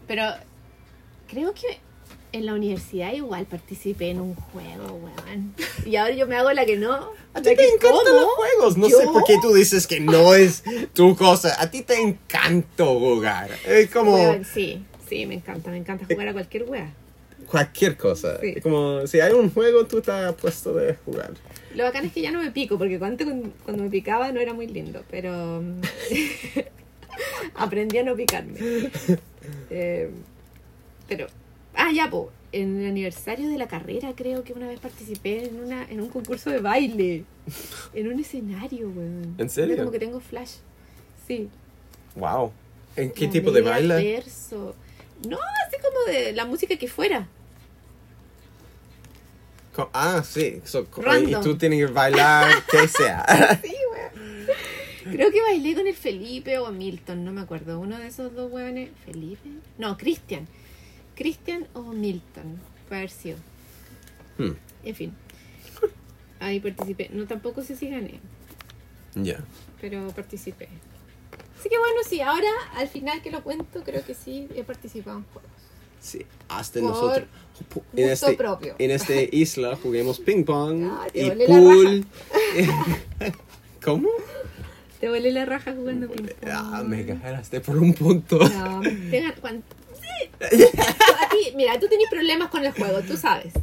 [0.08, 0.24] Pero
[1.28, 1.80] creo que
[2.34, 5.54] en la universidad igual participé en un juego, weón.
[5.86, 7.12] Y ahora yo me hago la que no.
[7.34, 8.78] A ti te encantan los juegos.
[8.78, 9.00] No ¿Yo?
[9.00, 10.64] sé por qué tú dices que no es
[10.94, 11.62] tu cosa.
[11.62, 13.50] A ti te encanta jugar.
[13.66, 15.72] Es como Weón, sí, sí, me encanta.
[15.72, 16.94] Me encanta jugar a cualquier wea.
[17.50, 18.40] cualquier cosa.
[18.40, 18.62] Sí.
[18.62, 21.32] Como si hay un juego, tú estás puesto de jugar.
[21.76, 24.40] Lo bacán es que ya no me pico, porque antes cuando, cuando me picaba no
[24.42, 25.82] era muy lindo, pero mm,
[27.56, 28.58] aprendí a no picarme.
[29.72, 30.12] Eh,
[31.08, 31.26] pero,
[31.76, 35.60] ah, ya, po, en el aniversario de la carrera creo que una vez participé en,
[35.64, 37.24] una, en un concurso de baile,
[37.94, 39.36] en un escenario, weón.
[39.38, 39.74] ¿En serio?
[39.76, 40.56] Era como que tengo flash.
[41.28, 41.50] Sí.
[42.16, 42.52] Wow.
[42.96, 43.96] ¿En qué tipo de baile?
[43.96, 44.76] verso.
[45.28, 47.28] No, así como de la música que fuera.
[49.74, 50.62] Co- Ah, sí.
[50.66, 50.86] So,
[51.26, 53.26] y tú tienes que bailar, que sea.
[53.64, 54.48] Sí, weón.
[55.16, 57.80] Creo que bailé con el Felipe o Milton, no me acuerdo.
[57.80, 58.90] Uno de esos dos weones.
[59.06, 59.50] ¿Felipe?
[59.78, 60.48] No, Cristian.
[61.16, 62.60] Cristian o Milton.
[62.88, 63.38] Puede haber sido.
[64.38, 64.52] Hmm,
[64.84, 65.14] En fin.
[66.40, 67.10] Ahí participé.
[67.14, 68.20] No, tampoco sé si gané,
[69.16, 69.44] Ya.
[69.80, 70.70] pero participé.
[71.60, 75.20] Así que bueno, sí, ahora al final que lo cuento, creo que sí he participado
[75.20, 75.52] en juegos.
[76.00, 76.26] Sí.
[76.50, 77.28] Hasta Por nosotros.
[77.96, 78.76] En este, propio.
[78.80, 82.06] en este isla juguemos ping pong Ah, te y pool.
[83.84, 84.10] ¿Cómo?
[85.00, 86.50] Te volé la raja jugando ping pong.
[86.52, 88.40] Ah, me ganaste por un punto.
[88.40, 89.32] No, te.
[90.42, 93.54] A ti, mira, tú tenés problemas con el juego, tú sabes.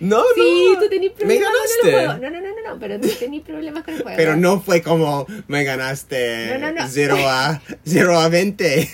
[0.00, 0.80] No, Sí, no.
[0.80, 2.12] tú tenés problemas con el juego.
[2.14, 4.16] No, no, no, no, no, pero tú tenés problemas con el juego.
[4.16, 6.86] Pero no fue como me ganaste No, no, no.
[6.88, 8.88] 0 a 0 a 20.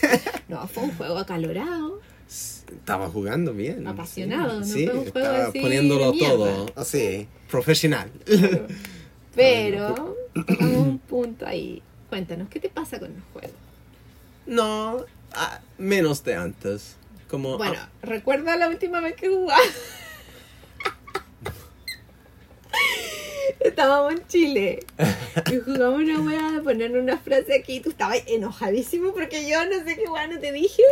[0.48, 2.00] No, fue un juego acalorado.
[2.26, 3.86] Estaba jugando bien.
[3.86, 8.10] Apasionado, no sí, fue un juego estaba así poniéndolo de todo así, profesional.
[9.34, 11.82] Pero, tocamos un punto ahí.
[12.08, 13.54] Cuéntanos, ¿qué te pasa con el juego?
[14.46, 16.96] No, ah, menos de antes.
[17.34, 19.66] Como Bueno, ah, recuerda la última vez que jugamos.
[23.58, 24.86] Estábamos en Chile
[25.50, 29.84] y jugamos una wea de poner una frase aquí tú estabas enojadísimo porque yo no
[29.84, 30.82] sé qué wea no te dije.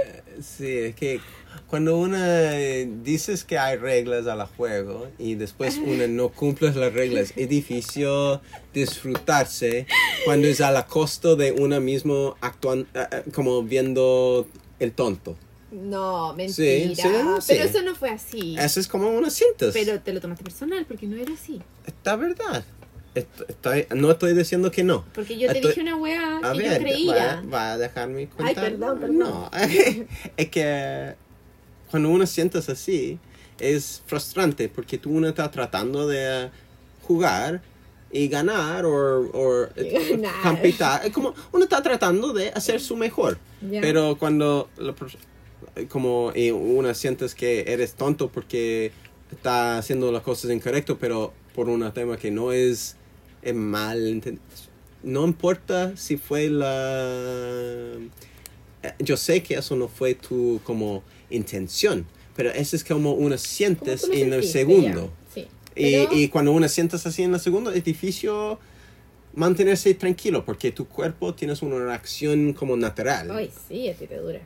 [0.41, 1.21] sí, es que
[1.69, 6.93] cuando una eh, dices que hay reglas al juego y después una no cumple las
[6.93, 8.41] reglas, es difícil
[8.75, 9.87] disfrutarse
[10.25, 12.89] cuando es a la costa de una mismo actuando,
[13.33, 14.49] como viendo
[14.81, 15.37] el tonto.
[15.73, 16.95] No, mentira.
[16.95, 17.55] sí, Pero sí.
[17.55, 18.57] eso no fue así.
[18.59, 19.73] Eso es como una síntesis.
[19.73, 21.61] Pero te lo tomaste personal porque no era así.
[21.87, 22.65] Está verdad.
[23.15, 25.05] estoy, no estoy diciendo que no.
[25.15, 27.43] Porque yo te Estoy- dije una weá que ver, yo creía.
[27.47, 28.55] Va, va a dejarme contar.
[28.55, 29.19] perdón, perdón.
[29.19, 29.51] No,
[30.37, 31.15] es que
[31.91, 33.19] cuando uno sientes así,
[33.59, 36.51] es frustrante porque tú uno está tratando de
[37.03, 37.63] jugar
[38.11, 39.29] y ganar o,
[40.43, 40.87] competir.
[41.05, 43.39] Es como uno está tratando de hacer su mejor.
[43.81, 45.17] Pero cuando la pers-
[45.89, 48.93] como y uno sientes que eres tonto porque
[49.31, 52.97] está haciendo las cosas incorrecto, pero por un tema que no es,
[53.43, 54.23] es mal.
[55.03, 57.97] No importa si fue la...
[58.83, 62.07] eh, Yo sé que eso no fue tu como intención,
[62.37, 65.11] pero eso es como uno sientes en el segundo.
[65.35, 65.47] Sí.
[65.75, 68.31] Y, Pero- y cuando uno sientes así en el segundo, es difícil
[69.35, 73.31] mantenerse tranquilo porque tu cuerpo tienes una reacción como natural.
[73.31, 74.41] Ay, sí, a ti te dura.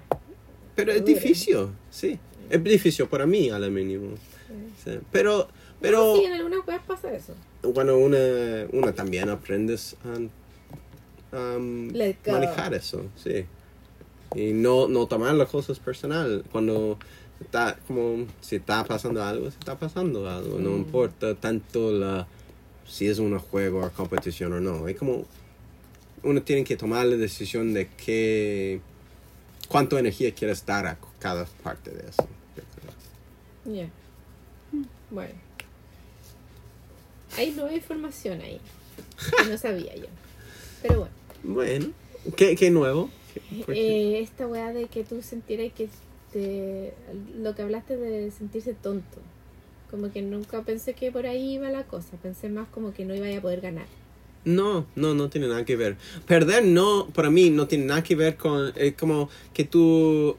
[0.77, 2.19] Pero es difícil, sí.
[2.49, 4.11] Es difícil para mí, al mínimo.
[4.85, 4.99] Sí.
[5.11, 5.49] Pero,
[5.81, 7.35] pero No, sí, en algunas weas pasa eso.
[7.75, 8.17] cuando uno,
[8.73, 9.97] uno también aprendes
[11.33, 13.45] a, manejar eso, sí.
[14.35, 16.45] Y no, no tomar las cosas personal.
[16.53, 16.99] Cuando
[17.41, 20.59] está, como, si está pasando algo, si está pasando algo.
[20.59, 20.77] No Mm.
[20.77, 22.27] importa tanto la,
[22.87, 24.89] si es un juego o competición o no.
[24.89, 25.25] Es como,
[26.23, 28.81] uno tiene que tomar la decisión de qué,
[29.69, 32.27] cuánta energía quieres dar a cada parte de eso.
[33.65, 33.89] Ya.
[35.11, 35.35] Bueno.
[37.37, 38.61] Hay nueva información ahí.
[39.37, 40.07] Que no sabía yo.
[40.83, 41.15] Pero bueno.
[41.43, 41.87] Bueno,
[42.37, 43.11] ¿qué, qué nuevo?
[43.69, 45.89] Eh, esta weá de que tú sentieras que
[46.33, 46.95] te,
[47.37, 49.19] lo que hablaste de sentirse tonto.
[49.91, 52.17] Como que nunca pensé que por ahí iba la cosa.
[52.23, 53.87] Pensé más como que no iba a poder ganar.
[54.47, 55.97] No, no, no tiene nada que ver.
[56.25, 60.37] Perder no, para mí no tiene nada que ver con, es como que tú,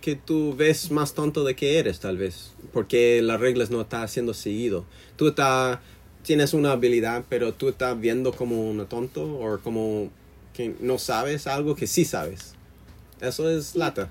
[0.00, 4.08] que tú ves más tonto de que eres tal vez, porque las reglas no están
[4.08, 4.84] siendo seguido.
[5.16, 5.80] Tú estás,
[6.22, 10.08] tienes una habilidad, pero tú estás viendo como un tonto o como
[10.54, 12.54] que no sabes algo que sí sabes.
[13.20, 14.10] Eso es lata.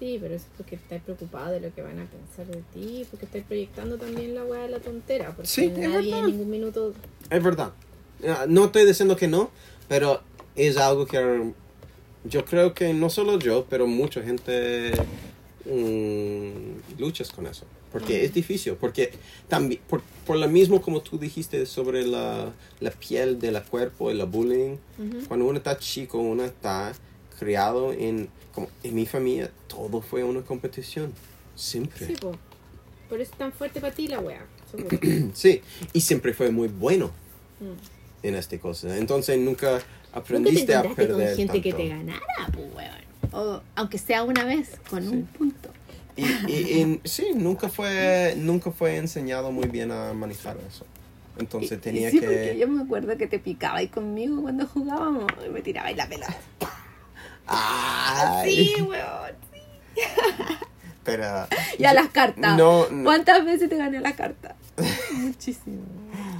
[0.00, 3.06] Sí, pero eso es porque estás preocupado de lo que van a pensar de ti.
[3.10, 5.26] Porque estás proyectando también la weá de la tontera.
[5.36, 6.18] Porque Sí, nadie verdad.
[6.20, 6.94] en ningún minuto.
[7.30, 7.72] Es verdad.
[8.26, 9.50] Ah, No estoy diciendo que no,
[9.88, 10.22] pero
[10.56, 11.52] es algo que
[12.24, 14.92] yo creo que no solo yo, pero mucha gente
[15.66, 17.64] mm, luchas con eso.
[17.92, 19.10] Porque es difícil, porque
[19.48, 24.14] también, por, por lo mismo como tú dijiste sobre la, la piel del cuerpo y
[24.14, 25.26] la bullying, Ujú.
[25.26, 26.92] cuando uno está chico, uno está
[27.40, 31.12] criado en, como en mi familia, todo fue una competición,
[31.56, 32.06] siempre.
[32.06, 32.32] Sí, po.
[33.08, 34.18] Por eso es tan fuerte para ti la
[34.70, 34.98] seguro.
[35.34, 35.62] Sí,
[35.92, 37.10] y siempre fue muy bueno
[37.60, 38.26] Mm.
[38.26, 38.96] en esta cosa.
[38.96, 41.84] Entonces nunca Nunca te aprendiste a encontraste con perder gente que tanto.
[41.84, 43.00] te ganara, pues weón.
[43.32, 45.68] O aunque sea una vez, con un punto.
[46.16, 50.86] Y, y- y sí, nunca fue, nunca fue enseñado muy bien a manejar eso.
[51.38, 52.26] Entonces tenía sí, que...
[52.26, 55.94] porque yo me acuerdo que te picaba ahí conmigo cuando jugábamos y me tiraba ahí
[55.94, 56.36] la pelota.
[57.50, 58.72] ¡Ay!
[58.76, 59.36] Sí, weón.
[61.04, 61.46] Pero...
[61.78, 62.56] Y a las cartas.
[62.56, 63.04] No, no.
[63.04, 64.54] ¿Cuántas veces te gané la carta?
[65.12, 65.82] Muchísimo.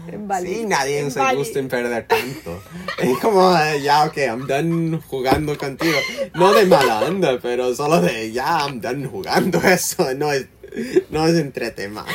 [0.07, 0.55] En Bali.
[0.55, 1.39] Sí, nadie En se Bali.
[1.39, 2.63] gusta en perder tanto.
[2.99, 5.97] Es como, eh, ya, ok, I'm done jugando contigo.
[6.35, 10.13] No de mala onda, pero solo de, ya, I'm done jugando eso.
[10.15, 10.47] No es,
[11.11, 12.07] no es entrete más.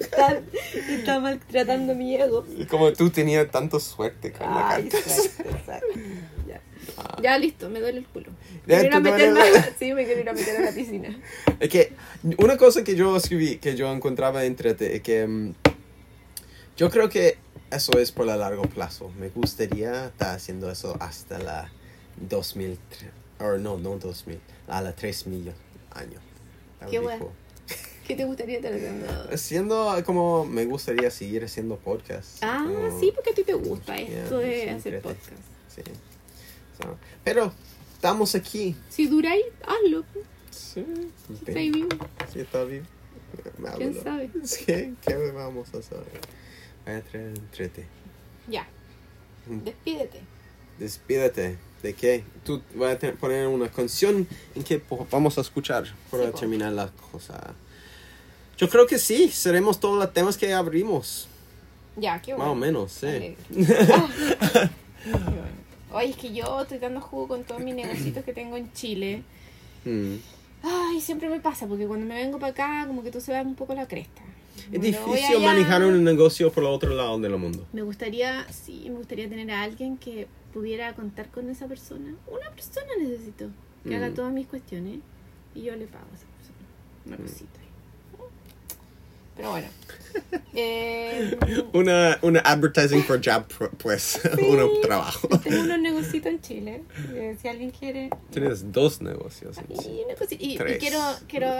[0.00, 0.40] Está,
[0.88, 2.44] está maltratando mi ego.
[2.68, 5.08] Como tú tenías tanto suerte con la Ay, carta.
[5.10, 5.86] suerte, suerte.
[6.96, 7.22] Ya.
[7.22, 8.30] Ya listo, me duele el culo.
[8.66, 10.56] Ya, Quiero ir a ¿te duele meterme la- a- Sí, me quiero ir a meter
[10.56, 11.20] a la piscina.
[11.60, 11.92] Es que
[12.38, 15.54] una cosa que yo escribí, que yo encontraba entrete, es que mm,
[16.76, 17.38] yo creo que
[17.70, 19.10] eso es por a largo plazo.
[19.18, 21.70] Me gustaría estar haciendo eso hasta la
[22.28, 22.78] 2000,
[23.40, 24.38] o no, no 2000,
[24.68, 25.52] a la 3000
[25.94, 26.20] años.
[26.90, 27.30] Qué bueno.
[28.06, 29.06] ¿Qué te gustaría estar haciendo?
[29.32, 32.38] Haciendo como me gustaría seguir haciendo podcasts.
[32.42, 35.00] Ah, como- sí, porque a ti te gusta Yeah, esto de sí, hacer entrete.
[35.00, 35.42] podcast.
[35.68, 35.82] Sí.
[37.24, 37.52] Pero
[37.94, 38.74] estamos aquí.
[38.88, 40.04] Si duráis, hazlo.
[40.50, 40.84] Sí,
[41.32, 41.88] Está ahí vivo.
[42.34, 42.86] Está bien.
[43.76, 44.30] ¿Quién sabe?
[44.44, 45.98] Sí, ¿qué vamos a hacer?
[46.84, 47.86] Voy a traer entrete.
[48.48, 48.66] Ya.
[49.46, 49.64] Mm.
[49.64, 50.20] Despídete.
[50.78, 51.58] Despídete.
[51.82, 52.24] ¿De qué?
[52.44, 54.80] Tú vas a poner una canción en que
[55.10, 57.54] vamos a escuchar para Sí, terminar la cosa.
[58.56, 61.26] Yo creo que sí, seremos todos los temas que abrimos.
[61.96, 62.52] Ya, qué Más bueno.
[62.52, 63.06] o menos, sí.
[63.06, 63.36] Alegre.
[63.92, 64.70] Ah.
[65.92, 69.22] Oye, es que yo estoy dando jugo con todos mis negocios que tengo en Chile.
[69.84, 70.14] Mm.
[70.62, 73.42] Ay, siempre me pasa, porque cuando me vengo para acá, como que tú se va
[73.42, 74.22] un poco la cresta.
[74.70, 77.66] Es difícil allá, manejar un negocio por el otro lado del mundo.
[77.72, 82.14] Me gustaría, sí, me gustaría tener a alguien que pudiera contar con esa persona.
[82.30, 83.46] Una persona necesito
[83.82, 83.94] que Mm.
[83.94, 85.00] haga todas mis cuestiones
[85.54, 86.66] y yo le pago a esa persona.
[87.06, 87.22] Una Mm.
[87.22, 87.60] cosita.
[89.36, 89.68] Pero bueno.
[90.54, 91.38] Eh,
[91.72, 93.46] Una, una advertising for job,
[93.78, 95.26] pues, un trabajo.
[95.42, 96.82] tengo unos negocios en Chile.
[97.14, 98.10] eh, si alguien quiere.
[98.30, 99.56] Tienes dos negocios.
[99.56, 99.88] en sí.
[99.88, 100.78] Y, una cosi- y- y Tres.
[100.78, 100.98] quiero,
[101.28, 101.54] quiero,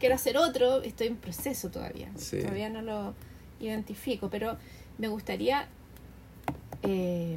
[0.00, 0.82] quiero hacer otro.
[0.82, 2.10] Estoy en proceso todavía.
[2.16, 2.38] Sí.
[2.40, 3.14] Todavía no lo
[3.60, 4.30] identifico.
[4.30, 4.56] Pero
[4.96, 5.68] me gustaría.
[6.82, 7.36] eh,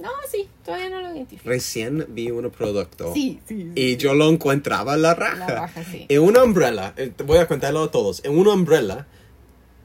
[0.00, 1.48] no, sí, todavía no lo identifico.
[1.48, 3.72] Recién vi un producto Sí, sí, sí.
[3.74, 5.36] y yo lo encontraba la raja.
[5.38, 6.06] La raja, sí.
[6.08, 8.24] En una umbrella, eh, voy a contarlo a todos.
[8.24, 9.06] En una umbrella,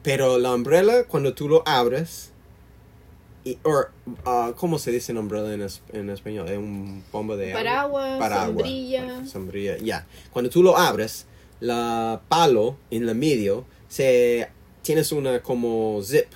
[0.04, 2.30] pero la umbrella cuando tú lo abres,
[3.46, 3.92] y, or,
[4.26, 6.48] ah, ¿cómo se dice en umbrella en, es- en español?
[6.48, 8.18] Es un bomba de agua.
[8.20, 9.26] Paraguas, sombrilla.
[9.26, 10.06] Sombrilla, ya.
[10.32, 11.26] Cuando tú lo abres,
[11.60, 14.48] la palo en la medio, se,
[14.82, 16.28] tienes una como zip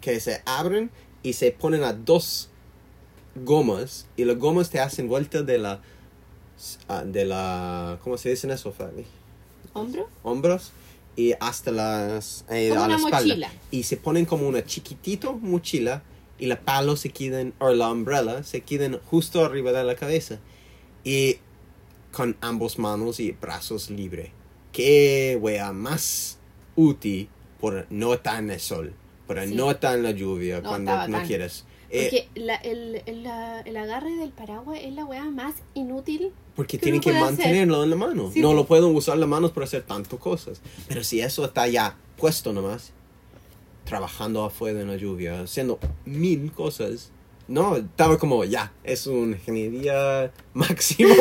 [0.00, 0.90] que se abren
[1.22, 2.49] y se ponen a dos
[3.34, 5.80] gomas y las gomas te hacen vuelta de la
[6.88, 9.04] ah, de la ¿cómo se dice en eso Fabi?
[9.72, 10.08] ¿Hombro?
[10.22, 10.72] hombros
[11.16, 13.52] y hasta las eh, Como a la una espalda mochila.
[13.70, 16.02] y se ponen como una chiquitito mochila
[16.38, 20.38] y la palo se quedan o la umbrella se quedan justo arriba de la cabeza
[21.04, 21.36] y
[22.12, 24.30] con ambos manos y brazos libres
[24.72, 26.38] qué wea más
[26.76, 27.28] útil
[27.60, 28.92] por no estar en el sol
[29.46, 29.54] Sí.
[29.54, 31.24] no estar en la lluvia No, cuando no bacán.
[31.26, 32.02] quieres Eh,
[32.32, 36.32] Porque la- el, el- la- el agarre del paraguas es la weá más inútil.
[36.54, 37.36] Porque ¿Qué tienen que puede hacer?
[37.38, 38.30] mantenerlo en la mano.
[38.32, 40.60] Sí, no lo pueden usar las manos para hacer tantas cosas.
[40.88, 42.92] Pero si eso está ya puesto nomás,
[43.84, 47.10] trabajando afuera en la lluvia, haciendo mil cosas.
[47.48, 51.14] No, estaba como, ya, es una ingeniería máxima.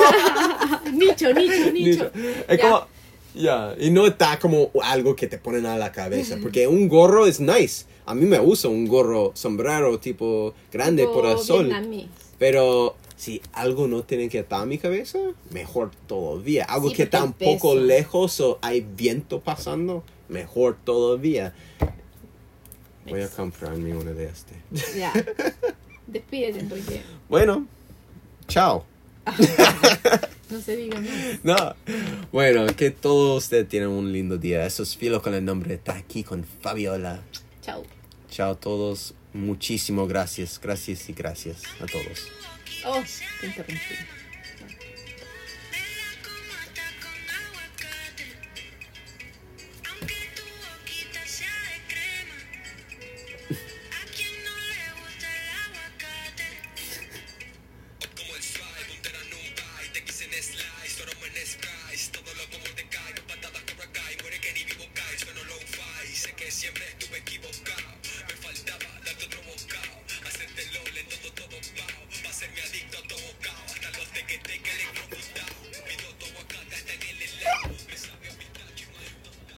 [0.93, 2.11] nicho, nicho, nicho.
[2.47, 2.61] es Ya.
[2.61, 2.85] como,
[3.35, 6.37] ya, y no está como algo que te ponen a la cabeza.
[6.41, 7.85] Porque un gorro es nice.
[8.05, 11.71] A mí me gusta un gorro sombrero tipo grande Tipo por el sol.
[12.37, 15.19] Pero si algo no tiene que estar en mi cabeza,
[15.51, 16.63] mejor todavía.
[16.63, 21.53] Algo Sí, que porque está un poco lejos o hay viento pasando, mejor todavía.
[23.07, 24.55] Voy a comprarme una de este.
[24.97, 25.11] Ya.
[26.07, 27.01] Despídete, Enrique.
[27.27, 27.67] Bueno,
[28.47, 28.85] chao.
[30.49, 31.11] No se diga más.
[31.43, 31.75] No.
[32.31, 34.65] Bueno, que todos ustedes tienen un lindo día.
[34.65, 35.75] Eso es Filo con el nombre.
[35.75, 37.21] Está aquí con Fabiola.
[37.61, 37.83] Chao.
[38.31, 39.13] Chao a todos.
[39.33, 40.59] Muchísimas gracias.
[40.59, 42.29] Gracias y gracias a todos.
[42.83, 43.03] Oh,
[43.41, 43.79] te interrumpí.